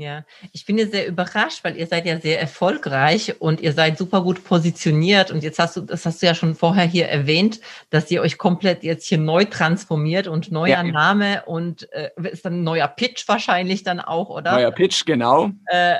Ja, 0.00 0.24
ich 0.52 0.64
bin 0.64 0.78
ja 0.78 0.86
sehr 0.86 1.06
überrascht, 1.06 1.62
weil 1.62 1.76
ihr 1.76 1.86
seid 1.86 2.06
ja 2.06 2.18
sehr 2.18 2.40
erfolgreich 2.40 3.38
und 3.38 3.60
ihr 3.60 3.74
seid 3.74 3.98
super 3.98 4.22
gut 4.22 4.42
positioniert. 4.44 5.30
Und 5.30 5.42
jetzt 5.42 5.58
hast 5.58 5.76
du, 5.76 5.82
das 5.82 6.06
hast 6.06 6.22
du 6.22 6.26
ja 6.26 6.34
schon 6.34 6.54
vorher 6.54 6.86
hier 6.86 7.08
erwähnt, 7.08 7.60
dass 7.90 8.10
ihr 8.10 8.22
euch 8.22 8.38
komplett 8.38 8.82
jetzt 8.82 9.06
hier 9.06 9.18
neu 9.18 9.44
transformiert 9.44 10.26
und 10.26 10.50
neuer 10.50 10.68
ja. 10.68 10.82
Name 10.82 11.42
und 11.44 11.92
äh, 11.92 12.08
ist 12.30 12.46
dann 12.46 12.60
ein 12.60 12.64
neuer 12.64 12.88
Pitch 12.88 13.28
wahrscheinlich 13.28 13.82
dann 13.82 14.00
auch, 14.00 14.30
oder? 14.30 14.52
Neuer 14.52 14.70
Pitch, 14.70 15.04
genau. 15.04 15.50
Äh, 15.66 15.96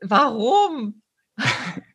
warum? 0.00 1.02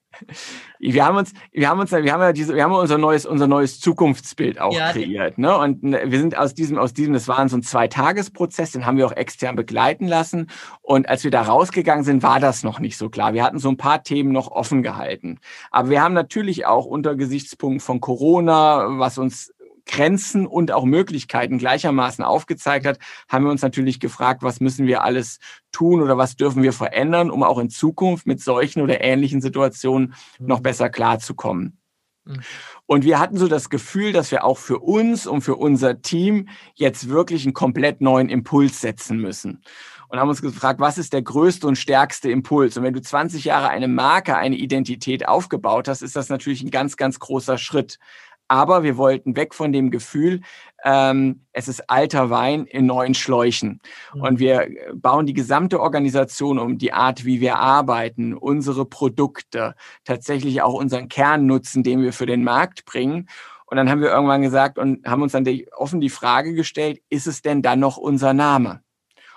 wir 0.80 1.06
haben 1.06 1.18
uns, 1.18 1.34
wir 1.52 1.70
haben 1.70 1.80
uns, 1.80 1.92
wir 1.92 2.14
haben 2.14 2.22
ja 2.22 2.34
diese, 2.34 2.56
wir 2.56 2.64
haben 2.64 2.74
unser 2.74 2.98
neues, 2.98 3.26
unser 3.26 3.48
neues 3.48 3.80
Zukunftsbild 3.80 4.60
auch 4.60 4.74
ja, 4.74 4.92
kreiert, 4.92 5.38
ne? 5.38 5.58
Und 5.58 5.84
ne, 5.84 6.04
wir 6.06 6.20
sind 6.20 6.38
aus 6.38 6.54
diesem, 6.54 6.78
aus 6.78 6.94
diesem, 6.94 7.14
das 7.14 7.28
war 7.28 7.48
so 7.50 7.58
ein 7.58 7.64
Zweitagesprozess, 7.64 8.72
den 8.72 8.86
haben 8.86 8.98
wir 8.98 9.06
auch 9.06 9.12
extern 9.12 9.56
begleiten 9.56 10.08
lassen. 10.08 10.50
Und 10.82 11.10
als 11.10 11.24
wir 11.24 11.32
da 11.32 11.44
rausgegangen 11.44 12.04
sind, 12.04 12.24
war 12.24 12.40
das 12.40 12.64
noch 12.64 12.80
nicht 12.80 12.98
so 12.98 13.10
klar. 13.10 13.34
Wir 13.34 13.44
hatten 13.44 13.60
so 13.60 13.70
ein 13.70 13.78
paar 13.78 14.04
Themen 14.04 14.32
noch 14.32 14.52
offen 14.52 14.84
gehalten. 14.84 15.40
Aber 15.72 15.90
wir 15.90 16.02
haben 16.02 16.14
natürlich 16.14 16.66
auch 16.66 16.86
unter 16.86 17.16
Gesichtspunkt 17.16 17.82
von 17.82 18.00
Corona, 18.02 19.00
was 19.00 19.18
uns 19.18 19.54
Grenzen 19.86 20.48
und 20.48 20.72
auch 20.72 20.86
Möglichkeiten 20.86 21.58
gleichermaßen 21.58 22.24
aufgezeigt 22.24 22.86
hat, 22.86 23.00
haben 23.30 23.46
wir 23.46 23.52
uns 23.52 23.62
natürlich 23.62 24.00
gefragt, 24.00 24.44
was 24.44 24.60
müssen 24.60 24.88
wir 24.88 25.04
alles 25.04 25.40
tun 25.72 26.02
oder 26.02 26.18
was 26.18 26.36
dürfen 26.36 26.64
wir 26.64 26.74
verändern, 26.74 27.30
um 27.32 27.44
auch 27.44 27.60
in 27.60 27.70
Zukunft 27.70 28.26
mit 28.26 28.42
solchen 28.42 28.82
oder 28.82 29.02
ähnlichen 29.02 29.42
Situationen 29.42 30.16
noch 30.40 30.62
besser 30.62 30.90
klarzukommen. 30.90 31.78
Mhm. 32.26 32.42
Und 32.86 33.06
wir 33.06 33.20
hatten 33.20 33.38
so 33.38 33.48
das 33.48 33.70
Gefühl, 33.70 34.12
dass 34.12 34.32
wir 34.32 34.44
auch 34.44 34.58
für 34.58 34.80
uns 34.80 35.28
und 35.28 35.42
für 35.42 35.56
unser 35.56 36.02
Team 36.02 36.50
jetzt 36.76 37.10
wirklich 37.10 37.46
einen 37.46 37.54
komplett 37.54 38.02
neuen 38.02 38.30
Impuls 38.30 38.82
setzen 38.82 39.20
müssen. 39.20 39.64
Und 40.08 40.20
haben 40.20 40.30
uns 40.30 40.42
gefragt, 40.42 40.80
was 40.80 40.98
ist 40.98 41.14
der 41.14 41.24
größte 41.24 41.68
und 41.68 41.78
stärkste 41.78 42.30
Impuls? 42.30 42.78
Und 42.78 42.84
wenn 42.84 42.94
du 42.94 43.02
20 43.02 43.44
Jahre 43.46 43.70
eine 43.70 43.88
Marke, 43.88 44.38
eine 44.38 44.56
Identität 44.56 45.28
aufgebaut 45.28 45.88
hast, 45.88 46.04
ist 46.04 46.16
das 46.16 46.30
natürlich 46.30 46.62
ein 46.62 46.70
ganz, 46.70 46.96
ganz 46.96 47.20
großer 47.20 47.58
Schritt. 47.58 47.98
Aber 48.48 48.84
wir 48.84 48.98
wollten 48.98 49.36
weg 49.36 49.56
von 49.56 49.74
dem 49.74 49.90
Gefühl, 49.90 50.42
ähm, 50.84 51.46
es 51.52 51.68
ist 51.68 51.90
alter 51.90 52.30
Wein 52.30 52.66
in 52.66 52.86
neuen 52.86 53.16
Schläuchen. 53.16 53.82
Mhm. 54.14 54.22
Und 54.22 54.40
wir 54.40 54.68
bauen 54.94 55.26
die 55.26 55.34
gesamte 55.34 55.80
Organisation 55.80 56.60
um 56.60 56.78
die 56.78 56.94
Art, 56.94 57.26
wie 57.26 57.42
wir 57.42 57.58
arbeiten, 57.58 58.36
unsere 58.36 58.86
Produkte, 58.86 59.76
tatsächlich 60.04 60.62
auch 60.62 60.74
unseren 60.74 61.10
Kernnutzen, 61.10 61.84
den 61.84 62.02
wir 62.02 62.14
für 62.14 62.28
den 62.28 62.44
Markt 62.44 62.86
bringen. 62.86 63.28
Und 63.66 63.78
dann 63.78 63.90
haben 63.90 64.02
wir 64.02 64.10
irgendwann 64.10 64.44
gesagt 64.44 64.78
und 64.78 65.06
haben 65.08 65.24
uns 65.24 65.32
dann 65.32 65.48
offen 65.76 66.00
die 66.00 66.10
Frage 66.10 66.54
gestellt, 66.54 67.02
ist 67.10 67.26
es 67.26 67.42
denn 67.42 67.64
dann 67.64 67.80
noch 67.80 67.98
unser 67.98 68.34
Name? 68.34 68.82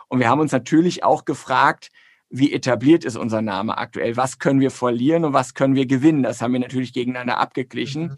Und 0.09 0.21
wir 0.21 0.29
haben 0.29 0.41
uns 0.41 0.53
natürlich 0.53 1.03
auch 1.03 1.25
gefragt, 1.25 1.89
wie 2.31 2.53
etabliert 2.53 3.07
ist 3.07 3.17
unser 3.17 3.41
Name 3.41 3.79
aktuell? 3.79 4.19
Was 4.19 4.39
können 4.39 4.61
wir 4.61 4.71
verlieren 4.71 5.25
und 5.25 5.33
was 5.33 5.55
können 5.55 5.75
wir 5.75 5.87
gewinnen? 5.87 6.23
Das 6.23 6.43
haben 6.43 6.53
wir 6.53 6.61
natürlich 6.61 6.93
gegeneinander 6.93 7.39
abgeglichen 7.39 8.03
mhm. 8.03 8.17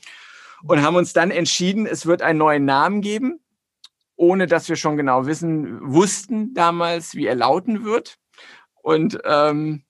Und 0.65 0.83
haben 0.83 0.97
uns 0.97 1.13
dann 1.13 1.31
entschieden, 1.31 1.87
es 1.87 2.07
wird 2.07 2.23
einen 2.23 2.39
neuen 2.39 2.65
Namen 2.65 3.01
geben, 3.01 3.41
ohne 4.17 4.47
dass 4.47 4.69
wir 4.69 4.77
schon 4.77 4.97
genau 4.97 5.27
wissen, 5.27 5.81
wussten 5.83 6.55
damals, 6.55 7.15
wie 7.15 7.27
er 7.27 7.35
lauten 7.35 7.85
wird. 7.85 8.19
Und 8.83 9.19
ähm, 9.25 9.85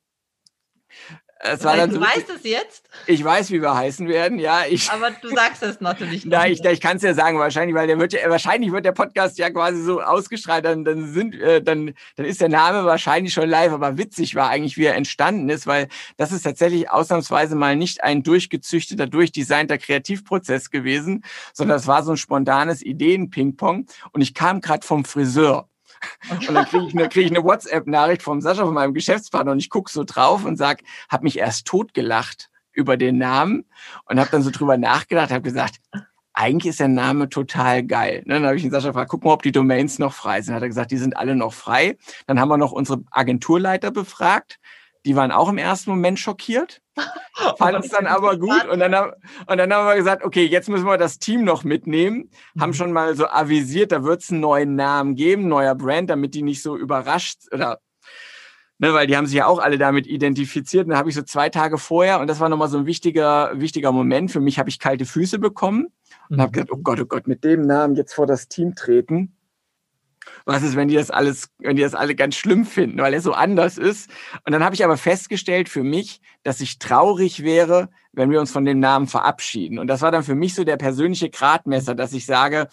es 1.43 1.65
war 1.65 1.75
dann 1.75 1.89
du 1.89 1.97
so, 1.97 2.03
weißt 2.03 2.29
es 2.37 2.43
jetzt? 2.43 2.85
Ich 3.07 3.25
weiß, 3.25 3.51
wie 3.51 3.63
wir 3.63 3.75
heißen 3.75 4.07
werden, 4.09 4.39
ja. 4.39 4.65
Ich, 4.69 4.91
Aber 4.91 5.11
du 5.11 5.31
sagst 5.31 5.63
es 5.63 5.81
natürlich 5.81 6.13
nicht. 6.25 6.27
Nein, 6.27 6.53
ich, 6.53 6.63
ich 6.63 6.81
kann 6.83 6.99
es 6.99 7.03
ja 7.03 7.15
sagen, 7.15 7.39
wahrscheinlich, 7.39 7.75
weil 7.75 7.87
der 7.87 7.99
wird 7.99 8.13
ja, 8.13 8.29
wahrscheinlich 8.29 8.73
wird 8.73 8.85
der 8.85 8.93
Podcast 8.93 9.39
ja 9.39 9.49
quasi 9.49 9.83
so 9.83 10.03
ausgestrahlt, 10.03 10.67
dann, 10.67 10.85
dann 10.85 11.11
sind, 11.13 11.35
äh, 11.35 11.63
dann, 11.63 11.95
dann 12.17 12.27
ist 12.27 12.43
der 12.43 12.51
Name 12.51 12.85
wahrscheinlich 12.85 13.33
schon 13.33 13.49
live. 13.49 13.73
Aber 13.73 13.97
witzig 13.97 14.35
war 14.35 14.51
eigentlich, 14.51 14.77
wie 14.77 14.85
er 14.85 14.97
entstanden 14.97 15.49
ist, 15.49 15.67
weil 15.67 15.89
das 16.19 16.31
ist 16.31 16.43
tatsächlich 16.43 16.91
ausnahmsweise 16.91 17.57
mal 17.57 17.75
nicht 17.75 18.05
ein 18.05 18.23
durchgezüchteter, 18.23 19.07
durchdesignter 19.07 19.79
Kreativprozess 19.79 20.71
gewesen, 20.71 21.25
sondern 21.55 21.79
es 21.79 21.87
war 21.87 22.03
so 22.03 22.11
ein 22.11 22.19
spontanes 22.19 22.83
Ideen-Ping-Pong. 22.83 23.87
Und 24.13 24.21
ich 24.21 24.35
kam 24.35 24.61
gerade 24.61 24.87
vom 24.87 25.07
Friseur. 25.07 25.71
Und 26.49 26.55
dann 26.55 26.67
kriege 26.67 26.87
ich 26.87 26.95
eine, 26.95 27.09
krieg 27.09 27.27
eine 27.27 27.45
WhatsApp-Nachricht 27.45 28.23
vom 28.23 28.41
Sascha, 28.41 28.65
von 28.65 28.75
meinem 28.75 28.95
Geschäftspartner, 28.95 29.53
und 29.53 29.59
ich 29.59 29.71
gucke 29.71 29.91
so 29.91 30.05
drauf 30.05 30.45
und 30.45 30.57
sag, 30.57 30.83
habe 31.09 31.25
mich 31.25 31.39
erst 31.39 31.67
totgelacht 31.67 32.51
über 32.73 32.97
den 32.97 33.19
Namen 33.19 33.65
und 34.07 34.19
habe 34.19 34.31
dann 34.31 34.43
so 34.43 34.51
drüber 34.51 34.77
nachgedacht, 34.77 35.31
habe 35.31 35.43
gesagt, 35.43 35.81
eigentlich 36.33 36.71
ist 36.71 36.81
der 36.81 36.89
Name 36.89 37.29
total 37.29 37.83
geil. 37.83 38.23
Ne, 38.25 38.35
dann 38.35 38.47
habe 38.47 38.57
ich 38.57 38.63
den 38.63 38.71
Sascha 38.71 38.89
gefragt, 38.89 39.11
guck 39.11 39.25
mal, 39.25 39.33
ob 39.33 39.43
die 39.43 39.53
Domains 39.53 39.99
noch 39.99 40.13
frei 40.13 40.41
sind. 40.41 40.55
Hat 40.55 40.63
er 40.63 40.69
gesagt, 40.69 40.91
die 40.91 40.97
sind 40.97 41.17
alle 41.17 41.35
noch 41.35 41.53
frei. 41.53 41.99
Dann 42.27 42.41
haben 42.41 42.49
wir 42.49 42.57
noch 42.57 42.73
unsere 42.73 43.03
Agenturleiter 43.11 43.91
befragt. 43.91 44.59
Die 45.07 45.17
waren 45.17 45.33
auch 45.33 45.49
im 45.49 45.59
ersten 45.59 45.91
Moment 45.91 46.19
schockiert, 46.19 46.83
fanden 47.59 47.83
es 47.83 47.89
dann 47.89 48.07
aber 48.07 48.39
gut 48.39 48.67
und 48.69 48.81
dann, 48.81 48.95
haben, 48.95 49.13
und 49.47 49.57
dann 49.57 49.73
haben 49.73 49.87
wir 49.87 49.97
gesagt, 49.97 50.25
okay, 50.25 50.45
jetzt 50.45 50.69
müssen 50.69 50.87
wir 50.87 50.99
das 50.99 51.19
Team 51.19 51.45
noch 51.45 51.65
mitnehmen, 51.65 52.31
mhm. 52.55 52.61
haben 52.61 52.75
schon 52.75 52.93
mal 52.93 53.15
so 53.17 53.27
avisiert, 53.27 53.93
da 53.93 54.05
wird 54.05 54.23
es 54.23 54.31
einen 54.31 54.41
neuen 54.41 54.75
Namen 54.75 55.15
geben, 55.15 55.49
neuer 55.49 55.75
Brand, 55.75 56.11
damit 56.11 56.35
die 56.35 56.43
nicht 56.43 56.63
so 56.63 56.77
überrascht 56.77 57.41
oder 57.53 57.81
Ne, 58.83 58.95
weil 58.95 59.07
die 59.07 59.15
haben 59.15 59.27
sich 59.27 59.37
ja 59.37 59.45
auch 59.45 59.59
alle 59.59 59.77
damit 59.77 60.07
identifiziert. 60.07 60.87
Und 60.87 60.93
da 60.93 60.97
habe 60.97 61.11
ich 61.11 61.15
so 61.15 61.21
zwei 61.21 61.51
Tage 61.51 61.77
vorher, 61.77 62.19
und 62.19 62.29
das 62.29 62.41
war 62.41 62.49
nochmal 62.49 62.69
so 62.69 62.79
ein 62.79 62.87
wichtiger, 62.87 63.51
wichtiger 63.61 63.93
Moment, 63.93 64.31
für 64.31 64.41
mich 64.41 64.59
habe 64.59 64.71
ich 64.71 64.79
kalte 64.79 65.05
Füße 65.05 65.39
bekommen 65.39 65.89
und 66.31 66.39
mhm. 66.39 66.41
habe 66.41 66.53
gedacht, 66.53 66.71
oh 66.73 66.79
Gott, 66.79 66.99
oh 66.99 67.05
Gott, 67.05 67.27
mit 67.27 67.45
dem 67.45 67.61
Namen 67.61 67.95
jetzt 67.95 68.15
vor 68.15 68.27
das 68.27 68.49
Team 68.49 68.75
treten 68.75 69.37
was 70.45 70.63
ist, 70.63 70.77
wenn 70.77 70.89
die 70.89 70.95
das 70.95 71.11
alles, 71.11 71.51
wenn 71.59 71.77
die 71.77 71.83
das 71.83 71.95
alle 71.95 72.15
ganz 72.15 72.37
schlimm 72.37 72.65
finden, 72.65 72.99
weil 72.99 73.15
er 73.15 73.21
so 73.21 73.33
anders 73.33 73.79
ist. 73.79 74.11
Und 74.45 74.53
dann 74.53 74.65
habe 74.65 74.75
ich 74.75 74.85
aber 74.85 74.97
festgestellt 74.97 75.69
für 75.69 75.83
mich, 75.83 76.21
dass 76.43 76.61
ich 76.61 76.79
traurig 76.79 77.43
wäre, 77.43 77.89
wenn 78.13 78.31
wir 78.31 78.41
uns 78.41 78.51
von 78.51 78.65
dem 78.65 78.81
Namen 78.81 79.07
verabschieden. 79.07 79.79
Und 79.79 79.87
das 79.87 80.03
war 80.03 80.11
dann 80.11 80.25
für 80.25 80.35
mich 80.35 80.55
so 80.55 80.65
der 80.65 80.77
persönliche 80.77 81.31
Gradmesser, 81.31 81.95
dass 81.95 82.13
ich 82.13 82.27
sage, 82.27 82.69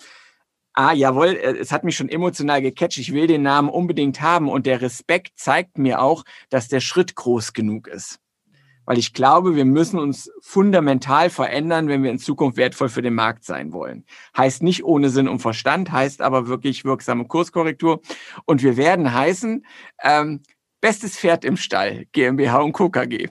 ah, 0.74 0.94
jawohl, 0.94 1.28
äh, 1.28 1.58
es 1.58 1.72
hat 1.72 1.84
mich 1.84 1.96
schon 1.96 2.10
emotional 2.10 2.62
gecatcht, 2.62 2.98
ich 2.98 3.14
will 3.14 3.28
den 3.28 3.42
Namen 3.44 3.70
unbedingt 3.70 4.22
haben 4.22 4.50
und 4.50 4.66
der 4.66 4.82
Respekt 4.82 5.40
zeigt 5.40 5.78
mir 5.78 6.02
auch, 6.02 6.24
dass 6.50 6.68
der 6.68 6.80
Schritt 6.82 7.16
groß 7.16 7.54
genug 7.54 7.88
ist 7.88 8.20
weil 8.88 8.97
ich 8.97 9.13
glaube, 9.13 9.56
wir 9.56 9.65
müssen 9.65 10.00
uns 10.00 10.32
fundamental 10.41 11.30
verändern, 11.30 11.89
wenn 11.89 12.04
wir 12.04 12.10
in 12.10 12.19
Zukunft 12.19 12.58
wertvoll 12.58 12.88
für 12.88 13.02
den 13.02 13.13
Markt 13.13 13.43
sein 13.43 13.73
wollen. 13.73 14.06
Heißt 14.36 14.63
nicht 14.63 14.86
ohne 14.86 15.10
Sinn 15.10 15.28
und 15.28 15.39
Verstand, 15.39 15.91
heißt 15.91 16.21
aber 16.21 16.47
wirklich 16.47 16.86
wirksame 16.86 17.26
Kurskorrektur. 17.26 18.00
Und 18.45 18.63
wir 18.63 18.78
werden 18.78 19.13
heißen, 19.13 19.65
ähm, 20.02 20.41
Bestes 20.80 21.17
Pferd 21.17 21.43
im 21.43 21.58
Stall, 21.58 22.06
GmbH 22.12 22.60
und 22.60 22.71
Co. 22.71 22.89
KG. 22.89 23.30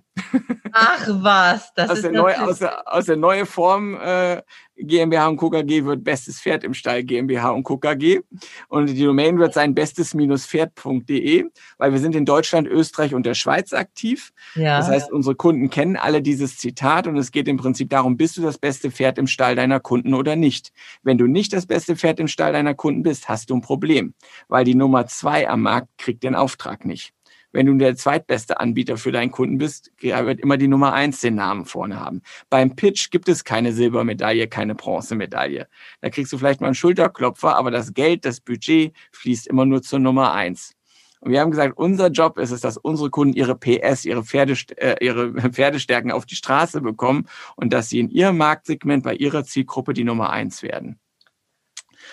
Ach 0.73 1.07
was, 1.09 1.73
das 1.75 1.91
aus 1.91 1.99
ist 1.99 2.03
der 2.03 2.13
neue, 2.13 2.43
aus, 2.43 2.59
der, 2.59 2.93
aus 2.93 3.05
der 3.07 3.17
neue 3.17 3.47
Form 3.47 3.95
äh, 3.95 4.43
GmbH 4.79 5.29
und 5.29 5.37
Co. 5.37 5.51
KG 5.51 5.85
wird 5.85 6.05
Bestes 6.05 6.41
Pferd 6.41 6.65
im 6.65 6.75
Stall 6.75 7.03
GmbH 7.03 7.51
und 7.51 7.65
Co. 7.65 7.79
KG. 7.79 8.21
Und 8.69 8.91
die 8.91 9.05
Domain 9.05 9.39
wird 9.39 9.55
sein 9.55 9.75
bestes-pferd.de, 9.75 11.45
weil 11.79 11.93
wir 11.93 11.99
sind 11.99 12.15
in 12.15 12.25
Deutschland, 12.25 12.69
Österreich 12.69 13.15
und 13.15 13.27
der 13.27 13.35
Schweiz 13.35 13.73
aktiv. 13.73 14.33
Ja. 14.55 14.79
Das 14.79 14.89
heißt, 14.89 15.11
unsere 15.13 15.35
Kunden 15.35 15.71
kennen 15.71 15.97
alle 15.97 16.23
dieses 16.23 16.59
Zitat 16.59 17.07
und 17.07 17.17
es 17.17 17.33
geht 17.33 17.49
im 17.49 17.57
Prinzip 17.57 17.91
darum, 17.91 18.17
bist 18.17 18.37
du 18.37 18.43
das 18.43 18.59
beste 18.59 18.91
Pferd 18.91 19.19
im 19.19 19.27
Stall 19.27 19.57
deiner 19.57 19.81
Kunden 19.81 20.15
oder 20.15 20.37
nicht? 20.37 20.73
Wenn 21.03 21.19
du 21.19 21.27
nicht 21.27 21.53
das 21.53 21.67
beste 21.67 21.97
Pferd 21.97 22.21
im 22.21 22.29
Stall 22.29 22.53
deiner 22.53 22.75
Kunden 22.75 23.03
bist, 23.03 23.29
hast 23.29 23.51
du 23.51 23.55
ein 23.55 23.63
Problem, 23.63 24.15
weil 24.49 24.65
die 24.65 24.75
Nummer 24.75 25.07
zwei 25.07 25.49
am 25.49 25.63
Markt 25.63 25.89
kriegt 25.99 26.23
den 26.23 26.35
Auftrag 26.35 26.85
nicht 26.85 27.16
wenn 27.57 27.65
du 27.65 27.75
der 27.75 27.97
zweitbeste 27.97 28.61
Anbieter 28.61 28.99
für 28.99 29.13
deinen 29.13 29.31
Kunden 29.31 29.57
bist, 29.57 29.91
wird 29.99 30.41
immer 30.41 30.59
die 30.59 30.69
Nummer 30.69 30.93
eins 30.93 31.23
den 31.23 31.37
Namen 31.37 31.65
vorne 31.65 31.99
haben. 31.99 32.21
Beim 32.51 32.77
Pitch 32.77 33.11
gibt 33.11 33.31
es 33.31 33.45
keine 33.45 33.73
Silbermedaille, 33.73 34.47
keine 34.47 34.75
Bronzemedaille. 34.75 35.67
Da 36.03 36.11
kriegst 36.11 36.35
du 36.35 36.37
vielleicht 36.37 36.61
mal 36.61 36.67
einen 36.67 36.75
Schulterklopfer, 36.75 37.57
aber 37.57 37.71
das 37.71 37.95
Geld, 37.95 38.27
das 38.27 38.41
Budget 38.41 38.93
fließt 39.13 39.47
immer 39.47 39.65
nur 39.65 39.81
zur 39.81 40.01
Nummer 40.01 40.35
eins. 40.35 40.75
Und 41.21 41.31
wir 41.33 41.41
haben 41.41 41.51
gesagt, 41.51 41.79
unser 41.79 42.09
Job 42.09 42.37
ist 42.39 42.51
es, 42.51 42.61
dass 42.61 42.77
unsere 42.77 43.09
Kunden 43.09 43.35
ihre 43.35 43.57
PS, 43.57 44.05
ihre, 44.05 44.23
Pferde, 44.23 44.55
äh, 44.77 45.03
ihre 45.03 45.33
Pferdestärken 45.51 46.13
auf 46.13 46.27
die 46.27 46.37
Straße 46.37 46.83
bekommen 46.83 47.27
und 47.57 47.73
dass 47.73 47.89
sie 47.89 48.01
in 48.01 48.11
ihrem 48.11 48.37
Marktsegment 48.37 49.03
bei 49.03 49.15
ihrer 49.15 49.45
Zielgruppe 49.45 49.95
die 49.95 50.05
Nummer 50.05 50.29
eins 50.29 50.63
werden. 50.63 51.01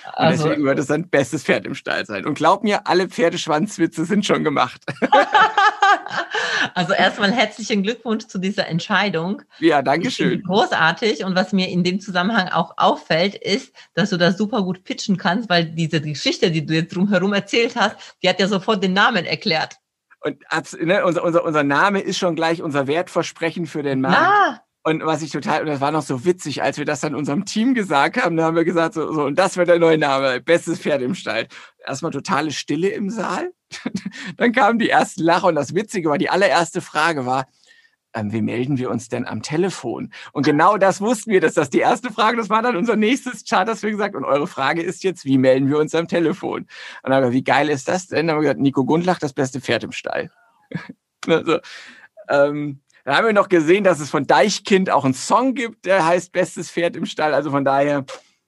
Und 0.06 0.14
also, 0.16 0.44
deswegen 0.44 0.66
wird 0.66 0.80
es 0.80 0.88
sein 0.88 1.10
bestes 1.10 1.44
Pferd 1.44 1.66
im 1.66 1.76
Stall 1.76 2.06
sein. 2.06 2.26
Und 2.26 2.36
glaub 2.36 2.64
mir, 2.64 2.88
alle 2.88 3.08
Pferdeschwanzwitze 3.08 4.06
sind 4.06 4.26
schon 4.26 4.44
gemacht. 4.44 4.82
also 6.74 6.94
erstmal 6.94 7.32
herzlichen 7.32 7.84
Glückwunsch 7.84 8.28
zu 8.28 8.38
dieser 8.38 8.68
Entscheidung. 8.68 9.42
Ja, 9.60 9.82
danke 9.82 10.12
schön. 10.12 10.44
Großartig. 10.44 11.24
Und 11.24 11.36
was 11.36 11.54
mir 11.54 11.70
in 11.70 11.84
dem 11.84 12.00
Zusammenhang 12.00 12.50
auch 12.50 12.74
auffällt, 12.78 13.36
ist, 13.36 13.74
dass 13.94 14.10
du 14.10 14.18
das 14.18 14.38
super 14.38 14.64
gut 14.64 14.84
pitchen 14.84 15.18
kannst, 15.18 15.50
weil 15.50 15.66
diese 15.66 16.02
Geschichte, 16.02 16.52
die 16.52 16.66
du 16.66 16.74
jetzt 16.74 16.96
drumherum 16.96 17.34
erzählt 17.34 17.76
hast, 17.76 17.96
die 18.22 18.30
hat 18.30 18.40
ja 18.40 18.48
sofort 18.48 18.84
den 18.84 18.94
Namen 18.94 19.26
erklärt. 19.26 19.78
Und 20.24 20.42
ne, 20.82 21.06
unser, 21.06 21.24
unser, 21.24 21.44
unser 21.44 21.64
Name 21.64 22.00
ist 22.00 22.18
schon 22.18 22.36
gleich 22.36 22.62
unser 22.62 22.88
Wertversprechen 22.88 23.68
für 23.68 23.84
den 23.84 24.02
Markt. 24.02 24.22
Ja. 24.22 24.63
Und 24.86 25.06
was 25.06 25.22
ich 25.22 25.32
total, 25.32 25.62
und 25.62 25.68
das 25.68 25.80
war 25.80 25.92
noch 25.92 26.02
so 26.02 26.26
witzig, 26.26 26.62
als 26.62 26.78
wir 26.78 26.84
das 26.84 27.00
dann 27.00 27.16
unserem 27.16 27.46
Team 27.46 27.74
gesagt 27.74 28.22
haben, 28.22 28.36
da 28.36 28.44
haben 28.44 28.58
wir 28.58 28.66
gesagt, 28.66 28.96
so, 28.96 29.14
so 29.14 29.24
und 29.24 29.40
das 29.40 29.56
wird 29.56 29.70
der 29.70 29.80
neue 29.80 29.98
Name, 29.98 30.42
bestes 30.42 30.80
Pferd 30.80 31.02
im 31.02 31.16
Stall. 31.16 31.48
Erstmal 31.86 32.12
totale 32.12 32.52
Stille 32.52 32.90
im 32.90 33.10
Saal. 33.10 33.54
dann 34.38 34.52
kamen 34.52 34.80
die 34.80 34.90
ersten 34.90 35.24
Lacher 35.24 35.48
und 35.48 35.56
das 35.56 35.74
Witzige 35.74 36.10
war, 36.10 36.18
die 36.18 36.30
allererste 36.30 36.82
Frage 36.82 37.26
war, 37.26 37.48
ähm, 38.14 38.32
wie 38.34 38.42
melden 38.42 38.78
wir 38.78 38.90
uns 38.90 39.08
denn 39.08 39.26
am 39.26 39.42
Telefon? 39.42 40.12
Und 40.34 40.46
genau 40.46 40.78
das 40.78 41.00
wussten 41.00 41.32
wir, 41.32 41.40
dass 41.40 41.54
das 41.54 41.70
die 41.70 41.80
erste 41.80 42.12
Frage, 42.12 42.38
das 42.38 42.50
war 42.50 42.62
dann 42.62 42.76
unser 42.76 42.98
nächstes 42.98 43.46
Chart, 43.46 43.68
das 43.68 43.84
wir 43.84 43.92
gesagt, 43.92 44.16
und 44.16 44.26
eure 44.26 44.48
Frage 44.48 44.82
ist 44.82 45.04
jetzt, 45.04 45.26
wie 45.26 45.38
melden 45.38 45.70
wir 45.70 45.80
uns 45.80 45.96
am 45.96 46.10
Telefon? 46.10 46.64
Und 46.64 46.70
dann 47.04 47.14
haben 47.14 47.24
wir, 47.24 47.32
wie 47.32 47.44
geil 47.44 47.70
ist 47.70 47.88
das 47.88 48.08
denn? 48.08 48.28
Dann 48.28 48.36
haben 48.36 48.42
wir 48.42 48.50
gesagt, 48.50 48.60
Nico 48.60 48.84
Gundlach, 48.86 49.20
das 49.20 49.34
beste 49.34 49.62
Pferd 49.62 49.86
im 49.86 49.94
Stall. 49.94 50.30
also, 51.28 51.60
ähm, 52.30 52.82
dann 53.04 53.16
haben 53.16 53.26
wir 53.26 53.34
noch 53.34 53.50
gesehen, 53.50 53.84
dass 53.84 54.00
es 54.00 54.10
von 54.10 54.26
Deichkind 54.26 54.90
auch 54.90 55.04
einen 55.04 55.14
Song 55.14 55.56
gibt, 55.56 55.86
der 55.86 56.06
heißt 56.06 56.32
Bestes 56.32 56.72
Pferd 56.72 56.96
im 56.96 57.06
Stall. 57.06 57.34
Also 57.34 57.52
von 57.52 57.66
daher, 57.66 58.06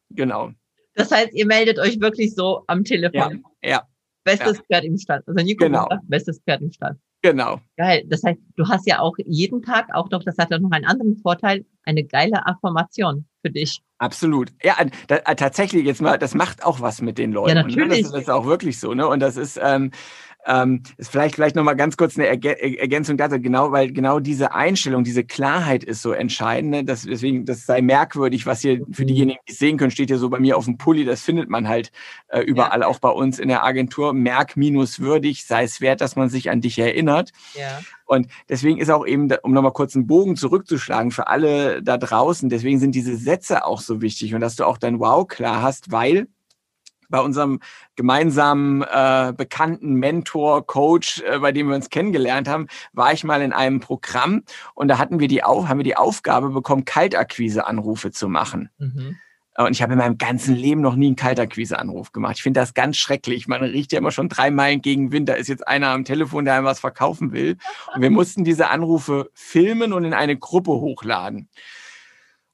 genau. 0.09 0.51
Das 0.93 1.11
heißt, 1.11 1.33
ihr 1.33 1.45
meldet 1.45 1.77
euch 1.77 1.99
wirklich 1.99 2.33
so 2.33 2.63
am 2.67 2.83
Telefon. 2.83 3.43
Ja. 3.61 3.69
ja. 3.69 3.83
Bestes 4.23 4.57
ja. 4.57 4.63
Pferd 4.63 4.85
im 4.85 4.97
Stall. 4.97 5.21
Also 5.25 5.43
Nico 5.43 5.65
genau. 5.65 5.87
sagt, 5.89 6.07
bestes 6.07 6.39
Pferd 6.39 6.61
im 6.61 6.71
Stall. 6.71 6.97
Genau. 7.21 7.59
Geil. 7.75 8.03
Das 8.07 8.23
heißt, 8.23 8.39
du 8.55 8.67
hast 8.67 8.87
ja 8.87 8.99
auch 8.99 9.15
jeden 9.17 9.61
Tag, 9.61 9.87
auch 9.93 10.09
doch, 10.09 10.23
das 10.23 10.37
hat 10.37 10.51
ja 10.51 10.59
noch 10.59 10.71
einen 10.71 10.85
anderen 10.85 11.17
Vorteil, 11.17 11.65
eine 11.83 12.03
geile 12.03 12.45
Affirmation 12.45 13.25
für 13.41 13.49
dich. 13.49 13.81
Absolut. 13.97 14.51
Ja, 14.63 14.75
da, 15.07 15.17
tatsächlich 15.17 15.85
jetzt 15.85 16.01
mal, 16.01 16.19
das 16.19 16.35
macht 16.35 16.63
auch 16.63 16.81
was 16.81 17.01
mit 17.01 17.17
den 17.17 17.31
Leuten. 17.31 17.57
Ja, 17.57 17.63
natürlich. 17.63 18.03
Das, 18.03 18.11
das 18.11 18.21
ist 18.21 18.29
auch 18.29 18.45
wirklich 18.45 18.79
so, 18.79 18.93
ne? 18.93 19.07
Und 19.07 19.21
das 19.21 19.37
ist, 19.37 19.59
ähm, 19.61 19.91
ähm, 20.45 20.83
ist 20.97 21.11
vielleicht 21.11 21.35
vielleicht 21.35 21.55
noch 21.55 21.63
mal 21.63 21.73
ganz 21.73 21.97
kurz 21.97 22.17
eine 22.17 22.27
Ergä 22.27 22.53
Ergänzung 22.77 23.17
dazu, 23.17 23.39
genau, 23.39 23.71
weil 23.71 23.91
genau 23.91 24.19
diese 24.19 24.53
Einstellung, 24.53 25.03
diese 25.03 25.23
Klarheit 25.23 25.83
ist 25.83 26.01
so 26.01 26.11
entscheidend. 26.11 26.71
Ne? 26.71 26.83
Das, 26.83 27.03
deswegen, 27.03 27.45
das 27.45 27.65
sei 27.65 27.81
merkwürdig, 27.81 28.45
was 28.45 28.61
hier 28.61 28.81
für 28.91 29.03
mhm. 29.03 29.07
diejenigen, 29.07 29.39
die 29.47 29.51
es 29.51 29.59
sehen 29.59 29.77
können, 29.77 29.91
steht 29.91 30.09
hier 30.09 30.19
so 30.19 30.29
bei 30.29 30.39
mir 30.39 30.57
auf 30.57 30.65
dem 30.65 30.77
Pulli. 30.77 31.05
Das 31.05 31.21
findet 31.21 31.49
man 31.49 31.67
halt 31.67 31.91
äh, 32.27 32.41
überall, 32.41 32.81
ja. 32.81 32.87
auch 32.87 32.99
bei 32.99 33.09
uns 33.09 33.39
in 33.39 33.47
der 33.47 33.63
Agentur. 33.63 34.13
Merk 34.13 34.55
minus 34.55 34.99
würdig, 34.99 35.45
sei 35.45 35.63
es 35.63 35.81
wert, 35.81 36.01
dass 36.01 36.15
man 36.15 36.29
sich 36.29 36.49
an 36.49 36.61
dich 36.61 36.77
erinnert. 36.77 37.31
Ja. 37.55 37.81
Und 38.05 38.27
deswegen 38.49 38.77
ist 38.77 38.91
auch 38.91 39.05
eben, 39.05 39.29
um 39.41 39.51
nochmal 39.51 39.73
kurz 39.73 39.95
einen 39.95 40.05
Bogen 40.05 40.35
zurückzuschlagen 40.35 41.11
für 41.11 41.27
alle 41.27 41.81
da 41.81 41.97
draußen, 41.97 42.49
deswegen 42.49 42.79
sind 42.79 42.93
diese 42.93 43.17
Sätze 43.17 43.65
auch 43.65 43.81
so 43.81 44.01
wichtig 44.01 44.35
und 44.35 44.41
dass 44.41 44.55
du 44.55 44.65
auch 44.65 44.77
dein 44.77 44.99
Wow 44.99 45.27
klar 45.27 45.63
hast, 45.63 45.91
weil 45.91 46.27
bei 47.09 47.19
unserem 47.19 47.59
gemeinsamen 47.95 48.81
äh, 48.81 49.33
bekannten 49.35 49.95
Mentor, 49.95 50.65
Coach, 50.65 51.21
äh, 51.21 51.39
bei 51.39 51.51
dem 51.51 51.69
wir 51.69 51.75
uns 51.75 51.89
kennengelernt 51.89 52.47
haben, 52.47 52.67
war 52.93 53.13
ich 53.13 53.23
mal 53.23 53.41
in 53.41 53.53
einem 53.53 53.79
Programm 53.79 54.43
und 54.73 54.87
da 54.87 54.97
hatten 54.97 55.19
wir 55.19 55.27
die 55.27 55.43
Auf 55.43 55.67
haben 55.67 55.79
wir 55.79 55.83
die 55.83 55.97
Aufgabe 55.97 56.49
bekommen, 56.49 56.85
Kaltakquise-Anrufe 56.85 58.11
zu 58.11 58.27
machen. 58.27 58.69
Mhm. 58.77 59.17
Und 59.57 59.71
ich 59.71 59.81
habe 59.81 59.93
in 59.93 59.99
meinem 59.99 60.17
ganzen 60.17 60.53
Leben 60.53 60.81
noch 60.81 60.95
nie 60.95 61.07
einen 61.07 61.15
Kalterquise-Anruf 61.15 62.11
gemacht. 62.11 62.35
Ich 62.35 62.43
finde 62.43 62.59
das 62.59 62.73
ganz 62.73 62.97
schrecklich. 62.97 63.47
Man 63.47 63.63
riecht 63.63 63.93
ja 63.93 63.99
immer 63.99 64.11
schon 64.11 64.27
drei 64.27 64.51
Meilen 64.51 64.81
gegen 64.81 65.13
Wind. 65.13 65.29
Da 65.29 65.33
ist 65.35 65.47
jetzt 65.47 65.65
einer 65.65 65.89
am 65.89 66.03
Telefon, 66.03 66.43
der 66.43 66.55
einem 66.55 66.65
was 66.65 66.81
verkaufen 66.81 67.31
will. 67.31 67.57
Und 67.93 68.01
wir 68.01 68.09
mussten 68.09 68.43
diese 68.43 68.69
Anrufe 68.69 69.29
filmen 69.33 69.93
und 69.93 70.03
in 70.03 70.13
eine 70.13 70.37
Gruppe 70.37 70.71
hochladen. 70.71 71.47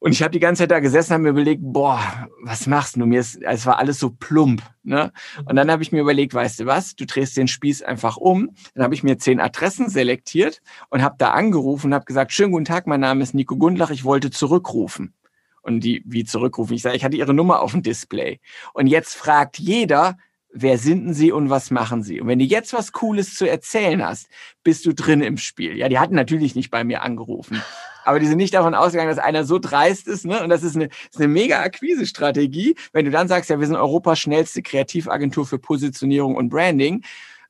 Und 0.04 0.14
ich 0.14 0.24
habe 0.24 0.32
die 0.32 0.40
ganze 0.40 0.64
Zeit 0.64 0.72
da 0.72 0.80
gesessen 0.80 1.14
und 1.14 1.22
mir 1.22 1.30
überlegt, 1.30 1.62
boah, 1.62 2.28
was 2.42 2.66
machst 2.66 2.96
du? 2.96 3.06
Mir 3.06 3.20
ist, 3.20 3.40
es 3.40 3.68
war 3.68 3.78
alles 3.78 4.00
so 4.00 4.10
plump. 4.10 4.64
Ne? 4.82 5.14
Und 5.46 5.56
dann 5.56 5.70
habe 5.70 5.84
ich 5.84 5.92
mir 5.92 6.02
überlegt, 6.02 6.34
weißt 6.34 6.62
du 6.62 6.66
was, 6.66 6.96
du 6.96 7.06
drehst 7.06 7.38
den 7.38 7.48
Spieß 7.48 7.84
einfach 7.84 8.18
um. 8.18 8.50
Dann 8.74 8.84
habe 8.84 8.96
ich 8.96 9.04
mir 9.04 9.20
zehn 9.20 9.40
Adressen 9.40 9.90
selektiert 9.90 10.64
und 10.90 11.04
habe 11.04 11.18
da 11.20 11.34
angerufen 11.34 11.88
und 11.88 11.94
habe 11.94 12.06
gesagt, 12.06 12.32
schönen 12.32 12.52
guten 12.52 12.66
Tag, 12.66 12.88
mein 12.88 13.00
Name 13.00 13.22
ist 13.22 13.36
Nico 13.36 13.58
Gundlach, 13.58 13.92
ich 13.92 14.04
wollte 14.04 14.32
zurückrufen. 14.32 15.14
Und 15.62 15.82
die, 15.82 16.02
wie 16.08 16.26
zurückrufen? 16.26 16.76
Ich 16.76 16.82
sage, 16.82 16.96
ich 16.96 17.04
hatte 17.04 17.18
ihre 17.18 17.36
Nummer 17.36 17.62
auf 17.62 17.74
dem 17.74 17.84
Display. 17.84 18.40
Und 18.74 18.88
jetzt 18.88 19.14
fragt 19.14 19.60
jeder, 19.60 20.18
wer 20.52 20.80
sind 20.80 21.14
Sie 21.14 21.32
und 21.32 21.52
was 21.52 21.70
machen 21.70 22.02
Sie? 22.02 22.20
Und 22.20 22.28
wenn 22.28 22.40
du 22.40 22.46
jetzt 22.46 22.74
was 22.74 22.92
Cooles 22.92 23.36
zu 23.36 23.48
erzählen 23.48 24.04
hast, 24.04 24.30
bist 24.64 24.84
du 24.88 24.96
drin 24.96 25.22
im 25.22 25.38
Spiel. 25.38 25.78
Ja, 25.78 25.90
die 25.90 26.00
hatten 26.00 26.16
natürlich 26.16 26.56
nicht 26.56 26.72
bei 26.72 26.84
mir 26.84 27.04
angerufen, 27.04 27.62
aber 28.04 28.20
die 28.20 28.28
sind 28.28 28.38
nicht 28.38 28.54
davon 28.54 28.76
ausgegangen, 28.76 29.10
dass 29.10 29.24
einer 29.24 29.44
so 29.44 29.60
dreist 29.60 30.08
ist. 30.08 30.26
Ne? 30.26 30.42
Und 30.44 30.50
das 30.50 30.64
ist 30.64 30.76
eine, 30.76 30.86
ist 30.86 31.18
eine 31.18 31.28
mega 31.28 31.62
Akquise-Strategie. 31.62 32.76
Wenn 32.94 33.06
du 33.06 33.12
dann 33.12 33.28
sagst, 33.28 33.50
ja, 33.50 33.60
wir 33.60 33.68
sind 33.68 33.76
Europas 33.76 34.20
schnellste 34.20 34.62
Kreativagentur 34.62 35.46
für 35.46 35.60
Positionierung 35.60 36.36
und 36.36 36.50
Branding 36.50 37.04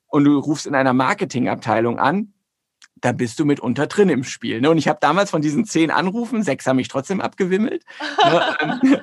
und 0.08 0.24
du 0.24 0.38
rufst 0.38 0.66
in 0.66 0.74
einer 0.74 0.92
Marketingabteilung 0.92 1.98
an, 1.98 2.32
da 3.00 3.12
bist 3.12 3.40
du 3.40 3.44
mitunter 3.44 3.86
drin 3.86 4.08
im 4.08 4.24
Spiel. 4.24 4.60
Ne? 4.60 4.70
Und 4.70 4.78
ich 4.78 4.88
habe 4.88 4.98
damals 5.00 5.30
von 5.30 5.42
diesen 5.42 5.64
zehn 5.64 5.90
Anrufen, 5.90 6.42
sechs 6.42 6.66
haben 6.66 6.76
mich 6.76 6.88
trotzdem 6.88 7.20
abgewimmelt. 7.20 7.84
ne? 8.24 9.02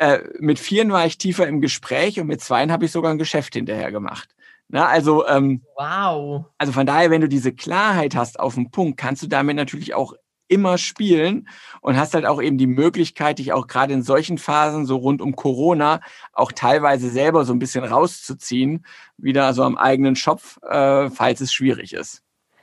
Ähm, 0.00 0.18
äh, 0.18 0.18
mit 0.40 0.58
vieren 0.58 0.90
war 0.90 1.06
ich 1.06 1.18
tiefer 1.18 1.46
im 1.46 1.60
Gespräch 1.60 2.20
und 2.20 2.26
mit 2.26 2.40
zweien 2.42 2.72
habe 2.72 2.84
ich 2.84 2.90
sogar 2.90 3.12
ein 3.12 3.18
Geschäft 3.18 3.54
hinterher 3.54 3.92
gemacht. 3.92 4.34
Na, 4.68 4.86
also, 4.86 5.26
ähm, 5.26 5.62
wow. 5.76 6.44
Also 6.58 6.72
von 6.72 6.84
daher, 6.84 7.10
wenn 7.10 7.22
du 7.22 7.28
diese 7.28 7.52
Klarheit 7.52 8.14
hast 8.14 8.38
auf 8.38 8.54
den 8.54 8.70
Punkt, 8.70 8.98
kannst 8.98 9.22
du 9.22 9.26
damit 9.26 9.56
natürlich 9.56 9.94
auch 9.94 10.12
immer 10.48 10.78
spielen 10.78 11.48
und 11.80 11.96
hast 11.96 12.14
halt 12.14 12.26
auch 12.26 12.42
eben 12.42 12.58
die 12.58 12.66
Möglichkeit, 12.66 13.38
dich 13.38 13.52
auch 13.52 13.66
gerade 13.66 13.94
in 13.94 14.02
solchen 14.02 14.38
Phasen, 14.38 14.86
so 14.86 14.96
rund 14.96 15.22
um 15.22 15.36
Corona, 15.36 16.00
auch 16.32 16.52
teilweise 16.52 17.10
selber 17.10 17.44
so 17.44 17.52
ein 17.52 17.58
bisschen 17.58 17.84
rauszuziehen, 17.84 18.84
wieder 19.16 19.54
so 19.54 19.62
am 19.62 19.76
eigenen 19.76 20.16
Schopf, 20.16 20.58
äh, 20.62 21.10
falls 21.10 21.40
es 21.40 21.52
schwierig 21.52 21.92
ist. 21.92 22.22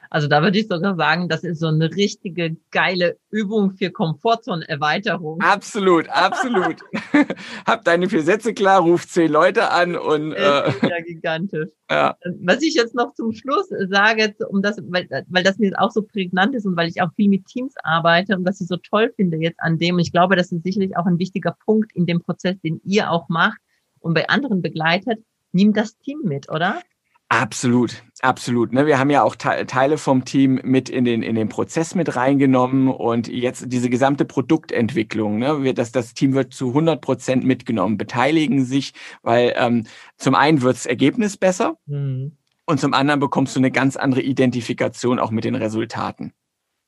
Also 0.09 0.27
da 0.27 0.41
würde 0.41 0.57
ich 0.57 0.67
sogar 0.67 0.95
sagen, 0.95 1.29
das 1.29 1.43
ist 1.43 1.59
so 1.59 1.67
eine 1.67 1.91
richtige 1.95 2.55
geile 2.71 3.17
Übung 3.29 3.71
für 3.71 3.91
Komfortzonenerweiterung. 3.91 5.41
Absolut, 5.41 6.09
absolut. 6.09 6.77
Hab 7.65 7.83
deine 7.83 8.09
vier 8.09 8.21
Sätze 8.21 8.53
klar, 8.53 8.81
ruf 8.81 9.07
zehn 9.07 9.31
Leute 9.31 9.71
an 9.71 9.95
und 9.95 10.33
äh, 10.33 10.39
ja 10.41 11.01
gigantisch. 11.05 11.69
Ja. 11.89 12.17
Was 12.41 12.61
ich 12.61 12.73
jetzt 12.73 12.95
noch 12.95 13.13
zum 13.13 13.31
Schluss 13.31 13.67
sage, 13.89 14.35
um 14.49 14.61
das, 14.61 14.77
weil, 14.89 15.07
weil 15.27 15.43
das 15.43 15.57
mir 15.57 15.73
auch 15.79 15.91
so 15.91 16.01
prägnant 16.01 16.55
ist 16.55 16.65
und 16.65 16.75
weil 16.75 16.89
ich 16.89 17.01
auch 17.01 17.13
viel 17.15 17.29
mit 17.29 17.45
Teams 17.45 17.73
arbeite 17.83 18.35
und 18.35 18.45
was 18.45 18.61
ich 18.61 18.67
so 18.67 18.77
toll 18.77 19.11
finde 19.15 19.37
jetzt 19.37 19.59
an 19.59 19.77
dem, 19.77 19.95
und 19.95 20.01
ich 20.01 20.11
glaube, 20.11 20.35
das 20.35 20.51
ist 20.51 20.63
sicherlich 20.63 20.97
auch 20.97 21.05
ein 21.05 21.19
wichtiger 21.19 21.55
Punkt 21.65 21.95
in 21.95 22.05
dem 22.05 22.21
Prozess, 22.21 22.59
den 22.61 22.81
ihr 22.83 23.11
auch 23.11 23.29
macht 23.29 23.59
und 23.99 24.13
bei 24.13 24.27
anderen 24.29 24.61
begleitet, 24.61 25.19
nimm 25.51 25.73
das 25.73 25.97
Team 25.97 26.19
mit, 26.23 26.49
oder? 26.49 26.81
Absolut, 27.29 28.03
absolut. 28.21 28.71
Ne, 28.71 28.85
wir 28.85 28.99
haben 28.99 29.09
ja 29.09 29.23
auch 29.23 29.35
Teile 29.35 29.97
vom 29.97 30.25
Team 30.25 30.59
mit 30.63 30.89
in 30.89 31.05
den, 31.05 31.23
in 31.23 31.33
den 31.35 31.49
Prozess 31.49 31.95
mit 31.95 32.15
reingenommen 32.15 32.87
und 32.87 33.27
jetzt 33.27 33.65
diese 33.67 33.89
gesamte 33.89 34.25
Produktentwicklung, 34.25 35.39
ne, 35.39 35.73
das, 35.73 35.91
das 35.91 36.13
Team 36.13 36.33
wird 36.33 36.53
zu 36.53 36.67
100 36.69 37.01
Prozent 37.01 37.43
mitgenommen, 37.43 37.97
beteiligen 37.97 38.63
sich, 38.63 38.93
weil 39.23 39.53
ähm, 39.57 39.87
zum 40.17 40.35
einen 40.35 40.61
wird 40.61 40.75
das 40.75 40.85
Ergebnis 40.85 41.35
besser 41.35 41.77
mhm. 41.87 42.37
und 42.65 42.79
zum 42.79 42.93
anderen 42.93 43.19
bekommst 43.19 43.55
du 43.55 43.59
eine 43.59 43.71
ganz 43.71 43.95
andere 43.95 44.21
Identifikation 44.21 45.17
auch 45.17 45.31
mit 45.31 45.45
den 45.45 45.55
Resultaten. 45.55 46.31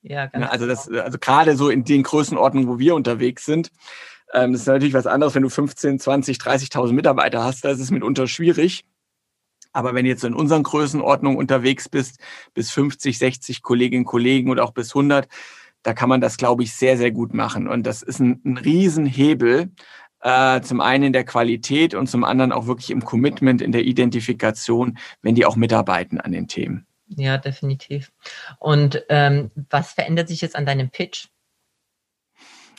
Ja, 0.03 0.25
ne, 0.25 0.29
ganz 0.31 0.51
also 0.51 0.67
das, 0.67 0.87
also 0.87 1.17
gerade 1.17 1.55
so 1.55 1.69
in 1.69 1.83
den 1.83 2.03
Größenordnungen, 2.03 2.69
wo 2.69 2.77
wir 2.77 2.93
unterwegs 2.93 3.43
sind, 3.43 3.71
ähm, 4.33 4.51
das 4.51 4.61
ist 4.61 4.67
natürlich 4.67 4.93
was 4.93 5.07
anderes, 5.07 5.33
wenn 5.33 5.43
du 5.43 5.49
15, 5.49 5.99
20, 5.99 6.37
30.000 6.37 6.93
Mitarbeiter 6.93 7.43
hast, 7.43 7.65
da 7.65 7.69
ist 7.71 7.79
es 7.79 7.89
mitunter 7.89 8.27
schwierig. 8.27 8.85
Aber 9.77 9.93
wenn 9.93 10.05
du 10.05 10.09
jetzt 10.09 10.23
in 10.23 10.33
unseren 10.33 10.63
Größenordnungen 10.63 11.37
unterwegs 11.37 11.87
bist, 11.87 12.19
bis 12.55 12.71
50, 12.71 13.19
60 13.19 13.61
Kolleginnen 13.61 14.05
und 14.05 14.09
Kollegen 14.09 14.49
oder 14.49 14.63
auch 14.63 14.71
bis 14.71 14.95
100, 14.95 15.27
da 15.83 15.93
kann 15.93 16.09
man 16.09 16.19
das, 16.19 16.37
glaube 16.37 16.63
ich, 16.63 16.73
sehr, 16.73 16.97
sehr 16.97 17.11
gut 17.11 17.35
machen. 17.35 17.67
Und 17.67 17.85
das 17.85 18.01
ist 18.01 18.19
ein, 18.19 18.41
ein 18.43 18.57
Riesenhebel, 18.57 19.69
äh, 20.21 20.61
zum 20.61 20.81
einen 20.81 21.03
in 21.03 21.13
der 21.13 21.25
Qualität 21.25 21.93
und 21.93 22.07
zum 22.07 22.23
anderen 22.23 22.51
auch 22.53 22.65
wirklich 22.65 22.89
im 22.89 23.05
Commitment, 23.05 23.61
in 23.61 23.71
der 23.71 23.83
Identifikation, 23.83 24.97
wenn 25.21 25.35
die 25.35 25.45
auch 25.45 25.55
mitarbeiten 25.55 26.19
an 26.19 26.31
den 26.31 26.47
Themen. 26.47 26.87
Ja, 27.09 27.37
definitiv. 27.37 28.11
Und 28.57 29.05
ähm, 29.09 29.51
was 29.69 29.91
verändert 29.91 30.27
sich 30.27 30.41
jetzt 30.41 30.55
an 30.55 30.65
deinem 30.65 30.89
Pitch? 30.89 31.27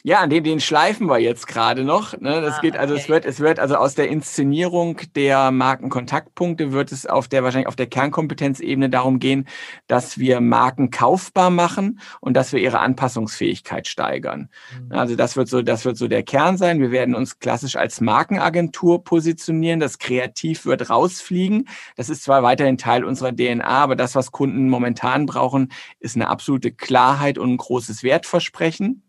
Ja, 0.05 0.27
den, 0.29 0.45
den 0.45 0.61
schleifen 0.61 1.09
wir 1.09 1.19
jetzt 1.19 1.49
gerade 1.49 1.83
noch. 1.83 2.19
Ne? 2.21 2.41
Das 2.41 2.59
ah, 2.59 2.61
geht, 2.61 2.77
also 2.77 2.95
okay. 2.95 3.03
es 3.03 3.09
wird, 3.09 3.25
es 3.25 3.41
wird 3.41 3.59
also 3.59 3.75
aus 3.75 3.97
der 3.97 4.09
Inszenierung 4.09 5.01
der 5.17 5.51
Markenkontaktpunkte 5.51 6.71
wird 6.71 6.93
es 6.93 7.05
auf 7.05 7.27
der 7.27 7.43
wahrscheinlich 7.43 7.67
auf 7.67 7.75
der 7.75 7.89
Kernkompetenzebene 7.89 8.91
darum 8.91 9.19
gehen, 9.19 9.49
dass 9.89 10.17
wir 10.17 10.41
Marken 10.41 10.91
kaufbar 10.91 11.51
machen 11.51 11.99
und 12.21 12.35
dass 12.35 12.53
wir 12.53 12.61
ihre 12.61 12.79
Anpassungsfähigkeit 12.79 13.89
steigern. 13.89 14.51
Mhm. 14.81 14.93
Also 14.93 15.17
das 15.17 15.37
wird 15.37 15.49
so, 15.49 15.63
das 15.63 15.85
wird 15.85 15.97
so 15.97 16.07
der 16.07 16.23
Kern 16.23 16.57
sein. 16.59 16.81
Wir 16.81 16.93
werden 16.93 17.17
uns 17.17 17.41
klassisch 17.41 17.75
als 17.75 18.01
Markenagentur 18.01 19.03
positionieren. 19.03 19.81
Das 19.81 19.99
Kreativ 19.99 20.65
wird 20.65 20.91
rausfliegen. 20.91 21.69
Das 21.97 22.09
ist 22.09 22.23
zwar 22.23 22.45
weiterhin 22.45 22.79
Teil 22.79 23.05
unserer 23.05 23.35
DNA, 23.35 23.67
aber 23.67 23.97
das, 23.97 24.15
was 24.15 24.31
Kunden 24.31 24.69
momentan 24.69 25.27
brauchen, 25.27 25.73
ist 25.99 26.15
eine 26.15 26.29
absolute 26.29 26.71
Klarheit 26.71 27.37
und 27.37 27.51
ein 27.51 27.57
großes 27.57 28.05
Wertversprechen. 28.05 29.03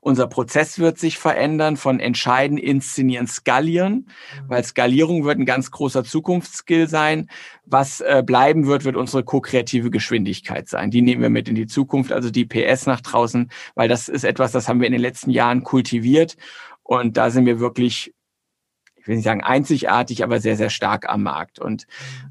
Unser 0.00 0.26
Prozess 0.26 0.78
wird 0.78 0.98
sich 0.98 1.18
verändern 1.18 1.76
von 1.76 2.00
entscheiden, 2.00 2.58
inszenieren, 2.58 3.26
skalieren, 3.26 3.92
mhm. 3.94 4.48
weil 4.48 4.64
Skalierung 4.64 5.24
wird 5.24 5.38
ein 5.38 5.46
ganz 5.46 5.70
großer 5.70 6.04
Zukunftsskill 6.04 6.88
sein. 6.88 7.28
Was 7.66 8.00
äh, 8.00 8.22
bleiben 8.24 8.66
wird, 8.66 8.84
wird 8.84 8.96
unsere 8.96 9.24
ko-kreative 9.24 9.90
Geschwindigkeit 9.90 10.68
sein. 10.68 10.90
Die 10.90 11.02
nehmen 11.02 11.22
wir 11.22 11.30
mit 11.30 11.48
in 11.48 11.54
die 11.54 11.66
Zukunft, 11.66 12.12
also 12.12 12.30
die 12.30 12.44
PS 12.44 12.86
nach 12.86 13.00
draußen, 13.00 13.50
weil 13.74 13.88
das 13.88 14.08
ist 14.08 14.24
etwas, 14.24 14.52
das 14.52 14.68
haben 14.68 14.80
wir 14.80 14.86
in 14.86 14.92
den 14.92 15.02
letzten 15.02 15.30
Jahren 15.30 15.62
kultiviert. 15.64 16.36
Und 16.82 17.16
da 17.16 17.30
sind 17.30 17.46
wir 17.46 17.60
wirklich 17.60 18.13
ich 19.04 19.08
will 19.08 19.16
nicht 19.16 19.26
sagen 19.26 19.42
einzigartig, 19.42 20.24
aber 20.24 20.40
sehr, 20.40 20.56
sehr 20.56 20.70
stark 20.70 21.10
am 21.10 21.24
Markt. 21.24 21.58
Und 21.58 21.86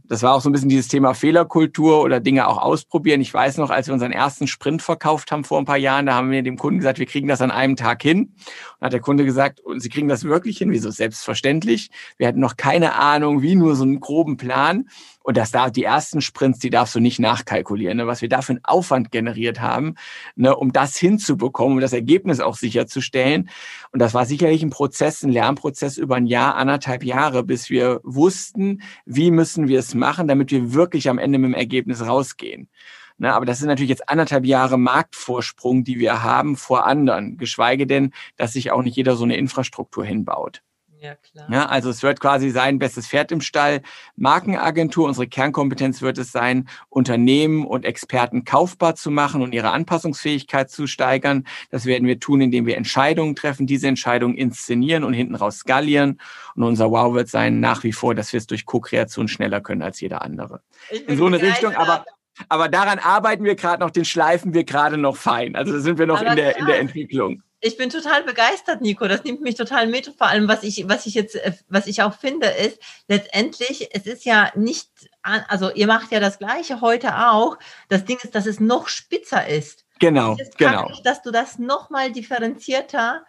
das 0.05 0.23
war 0.23 0.33
auch 0.33 0.41
so 0.41 0.49
ein 0.49 0.53
bisschen 0.53 0.69
dieses 0.69 0.87
Thema 0.87 1.13
Fehlerkultur 1.13 2.01
oder 2.01 2.19
Dinge 2.19 2.47
auch 2.47 2.57
ausprobieren. 2.57 3.21
Ich 3.21 3.31
weiß 3.31 3.57
noch, 3.57 3.69
als 3.69 3.85
wir 3.85 3.93
unseren 3.93 4.11
ersten 4.11 4.47
Sprint 4.47 4.81
verkauft 4.81 5.31
haben 5.31 5.43
vor 5.43 5.59
ein 5.59 5.65
paar 5.65 5.77
Jahren, 5.77 6.07
da 6.07 6.15
haben 6.15 6.31
wir 6.31 6.41
dem 6.41 6.57
Kunden 6.57 6.79
gesagt, 6.79 6.97
wir 6.97 7.05
kriegen 7.05 7.27
das 7.27 7.41
an 7.41 7.51
einem 7.51 7.75
Tag 7.75 8.01
hin. 8.01 8.33
Und 8.79 8.85
hat 8.85 8.91
der 8.91 9.01
Kunde 9.01 9.23
gesagt, 9.23 9.59
und 9.59 9.81
Sie 9.81 9.89
kriegen 9.89 10.07
das 10.07 10.23
wirklich 10.23 10.57
hin? 10.57 10.71
Wieso? 10.71 10.89
Selbstverständlich. 10.89 11.91
Wir 12.17 12.27
hatten 12.27 12.39
noch 12.39 12.57
keine 12.57 12.95
Ahnung, 12.95 13.43
wie 13.43 13.53
nur 13.53 13.75
so 13.75 13.83
einen 13.83 13.99
groben 13.99 14.37
Plan. 14.37 14.89
Und 15.23 15.37
das 15.37 15.51
da 15.51 15.69
die 15.69 15.85
ersten 15.85 16.21
Sprints, 16.21 16.59
die 16.59 16.69
darfst 16.69 16.93
du 16.93 16.99
nicht 16.99 17.19
nachkalkulieren, 17.19 17.97
ne? 17.97 18.07
was 18.07 18.21
wir 18.21 18.29
da 18.29 18.41
für 18.41 18.51
einen 18.51 18.65
Aufwand 18.65 19.11
generiert 19.11 19.61
haben, 19.61 19.95
ne? 20.35 20.55
um 20.55 20.71
das 20.73 20.97
hinzubekommen, 20.97 21.77
um 21.77 21.81
das 21.81 21.93
Ergebnis 21.93 22.41
auch 22.41 22.55
sicherzustellen. 22.55 23.49
Und 23.91 23.99
das 23.99 24.13
war 24.13 24.25
sicherlich 24.25 24.61
ein 24.61 24.69
Prozess, 24.69 25.23
ein 25.23 25.31
Lernprozess 25.31 25.97
über 25.97 26.17
ein 26.17 26.27
Jahr, 26.27 26.55
anderthalb 26.55 27.03
Jahre, 27.03 27.43
bis 27.43 27.69
wir 27.69 28.01
wussten, 28.03 28.81
wie 29.05 29.31
müssen 29.31 29.67
wir 29.67 29.79
es 29.79 29.95
machen, 29.95 30.27
damit 30.27 30.51
wir 30.51 30.73
wirklich 30.73 31.09
am 31.09 31.17
Ende 31.17 31.39
mit 31.39 31.51
dem 31.51 31.55
Ergebnis 31.55 32.05
rausgehen. 32.05 32.69
Ne, 33.17 33.33
aber 33.33 33.45
das 33.45 33.59
sind 33.59 33.67
natürlich 33.67 33.89
jetzt 33.89 34.09
anderthalb 34.09 34.43
Jahre 34.43 34.77
Marktvorsprung, 34.77 35.83
die 35.83 35.99
wir 35.99 36.23
haben 36.23 36.57
vor 36.57 36.85
anderen, 36.85 37.37
geschweige 37.37 37.85
denn, 37.87 38.11
dass 38.37 38.53
sich 38.53 38.71
auch 38.71 38.81
nicht 38.81 38.97
jeder 38.97 39.15
so 39.15 39.23
eine 39.23 39.37
Infrastruktur 39.37 40.03
hinbaut. 40.03 40.63
Ja, 41.03 41.15
klar. 41.15 41.47
Ja, 41.51 41.65
also 41.65 41.89
es 41.89 42.01
wird 42.01 42.21
quasi 42.21 42.49
sein 42.49 42.79
bestes 42.79 43.07
Pferd 43.07 43.33
im 43.33 43.41
Stall. 43.41 43.81
Markenagentur, 44.15 45.05
unsere 45.05 45.27
Kernkompetenz 45.27 46.01
wird 46.01 46.17
es 46.17 46.31
sein, 46.31 46.69
Unternehmen 46.87 47.65
und 47.65 47.83
Experten 47.83 48.45
kaufbar 48.45 48.95
zu 48.95 49.11
machen 49.11 49.41
und 49.41 49.53
ihre 49.53 49.71
Anpassungsfähigkeit 49.71 50.71
zu 50.71 50.87
steigern. 50.87 51.45
Das 51.71 51.85
werden 51.85 52.07
wir 52.07 52.21
tun, 52.21 52.39
indem 52.39 52.65
wir 52.65 52.77
Entscheidungen 52.77 53.35
treffen, 53.35 53.67
diese 53.67 53.89
Entscheidungen 53.89 54.37
inszenieren 54.37 55.03
und 55.03 55.11
hinten 55.11 55.35
raus 55.35 55.57
skalieren. 55.57 56.21
Und 56.55 56.63
unser 56.63 56.89
Wow 56.89 57.13
wird 57.13 57.27
sein 57.27 57.59
nach 57.59 57.83
wie 57.83 57.91
vor, 57.91 58.15
dass 58.15 58.31
wir 58.31 58.37
es 58.37 58.47
durch 58.47 58.65
Co-Kreation 58.65 59.27
schneller 59.27 59.59
können 59.59 59.81
als 59.81 59.99
jeder 59.99 60.21
andere. 60.21 60.61
In 61.07 61.17
so 61.17 61.25
eine 61.25 61.41
Richtung, 61.41 61.75
aber 61.75 62.05
aber 62.47 62.67
daran 62.67 62.97
arbeiten 62.97 63.43
wir 63.43 63.55
gerade 63.55 63.83
noch, 63.83 63.91
den 63.91 64.05
schleifen 64.05 64.53
wir 64.53 64.63
gerade 64.63 64.97
noch 64.97 65.17
fein. 65.17 65.55
Also 65.55 65.73
da 65.73 65.79
sind 65.79 65.99
wir 65.99 66.07
noch 66.07 66.21
in 66.21 66.35
der, 66.35 66.57
in 66.57 66.65
der 66.65 66.79
Entwicklung 66.79 67.43
ich 67.63 67.77
bin 67.77 67.89
total 67.89 68.23
begeistert, 68.23 68.81
Nico. 68.81 69.07
Das 69.07 69.23
nimmt 69.23 69.41
mich 69.41 69.55
total 69.55 69.87
mit. 69.87 70.13
Vor 70.17 70.27
allem, 70.27 70.49
was 70.49 70.63
ich, 70.63 70.87
was 70.89 71.05
ich 71.05 71.13
jetzt, 71.13 71.35
äh, 71.35 71.53
was 71.69 71.87
ich 71.87 72.01
auch 72.01 72.13
finde, 72.13 72.47
ist 72.47 72.77
letztendlich, 73.07 73.89
es 73.93 74.05
ist 74.05 74.25
ja 74.25 74.51
nicht, 74.55 74.89
also 75.21 75.71
ihr 75.71 75.87
macht 75.87 76.11
ja 76.11 76.19
das 76.19 76.39
Gleiche 76.39 76.81
heute 76.81 77.29
auch. 77.29 77.57
Das 77.87 78.03
Ding 78.03 78.17
ist, 78.21 78.35
dass 78.35 78.47
es 78.47 78.59
noch 78.59 78.89
spitzer 78.89 79.47
ist. 79.47 79.85
Genau, 79.99 80.35
genau. 80.57 80.89
Ich, 80.91 81.03
dass 81.03 81.21
du 81.21 81.31
das 81.31 81.57
noch 81.57 81.89
mal 81.89 82.11
differenzierter 82.11 83.23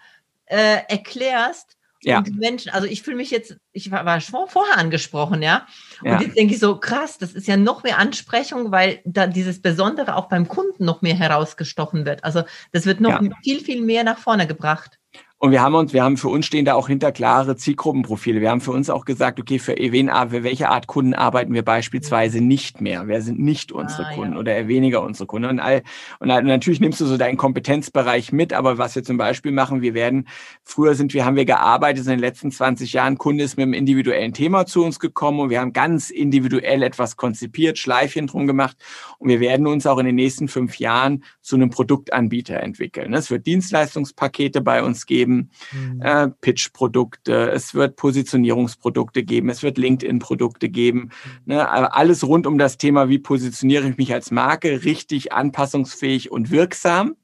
äh, 0.46 0.80
erklärst 0.88 1.76
Ja. 2.04 2.18
Und 2.18 2.36
Menschen, 2.36 2.70
also 2.72 2.86
ich 2.86 3.02
fühle 3.02 3.16
mich 3.16 3.30
jetzt, 3.30 3.56
ich 3.72 3.90
war, 3.90 4.04
war 4.04 4.20
schon 4.20 4.48
vorher 4.48 4.78
angesprochen, 4.78 5.42
ja. 5.42 5.66
Und 6.02 6.08
ja. 6.08 6.20
jetzt 6.20 6.36
denke 6.36 6.54
ich 6.54 6.60
so, 6.60 6.76
krass, 6.78 7.18
das 7.18 7.32
ist 7.32 7.46
ja 7.48 7.56
noch 7.56 7.82
mehr 7.82 7.98
Ansprechung, 7.98 8.70
weil 8.70 9.00
da 9.04 9.26
dieses 9.26 9.60
Besondere 9.60 10.16
auch 10.16 10.28
beim 10.28 10.48
Kunden 10.48 10.84
noch 10.84 11.02
mehr 11.02 11.14
herausgestochen 11.14 12.04
wird. 12.04 12.24
Also 12.24 12.42
das 12.72 12.86
wird 12.86 13.00
noch 13.00 13.22
ja. 13.22 13.30
viel, 13.42 13.60
viel 13.60 13.82
mehr 13.82 14.04
nach 14.04 14.18
vorne 14.18 14.46
gebracht. 14.46 14.98
Und 15.44 15.50
wir 15.50 15.60
haben 15.60 15.74
uns, 15.74 15.92
wir 15.92 16.02
haben 16.02 16.16
für 16.16 16.28
uns 16.28 16.46
stehen 16.46 16.64
da 16.64 16.72
auch 16.72 16.88
hinter 16.88 17.12
klare 17.12 17.54
Zielgruppenprofile. 17.54 18.40
Wir 18.40 18.48
haben 18.48 18.62
für 18.62 18.70
uns 18.70 18.88
auch 18.88 19.04
gesagt, 19.04 19.38
okay, 19.38 19.58
für 19.58 19.76
wen, 19.76 20.08
für 20.08 20.42
welche 20.42 20.70
Art 20.70 20.86
Kunden 20.86 21.12
arbeiten 21.12 21.52
wir 21.52 21.62
beispielsweise 21.62 22.40
nicht 22.40 22.80
mehr? 22.80 23.08
Wer 23.08 23.20
sind 23.20 23.38
nicht 23.38 23.70
unsere 23.70 24.06
ah, 24.06 24.14
Kunden 24.14 24.32
ja. 24.32 24.38
oder 24.38 24.54
eher 24.54 24.68
weniger 24.68 25.02
unsere 25.02 25.26
Kunden? 25.26 25.50
Und, 25.50 25.60
all, 25.60 25.82
und 26.18 26.28
natürlich 26.28 26.80
nimmst 26.80 26.98
du 27.02 27.04
so 27.04 27.18
deinen 27.18 27.36
Kompetenzbereich 27.36 28.32
mit, 28.32 28.54
aber 28.54 28.78
was 28.78 28.94
wir 28.94 29.04
zum 29.04 29.18
Beispiel 29.18 29.52
machen, 29.52 29.82
wir 29.82 29.92
werden, 29.92 30.28
früher 30.62 30.94
sind 30.94 31.12
wir, 31.12 31.26
haben 31.26 31.36
wir 31.36 31.44
gearbeitet 31.44 32.06
in 32.06 32.12
den 32.12 32.20
letzten 32.20 32.50
20 32.50 32.94
Jahren, 32.94 33.18
Kunde 33.18 33.44
ist 33.44 33.58
mit 33.58 33.64
einem 33.64 33.74
individuellen 33.74 34.32
Thema 34.32 34.64
zu 34.64 34.82
uns 34.82 34.98
gekommen 34.98 35.40
und 35.40 35.50
wir 35.50 35.60
haben 35.60 35.74
ganz 35.74 36.08
individuell 36.08 36.82
etwas 36.82 37.18
konzipiert, 37.18 37.76
Schleifchen 37.76 38.28
drum 38.28 38.46
gemacht 38.46 38.78
und 39.18 39.28
wir 39.28 39.40
werden 39.40 39.66
uns 39.66 39.86
auch 39.86 39.98
in 39.98 40.06
den 40.06 40.14
nächsten 40.14 40.48
fünf 40.48 40.78
Jahren 40.78 41.22
zu 41.42 41.56
einem 41.56 41.68
Produktanbieter 41.68 42.60
entwickeln. 42.60 43.12
Es 43.12 43.30
wird 43.30 43.46
Dienstleistungspakete 43.46 44.62
bei 44.62 44.82
uns 44.82 45.04
geben, 45.04 45.33
geben, 45.34 45.50
mhm. 45.72 46.02
äh, 46.02 46.28
Pitch-Produkte, 46.40 47.50
es 47.50 47.74
wird 47.74 47.96
Positionierungsprodukte 47.96 49.24
geben, 49.24 49.48
es 49.48 49.62
wird 49.62 49.78
LinkedIn-Produkte 49.78 50.68
geben. 50.68 51.10
Mhm. 51.44 51.54
Ne? 51.54 51.92
Alles 51.92 52.26
rund 52.26 52.46
um 52.46 52.58
das 52.58 52.78
Thema, 52.78 53.08
wie 53.08 53.18
positioniere 53.18 53.88
ich 53.88 53.96
mich 53.96 54.12
als 54.12 54.30
Marke, 54.30 54.84
richtig 54.84 55.32
anpassungsfähig 55.32 56.30
und 56.30 56.50
wirksam, 56.50 57.16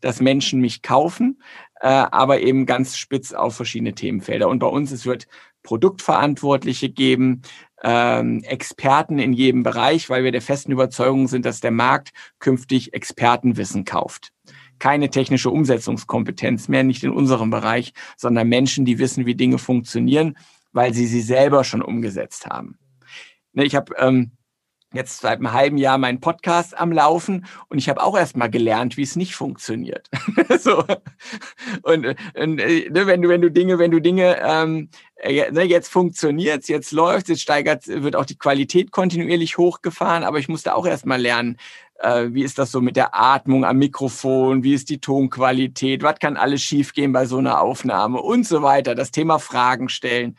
dass 0.00 0.20
Menschen 0.20 0.60
mich 0.60 0.82
kaufen, 0.82 1.42
äh, 1.80 1.88
aber 1.88 2.40
eben 2.40 2.66
ganz 2.66 2.96
spitz 2.96 3.32
auf 3.32 3.56
verschiedene 3.56 3.94
Themenfelder. 3.94 4.48
Und 4.48 4.60
bei 4.60 4.66
uns, 4.66 4.92
es 4.92 5.06
wird 5.06 5.26
Produktverantwortliche 5.62 6.88
geben, 6.88 7.42
ähm, 7.82 8.42
Experten 8.44 9.18
in 9.18 9.34
jedem 9.34 9.62
Bereich, 9.62 10.08
weil 10.08 10.24
wir 10.24 10.32
der 10.32 10.42
festen 10.42 10.72
Überzeugung 10.72 11.28
sind, 11.28 11.44
dass 11.44 11.60
der 11.60 11.70
Markt 11.70 12.10
künftig 12.38 12.94
Expertenwissen 12.94 13.84
kauft 13.84 14.32
keine 14.80 15.10
technische 15.10 15.50
Umsetzungskompetenz 15.50 16.68
mehr, 16.68 16.82
nicht 16.82 17.04
in 17.04 17.12
unserem 17.12 17.50
Bereich, 17.50 17.92
sondern 18.16 18.48
Menschen, 18.48 18.84
die 18.84 18.98
wissen, 18.98 19.26
wie 19.26 19.34
Dinge 19.36 19.58
funktionieren, 19.58 20.36
weil 20.72 20.92
sie 20.92 21.06
sie 21.06 21.20
selber 21.20 21.62
schon 21.62 21.82
umgesetzt 21.82 22.46
haben. 22.46 22.78
Ne, 23.52 23.64
ich 23.64 23.74
habe 23.74 23.94
ähm, 23.98 24.32
jetzt 24.92 25.20
seit 25.20 25.38
einem 25.38 25.52
halben 25.52 25.78
Jahr 25.78 25.98
meinen 25.98 26.20
Podcast 26.20 26.76
am 26.76 26.90
Laufen 26.90 27.46
und 27.68 27.78
ich 27.78 27.88
habe 27.88 28.02
auch 28.02 28.16
erst 28.16 28.36
mal 28.36 28.50
gelernt, 28.50 28.96
wie 28.96 29.02
es 29.02 29.14
nicht 29.14 29.34
funktioniert. 29.34 30.08
so. 30.58 30.84
Und, 31.82 32.06
und 32.34 32.54
ne, 32.56 32.90
wenn 32.90 33.22
du 33.22 33.28
wenn 33.28 33.40
du 33.40 33.50
Dinge 33.50 33.78
wenn 33.78 33.92
du 33.92 34.00
Dinge 34.00 34.38
ähm, 34.42 34.88
äh, 35.16 35.50
ne, 35.52 35.62
jetzt 35.62 35.88
funktioniert's, 35.88 36.68
jetzt 36.68 36.90
läuft, 36.90 37.28
jetzt 37.28 37.42
steigert 37.42 37.86
wird 37.86 38.16
auch 38.16 38.26
die 38.26 38.38
Qualität 38.38 38.90
kontinuierlich 38.90 39.58
hochgefahren, 39.58 40.24
aber 40.24 40.38
ich 40.38 40.48
musste 40.48 40.74
auch 40.74 40.86
erst 40.86 41.06
mal 41.06 41.20
lernen, 41.20 41.56
äh, 42.00 42.32
wie 42.32 42.42
ist 42.42 42.58
das 42.58 42.72
so 42.72 42.80
mit 42.80 42.96
der 42.96 43.14
Atmung 43.14 43.64
am 43.64 43.78
Mikrofon, 43.78 44.62
wie 44.62 44.74
ist 44.74 44.90
die 44.90 45.00
Tonqualität, 45.00 46.02
was 46.02 46.18
kann 46.18 46.36
alles 46.36 46.62
schiefgehen 46.62 47.12
bei 47.12 47.26
so 47.26 47.38
einer 47.38 47.60
Aufnahme 47.60 48.20
und 48.20 48.46
so 48.46 48.62
weiter. 48.62 48.94
Das 48.94 49.10
Thema 49.10 49.38
Fragen 49.38 49.88
stellen. 49.88 50.36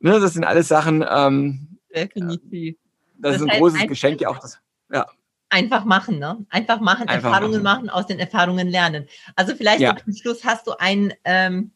Ne, 0.00 0.18
das 0.20 0.34
sind 0.34 0.44
alles 0.44 0.68
Sachen. 0.68 1.04
Ähm, 1.08 1.78
Definitiv. 1.94 2.76
Das, 3.18 3.32
das 3.32 3.42
ist 3.42 3.50
ein 3.50 3.58
großes 3.58 3.86
Geschenk, 3.86 4.20
ja 4.20 4.28
auch 4.28 4.38
das. 4.38 4.58
Ja. 4.92 5.06
Einfach 5.50 5.84
machen, 5.84 6.18
ne? 6.18 6.46
Einfach 6.48 6.80
machen, 6.80 7.08
Einfach 7.08 7.30
Erfahrungen 7.30 7.62
machen. 7.62 7.86
machen. 7.86 7.90
aus 7.90 8.06
den 8.06 8.20
Erfahrungen 8.20 8.68
lernen. 8.68 9.06
Also 9.34 9.54
vielleicht 9.56 9.80
ja. 9.80 9.96
zum 9.96 10.14
Schluss 10.14 10.44
hast 10.44 10.66
du 10.66 10.72
ein 10.78 11.12
ähm, 11.24 11.72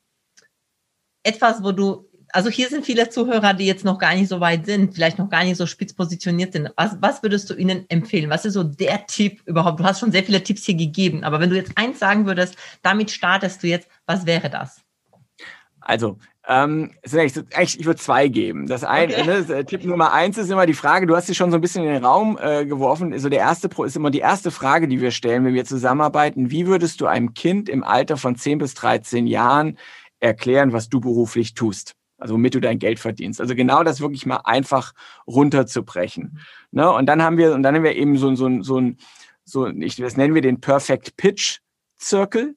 etwas, 1.25 1.62
wo 1.62 1.73
du 1.73 2.09
also 2.35 2.51
hier 2.51 2.68
sind 2.68 2.85
viele 2.85 3.09
Zuhörer, 3.09 3.55
die 3.55 3.64
jetzt 3.64 3.85
noch 3.85 3.97
gar 3.97 4.12
nicht 4.16 4.28
so 4.28 4.41
weit 4.41 4.66
sind, 4.66 4.93
vielleicht 4.93 5.18
noch 5.20 5.30
gar 5.30 5.45
nicht 5.45 5.57
so 5.57 5.66
spitz 5.66 5.93
positioniert 5.93 6.53
sind. 6.53 6.68
Was, 6.76 6.97
was 7.01 7.22
würdest 7.22 7.49
du 7.49 7.55
ihnen 7.55 7.89
empfehlen? 7.89 8.28
Was 8.28 8.45
ist 8.45 8.55
so 8.55 8.64
der 8.64 9.07
Tipp 9.07 9.41
überhaupt? 9.47 9.78
Du 9.78 9.85
hast 9.85 10.01
schon 10.01 10.11
sehr 10.11 10.24
viele 10.24 10.43
Tipps 10.43 10.64
hier 10.64 10.74
gegeben, 10.74 11.22
aber 11.22 11.39
wenn 11.39 11.49
du 11.49 11.55
jetzt 11.55 11.70
eins 11.76 12.01
sagen 12.01 12.26
würdest, 12.26 12.57
damit 12.82 13.12
startest 13.12 13.62
du 13.62 13.68
jetzt, 13.68 13.89
was 14.07 14.26
wäre 14.26 14.51
das? 14.51 14.80
Also, 15.80 16.18
ähm, 16.49 16.91
ich 17.05 17.85
würde 17.87 18.01
zwei 18.01 18.26
geben. 18.26 18.66
Das 18.66 18.82
eine, 18.82 19.16
okay. 19.16 19.45
ne, 19.47 19.64
Tipp 19.64 19.85
Nummer 19.85 20.12
eins 20.12 20.37
ist 20.37 20.51
immer 20.51 20.66
die 20.66 20.74
Frage, 20.74 21.07
du 21.07 21.14
hast 21.14 21.28
sie 21.28 21.37
schon 21.37 21.53
so 21.53 21.59
ein 21.59 21.61
bisschen 21.61 21.85
in 21.85 21.93
den 21.93 22.05
Raum 22.05 22.37
äh, 22.43 22.66
geworfen. 22.66 23.12
Also 23.12 23.28
der 23.28 23.41
erste 23.41 23.70
ist 23.85 23.95
immer 23.95 24.11
die 24.11 24.18
erste 24.18 24.51
Frage, 24.51 24.89
die 24.89 25.01
wir 25.01 25.12
stellen, 25.12 25.45
wenn 25.45 25.55
wir 25.55 25.64
zusammenarbeiten. 25.64 26.51
Wie 26.51 26.66
würdest 26.66 27.01
du 27.01 27.07
einem 27.07 27.32
Kind 27.35 27.68
im 27.68 27.85
Alter 27.85 28.16
von 28.16 28.35
10 28.35 28.59
bis 28.59 28.74
13 28.74 29.28
Jahren 29.28 29.78
erklären, 30.18 30.72
was 30.72 30.89
du 30.89 30.99
beruflich 30.99 31.55
tust? 31.55 31.95
Also 32.25 32.37
womit 32.37 32.55
du 32.55 32.61
dein 32.61 32.79
Geld 32.79 32.99
verdienst. 32.99 33.39
Also 33.39 33.55
genau 33.55 33.85
das 33.85 34.01
wirklich 34.01 34.25
mal 34.25 34.41
einfach 34.45 34.95
runterzubrechen. 35.27 36.39
Ne? 36.70 36.91
Und 36.91 37.05
dann 37.05 37.22
haben 37.22 37.37
wir, 37.37 37.53
und 37.53 37.62
dann 37.62 37.75
haben 37.75 37.83
wir 37.83 37.95
eben 37.97 38.16
so, 38.16 38.35
so, 38.35 38.62
so 38.62 38.81
ein, 38.81 38.97
so, 39.45 39.66
ich, 39.66 39.97
das 39.97 40.16
nennen 40.16 40.35
wir 40.35 40.41
den 40.41 40.59
Perfect 40.59 41.18
Pitch 41.18 41.59
Circle. 42.01 42.57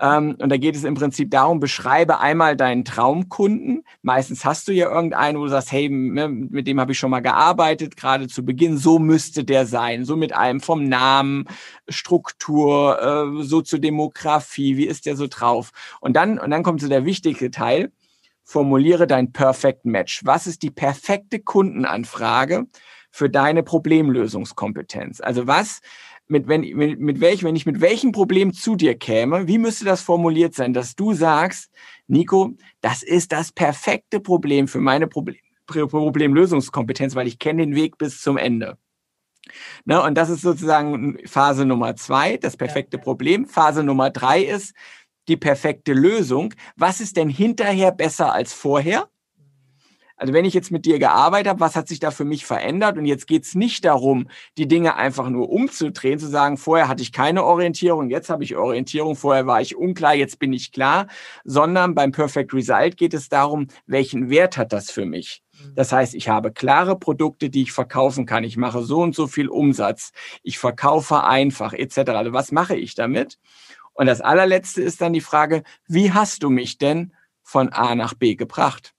Ähm, 0.00 0.36
und 0.38 0.50
da 0.50 0.56
geht 0.56 0.76
es 0.76 0.84
im 0.84 0.94
Prinzip 0.94 1.32
darum, 1.32 1.58
beschreibe 1.58 2.20
einmal 2.20 2.56
deinen 2.56 2.84
Traumkunden. 2.84 3.82
Meistens 4.02 4.44
hast 4.44 4.68
du 4.68 4.72
ja 4.72 4.88
irgendeinen, 4.88 5.40
wo 5.40 5.42
du 5.42 5.50
sagst, 5.50 5.72
hey, 5.72 5.88
ne, 5.88 6.28
mit 6.28 6.68
dem 6.68 6.78
habe 6.78 6.92
ich 6.92 6.98
schon 7.00 7.10
mal 7.10 7.18
gearbeitet, 7.18 7.96
gerade 7.96 8.28
zu 8.28 8.44
Beginn. 8.44 8.78
So 8.78 9.00
müsste 9.00 9.42
der 9.42 9.66
sein. 9.66 10.04
So 10.04 10.14
mit 10.14 10.32
allem 10.32 10.60
vom 10.60 10.84
Namen, 10.84 11.46
Struktur, 11.88 13.02
äh, 13.02 13.42
Soziodemografie, 13.42 14.76
wie 14.76 14.86
ist 14.86 15.06
der 15.06 15.16
so 15.16 15.26
drauf? 15.28 15.72
Und 16.00 16.14
dann, 16.14 16.38
und 16.38 16.52
dann 16.52 16.62
kommt 16.62 16.80
so 16.80 16.88
der 16.88 17.04
wichtige 17.04 17.50
Teil 17.50 17.90
formuliere 18.48 19.06
dein 19.06 19.30
Perfect 19.30 19.84
Match. 19.84 20.22
Was 20.24 20.46
ist 20.46 20.62
die 20.62 20.70
perfekte 20.70 21.38
Kundenanfrage 21.38 22.66
für 23.10 23.28
deine 23.28 23.62
Problemlösungskompetenz? 23.62 25.20
Also 25.20 25.46
was, 25.46 25.80
mit, 26.28 26.48
wenn, 26.48 26.62
mit, 26.62 26.98
mit 26.98 27.20
welch, 27.20 27.44
wenn 27.44 27.56
ich 27.56 27.66
mit 27.66 27.82
welchem 27.82 28.12
Problem 28.12 28.54
zu 28.54 28.74
dir 28.74 28.96
käme, 28.96 29.46
wie 29.48 29.58
müsste 29.58 29.84
das 29.84 30.00
formuliert 30.00 30.54
sein, 30.54 30.72
dass 30.72 30.96
du 30.96 31.12
sagst, 31.12 31.70
Nico, 32.06 32.54
das 32.80 33.02
ist 33.02 33.32
das 33.32 33.52
perfekte 33.52 34.18
Problem 34.18 34.66
für 34.66 34.80
meine 34.80 35.08
Problem, 35.08 35.36
Problemlösungskompetenz, 35.66 37.14
weil 37.14 37.26
ich 37.26 37.38
kenne 37.38 37.66
den 37.66 37.74
Weg 37.74 37.98
bis 37.98 38.22
zum 38.22 38.38
Ende. 38.38 38.78
Ne, 39.84 40.02
und 40.02 40.14
das 40.16 40.30
ist 40.30 40.40
sozusagen 40.40 41.18
Phase 41.26 41.66
Nummer 41.66 41.96
zwei, 41.96 42.38
das 42.38 42.56
perfekte 42.56 42.96
Problem. 42.96 43.46
Phase 43.46 43.82
Nummer 43.82 44.08
drei 44.08 44.40
ist, 44.42 44.74
die 45.28 45.36
perfekte 45.36 45.92
Lösung. 45.92 46.54
Was 46.76 47.00
ist 47.00 47.16
denn 47.16 47.28
hinterher 47.28 47.92
besser 47.92 48.32
als 48.32 48.52
vorher? 48.52 49.08
Also 50.18 50.32
wenn 50.32 50.44
ich 50.44 50.52
jetzt 50.52 50.72
mit 50.72 50.84
dir 50.84 50.98
gearbeitet 50.98 51.48
habe, 51.48 51.60
was 51.60 51.76
hat 51.76 51.86
sich 51.86 52.00
da 52.00 52.10
für 52.10 52.24
mich 52.24 52.44
verändert? 52.44 52.98
Und 52.98 53.04
jetzt 53.04 53.28
geht's 53.28 53.54
nicht 53.54 53.84
darum, 53.84 54.28
die 54.58 54.66
Dinge 54.66 54.96
einfach 54.96 55.28
nur 55.30 55.48
umzudrehen, 55.48 56.18
zu 56.18 56.26
sagen, 56.26 56.56
vorher 56.56 56.88
hatte 56.88 57.02
ich 57.02 57.12
keine 57.12 57.44
Orientierung, 57.44 58.10
jetzt 58.10 58.28
habe 58.28 58.42
ich 58.42 58.56
Orientierung, 58.56 59.14
vorher 59.14 59.46
war 59.46 59.60
ich 59.60 59.76
unklar, 59.76 60.14
jetzt 60.14 60.40
bin 60.40 60.52
ich 60.52 60.72
klar, 60.72 61.06
sondern 61.44 61.94
beim 61.94 62.10
Perfect 62.10 62.52
Result 62.52 62.96
geht 62.96 63.14
es 63.14 63.28
darum, 63.28 63.68
welchen 63.86 64.28
Wert 64.28 64.56
hat 64.56 64.72
das 64.72 64.90
für 64.90 65.06
mich? 65.06 65.42
Das 65.74 65.92
heißt, 65.92 66.14
ich 66.14 66.28
habe 66.28 66.52
klare 66.52 66.98
Produkte, 66.98 67.50
die 67.50 67.62
ich 67.62 67.72
verkaufen 67.72 68.26
kann. 68.26 68.44
Ich 68.44 68.56
mache 68.56 68.82
so 68.82 69.00
und 69.00 69.14
so 69.14 69.26
viel 69.26 69.48
Umsatz. 69.48 70.12
Ich 70.42 70.58
verkaufe 70.58 71.24
einfach 71.24 71.72
etc. 71.72 71.98
Also 72.10 72.32
was 72.32 72.52
mache 72.52 72.76
ich 72.76 72.94
damit? 72.94 73.38
Und 73.98 74.06
das 74.06 74.20
allerletzte 74.20 74.80
ist 74.80 75.00
dann 75.00 75.12
die 75.12 75.20
Frage, 75.20 75.64
wie 75.88 76.12
hast 76.12 76.44
du 76.44 76.50
mich 76.50 76.78
denn 76.78 77.12
von 77.42 77.70
A 77.70 77.96
nach 77.96 78.14
B 78.14 78.36
gebracht? 78.36 78.94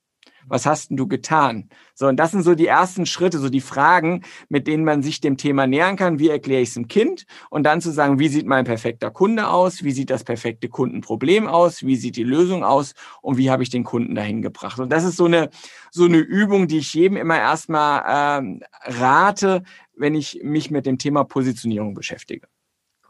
Was 0.46 0.66
hast 0.66 0.90
denn 0.90 0.98
du 0.98 1.08
getan? 1.08 1.70
So, 1.96 2.08
und 2.08 2.18
das 2.18 2.32
sind 2.32 2.44
so 2.44 2.54
die 2.54 2.68
ersten 2.68 3.06
Schritte, 3.06 3.40
so 3.40 3.48
die 3.48 3.62
Fragen, 3.62 4.26
mit 4.50 4.68
denen 4.68 4.84
man 4.84 5.02
sich 5.02 5.22
dem 5.22 5.38
Thema 5.38 5.68
nähern 5.68 5.96
kann. 5.96 6.20
Wie 6.20 6.28
erkläre 6.28 6.62
ich 6.62 6.70
es 6.70 6.74
dem 6.74 6.90
Kind? 6.90 7.26
Und 7.50 7.64
dann 7.64 7.80
zu 7.80 7.92
sagen, 7.92 8.20
wie 8.20 8.28
sieht 8.28 8.46
mein 8.46 8.66
perfekter 8.66 9.10
Kunde 9.10 9.48
aus? 9.48 9.84
Wie 9.86 9.92
sieht 9.92 10.10
das 10.10 10.26
perfekte 10.26 10.68
Kundenproblem 10.68 11.48
aus? 11.48 11.84
Wie 11.84 11.96
sieht 11.96 12.18
die 12.18 12.24
Lösung 12.24 12.66
aus? 12.66 12.94
Und 13.22 13.38
wie 13.38 13.50
habe 13.50 13.64
ich 13.64 13.70
den 13.70 13.86
Kunden 13.86 14.16
dahin 14.16 14.42
gebracht? 14.42 14.80
Und 14.80 14.92
das 14.92 15.06
ist 15.06 15.16
so 15.16 15.26
eine, 15.26 15.50
so 15.92 16.04
eine 16.04 16.18
Übung, 16.18 16.68
die 16.68 16.80
ich 16.80 16.94
jedem 16.94 17.16
immer 17.16 17.38
erstmal 17.38 18.42
ähm, 18.42 18.64
rate, 18.84 19.64
wenn 19.96 20.14
ich 20.14 20.42
mich 20.44 20.72
mit 20.72 20.86
dem 20.86 20.98
Thema 20.98 21.24
Positionierung 21.24 21.94
beschäftige 21.94 22.48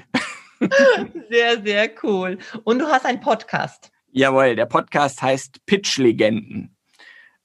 Sehr, 1.28 1.62
sehr 1.62 1.90
cool. 2.04 2.38
Und 2.64 2.78
du 2.78 2.86
hast 2.86 3.04
einen 3.04 3.20
Podcast. 3.20 3.90
Jawohl, 4.12 4.54
der 4.54 4.66
Podcast 4.66 5.20
heißt 5.20 5.66
Pitch-Legenden. 5.66 6.76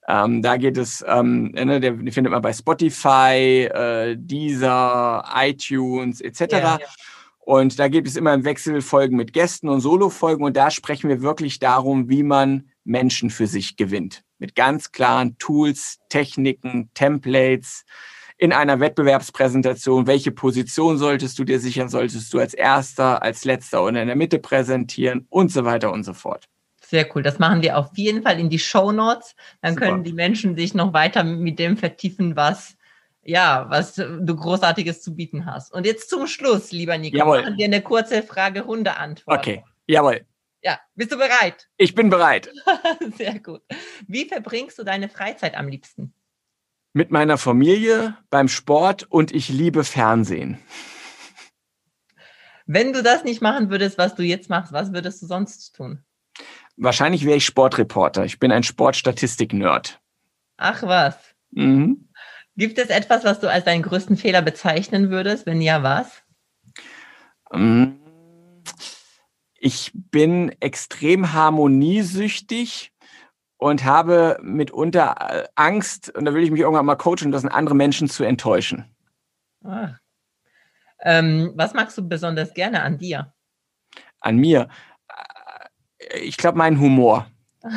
Ähm, 0.07 0.41
da 0.41 0.57
geht 0.57 0.77
es, 0.77 1.03
ähm, 1.07 1.51
ne, 1.51 1.79
der, 1.79 1.91
den 1.91 2.11
findet 2.11 2.31
man 2.31 2.43
bei 2.43 2.53
Spotify, 2.53 3.69
äh, 3.73 4.15
Deezer, 4.17 5.23
iTunes 5.35 6.21
etc. 6.21 6.41
Ja, 6.51 6.59
ja. 6.59 6.79
Und 7.47 7.79
da 7.79 7.87
gibt 7.87 8.09
es 8.09 8.17
immer 8.17 8.33
im 8.33 8.43
Wechsel 8.43 8.81
Folgen 8.81 9.15
mit 9.15 9.31
Gästen 9.31 9.69
und 9.69 9.79
Solo-Folgen 9.79 10.43
und 10.43 10.57
da 10.57 10.69
sprechen 10.69 11.07
wir 11.07 11.21
wirklich 11.21 11.59
darum, 11.59 12.09
wie 12.09 12.23
man 12.23 12.71
Menschen 12.83 13.29
für 13.29 13.47
sich 13.47 13.77
gewinnt. 13.77 14.23
Mit 14.37 14.53
ganz 14.53 14.91
klaren 14.91 15.37
Tools, 15.37 15.97
Techniken, 16.09 16.89
Templates, 16.93 17.85
in 18.37 18.51
einer 18.51 18.81
Wettbewerbspräsentation, 18.81 20.07
welche 20.07 20.33
Position 20.33 20.97
solltest 20.97 21.39
du 21.39 21.45
dir 21.45 21.61
sichern, 21.61 21.87
solltest 21.87 22.33
du 22.33 22.39
als 22.39 22.53
erster, 22.53 23.23
als 23.23 23.45
letzter 23.45 23.81
oder 23.81 24.01
in 24.01 24.07
der 24.07 24.17
Mitte 24.17 24.39
präsentieren 24.39 25.25
und 25.29 25.49
so 25.49 25.63
weiter 25.63 25.93
und 25.93 26.03
so 26.03 26.13
fort. 26.13 26.49
Sehr 26.81 27.07
cool. 27.15 27.23
Das 27.23 27.39
machen 27.39 27.61
wir 27.61 27.77
auf 27.77 27.91
jeden 27.95 28.23
Fall 28.23 28.41
in 28.41 28.49
die 28.49 28.59
Show 28.59 28.91
Notes. 28.91 29.35
Dann 29.61 29.75
Super. 29.75 29.85
können 29.85 30.03
die 30.03 30.11
Menschen 30.11 30.57
sich 30.57 30.73
noch 30.73 30.91
weiter 30.91 31.23
mit 31.23 31.59
dem 31.59 31.77
vertiefen, 31.77 32.35
was 32.35 32.76
ja, 33.27 33.65
was 33.69 33.95
du 33.95 34.35
großartiges 34.35 35.01
zu 35.01 35.13
bieten 35.13 35.45
hast. 35.45 35.73
Und 35.73 35.85
jetzt 35.85 36.09
zum 36.09 36.27
Schluss, 36.27 36.71
lieber 36.71 36.97
Nico, 36.97 37.17
Jawohl. 37.17 37.41
machen 37.41 37.57
wir 37.57 37.65
eine 37.65 37.81
kurze 37.81 38.23
Frage 38.23 38.65
Hunde 38.65 38.95
Antwort. 38.95 39.39
Okay. 39.39 39.63
Jawohl. 39.85 40.25
Ja, 40.61 40.79
bist 40.95 41.11
du 41.11 41.17
bereit? 41.17 41.67
Ich 41.75 41.93
bin 41.93 42.09
bereit. 42.09 42.49
Sehr 43.17 43.39
gut. 43.39 43.61
Wie 44.07 44.25
verbringst 44.25 44.79
du 44.79 44.83
deine 44.83 45.09
Freizeit 45.09 45.55
am 45.55 45.67
liebsten? 45.67 46.13
Mit 46.93 47.11
meiner 47.11 47.37
Familie, 47.37 48.17
beim 48.29 48.47
Sport 48.47 49.03
und 49.03 49.33
ich 49.33 49.49
liebe 49.49 49.83
Fernsehen. 49.83 50.57
Wenn 52.65 52.93
du 52.93 53.03
das 53.03 53.25
nicht 53.25 53.41
machen 53.41 53.69
würdest, 53.69 53.97
was 53.97 54.15
du 54.15 54.23
jetzt 54.23 54.49
machst, 54.49 54.71
was 54.71 54.93
würdest 54.93 55.21
du 55.21 55.25
sonst 55.25 55.75
tun? 55.75 55.99
Wahrscheinlich 56.77 57.25
wäre 57.25 57.37
ich 57.37 57.45
Sportreporter. 57.45 58.23
Ich 58.23 58.39
bin 58.39 58.51
ein 58.53 58.63
Sportstatistik-Nerd. 58.63 59.99
Ach 60.57 60.83
was. 60.83 61.17
Mhm. 61.51 62.06
Gibt 62.57 62.79
es 62.79 62.89
etwas, 62.89 63.23
was 63.23 63.39
du 63.39 63.49
als 63.49 63.65
deinen 63.65 63.83
größten 63.83 64.17
Fehler 64.17 64.41
bezeichnen 64.41 65.11
würdest? 65.11 65.45
Wenn 65.45 65.61
ja, 65.61 65.83
was? 65.83 66.23
Ähm, 67.53 67.99
ich 69.59 69.91
bin 69.93 70.55
extrem 70.59 71.33
harmoniesüchtig 71.33 72.91
und 73.57 73.85
habe 73.85 74.39
mitunter 74.41 75.15
äh, 75.19 75.47
Angst, 75.53 76.09
und 76.15 76.25
da 76.25 76.33
will 76.33 76.43
ich 76.43 76.49
mich 76.49 76.61
irgendwann 76.61 76.87
mal 76.87 76.95
coachen 76.95 77.31
lassen, 77.31 77.47
andere 77.47 77.75
Menschen 77.75 78.09
zu 78.09 78.23
enttäuschen. 78.23 78.85
Ah. 79.63 79.95
Ähm, 81.01 81.53
was 81.55 81.75
magst 81.75 81.95
du 81.99 82.07
besonders 82.07 82.55
gerne 82.55 82.81
an 82.81 82.97
dir? 82.97 83.33
An 84.19 84.37
mir? 84.37 84.67
Ich 86.21 86.37
glaube, 86.37 86.57
meinen 86.57 86.79
Humor. 86.79 87.27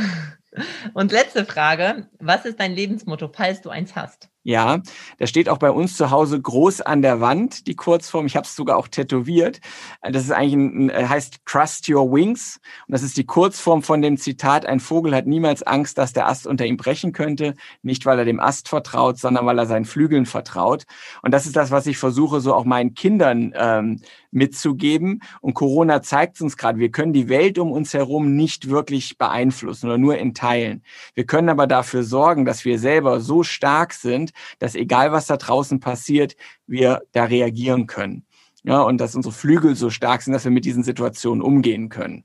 Und 0.94 1.12
letzte 1.12 1.44
Frage, 1.44 2.08
was 2.18 2.46
ist 2.46 2.58
dein 2.58 2.72
Lebensmotto, 2.72 3.30
falls 3.32 3.60
du 3.60 3.68
eins 3.68 3.94
hast? 3.94 4.29
Ja, 4.42 4.80
da 5.18 5.26
steht 5.26 5.50
auch 5.50 5.58
bei 5.58 5.70
uns 5.70 5.98
zu 5.98 6.10
Hause 6.10 6.40
groß 6.40 6.80
an 6.80 7.02
der 7.02 7.20
Wand, 7.20 7.66
die 7.66 7.76
Kurzform. 7.76 8.24
Ich 8.24 8.36
habe 8.36 8.46
es 8.46 8.56
sogar 8.56 8.78
auch 8.78 8.88
tätowiert. 8.88 9.60
Das 10.00 10.24
ist 10.24 10.30
eigentlich 10.30 10.90
ein, 10.90 11.08
heißt 11.10 11.40
Trust 11.44 11.90
Your 11.90 12.10
Wings. 12.10 12.58
Und 12.88 12.92
das 12.92 13.02
ist 13.02 13.18
die 13.18 13.26
Kurzform 13.26 13.82
von 13.82 14.00
dem 14.00 14.16
Zitat, 14.16 14.64
ein 14.64 14.80
Vogel 14.80 15.14
hat 15.14 15.26
niemals 15.26 15.62
Angst, 15.62 15.98
dass 15.98 16.14
der 16.14 16.26
Ast 16.26 16.46
unter 16.46 16.64
ihm 16.64 16.78
brechen 16.78 17.12
könnte. 17.12 17.54
Nicht, 17.82 18.06
weil 18.06 18.18
er 18.18 18.24
dem 18.24 18.40
Ast 18.40 18.68
vertraut, 18.68 19.18
sondern 19.18 19.44
weil 19.44 19.58
er 19.58 19.66
seinen 19.66 19.84
Flügeln 19.84 20.24
vertraut. 20.24 20.84
Und 21.22 21.32
das 21.34 21.44
ist 21.44 21.56
das, 21.56 21.70
was 21.70 21.86
ich 21.86 21.98
versuche, 21.98 22.40
so 22.40 22.54
auch 22.54 22.64
meinen 22.64 22.94
Kindern 22.94 23.52
ähm, 23.54 24.00
mitzugeben. 24.30 25.20
Und 25.42 25.52
Corona 25.52 26.00
zeigt 26.00 26.40
uns 26.40 26.56
gerade, 26.56 26.78
wir 26.78 26.90
können 26.90 27.12
die 27.12 27.28
Welt 27.28 27.58
um 27.58 27.72
uns 27.72 27.92
herum 27.92 28.36
nicht 28.36 28.70
wirklich 28.70 29.18
beeinflussen 29.18 29.86
oder 29.86 29.98
nur 29.98 30.16
in 30.16 30.32
Teilen. 30.32 30.82
Wir 31.14 31.26
können 31.26 31.50
aber 31.50 31.66
dafür 31.66 32.04
sorgen, 32.04 32.46
dass 32.46 32.64
wir 32.64 32.78
selber 32.78 33.20
so 33.20 33.42
stark 33.42 33.92
sind, 34.30 34.60
dass 34.60 34.74
egal 34.74 35.12
was 35.12 35.26
da 35.26 35.36
draußen 35.36 35.80
passiert, 35.80 36.36
wir 36.66 37.02
da 37.12 37.24
reagieren 37.24 37.86
können. 37.86 38.24
Ja, 38.62 38.80
und 38.82 38.98
dass 38.98 39.14
unsere 39.14 39.32
Flügel 39.32 39.74
so 39.74 39.90
stark 39.90 40.22
sind, 40.22 40.34
dass 40.34 40.44
wir 40.44 40.50
mit 40.50 40.64
diesen 40.64 40.82
Situationen 40.82 41.42
umgehen 41.42 41.88
können. 41.88 42.24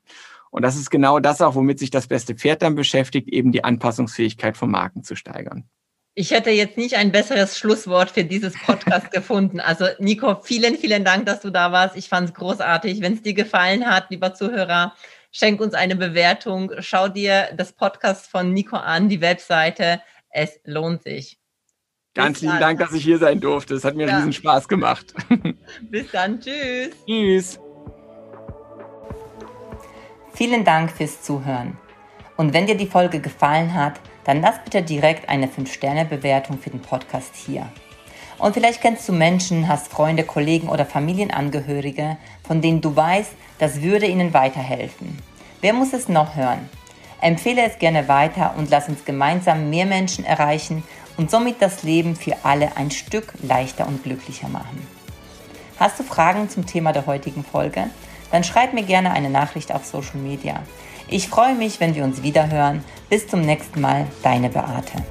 Und 0.52 0.62
das 0.62 0.76
ist 0.76 0.90
genau 0.90 1.20
das 1.20 1.42
auch, 1.42 1.56
womit 1.56 1.80
sich 1.80 1.92
das 1.92 2.08
beste 2.08 2.36
Pferd 2.36 2.62
dann 2.62 2.76
beschäftigt, 2.76 3.28
eben 3.30 3.52
die 3.52 3.64
Anpassungsfähigkeit 3.64 4.56
von 4.56 4.72
Marken 4.72 5.04
zu 5.04 5.16
steigern. 5.16 5.66
Ich 6.18 6.32
hätte 6.32 6.50
jetzt 6.50 6.78
nicht 6.78 6.96
ein 6.96 7.12
besseres 7.12 7.58
Schlusswort 7.58 8.10
für 8.10 8.24
dieses 8.24 8.54
Podcast 8.58 9.12
gefunden. 9.12 9.60
Also 9.60 9.88
Nico, 10.00 10.36
vielen, 10.42 10.78
vielen 10.78 11.04
Dank, 11.04 11.26
dass 11.26 11.42
du 11.42 11.50
da 11.50 11.74
warst. 11.74 11.98
Ich 11.98 12.08
fand 12.08 12.30
es 12.30 12.36
großartig. 12.36 13.02
Wenn 13.02 13.16
es 13.16 13.22
dir 13.22 13.34
gefallen 13.34 13.86
hat, 13.86 14.10
lieber 14.12 14.34
Zuhörer, 14.34 14.94
schenk 15.32 15.60
uns 15.60 15.74
eine 15.74 15.98
Bewertung. 15.98 16.72
Schau 16.80 17.10
dir 17.10 17.50
das 17.58 17.74
Podcast 17.74 18.28
von 18.28 18.54
Nico 18.54 18.78
an, 18.78 19.10
die 19.10 19.20
Webseite. 19.20 20.02
Es 20.30 20.62
lohnt 20.64 21.04
sich. 21.04 21.38
Ganz 22.16 22.40
lieben 22.42 22.60
Dank, 22.60 22.80
dass 22.80 22.94
ich 22.94 23.04
hier 23.04 23.20
sein 23.20 23.42
durfte. 23.42 23.76
Es 23.76 23.84
hat 23.84 23.96
mir 23.96 24.08
ja. 24.08 24.18
riesen 24.18 24.32
Spaß 24.32 24.70
gemacht. 24.70 25.14
Bis 25.82 26.10
dann. 26.12 26.40
Tschüss. 26.40 26.92
Tschüss. 27.06 27.60
Vielen 30.34 30.64
Dank 30.64 30.92
fürs 30.92 31.22
Zuhören. 31.22 31.78
Und 32.38 32.54
wenn 32.54 32.68
dir 32.68 32.76
die 32.76 32.88
Folge 32.88 33.20
gefallen 33.20 33.74
hat, 33.74 34.00
dann 34.24 34.42
lass 34.42 34.64
bitte 34.64 34.82
direkt 34.82 35.28
eine 35.30 35.48
5-Sterne-Bewertung 35.48 36.58
für 36.58 36.70
den 36.70 36.82
Podcast 36.82 37.36
hier. 37.36 37.70
Und 38.38 38.54
vielleicht 38.54 38.82
kennst 38.82 39.08
du 39.08 39.14
Menschen, 39.14 39.68
hast 39.68 39.90
Freunde, 39.90 40.24
Kollegen 40.24 40.70
oder 40.70 40.86
Familienangehörige, 40.86 42.18
von 42.48 42.62
denen 42.62 42.82
du 42.82 42.96
weißt, 42.96 43.32
das 43.60 43.82
würde 43.82 44.08
ihnen 44.08 44.34
weiterhelfen. 44.34 45.20
Wer 45.62 45.74
muss 45.74 45.94
es 45.94 46.08
noch 46.10 46.36
hören? 46.36 46.70
Empfehle 47.22 47.64
es 47.64 47.80
gerne 47.80 48.08
weiter 48.08 48.56
und 48.58 48.70
lass 48.70 48.90
uns 48.90 49.04
gemeinsam 49.04 49.70
mehr 49.70 49.86
Menschen 49.86 50.26
erreichen 50.26 50.84
und 51.18 51.32
somit 51.32 51.62
das 51.62 51.84
Leben 51.84 52.16
für 52.16 52.36
alle 52.44 52.78
ein 52.78 52.92
Stück 52.92 53.34
leichter 53.42 53.88
und 53.88 54.04
glücklicher 54.04 54.48
machen. 54.48 54.86
Hast 55.78 56.00
du 56.00 56.04
Fragen 56.04 56.50
zum 56.50 56.66
Thema 56.66 56.94
der 56.94 57.06
heutigen 57.06 57.44
Folge? 57.44 57.90
Dann 58.32 58.44
schreib 58.44 58.74
mir 58.74 58.84
gerne 58.84 59.12
eine 59.12 59.30
Nachricht 59.30 59.74
auf 59.74 59.86
Social 59.86 60.18
Media. 60.18 60.64
Ich 61.08 61.28
freue 61.28 61.56
mich, 61.56 61.80
wenn 61.80 61.96
wir 61.96 62.04
uns 62.04 62.24
wieder 62.24 62.50
hören. 62.50 62.84
Bis 63.10 63.28
zum 63.28 63.42
nächsten 63.42 63.82
Mal, 63.82 64.08
deine 64.24 64.50
Beate. 64.50 65.04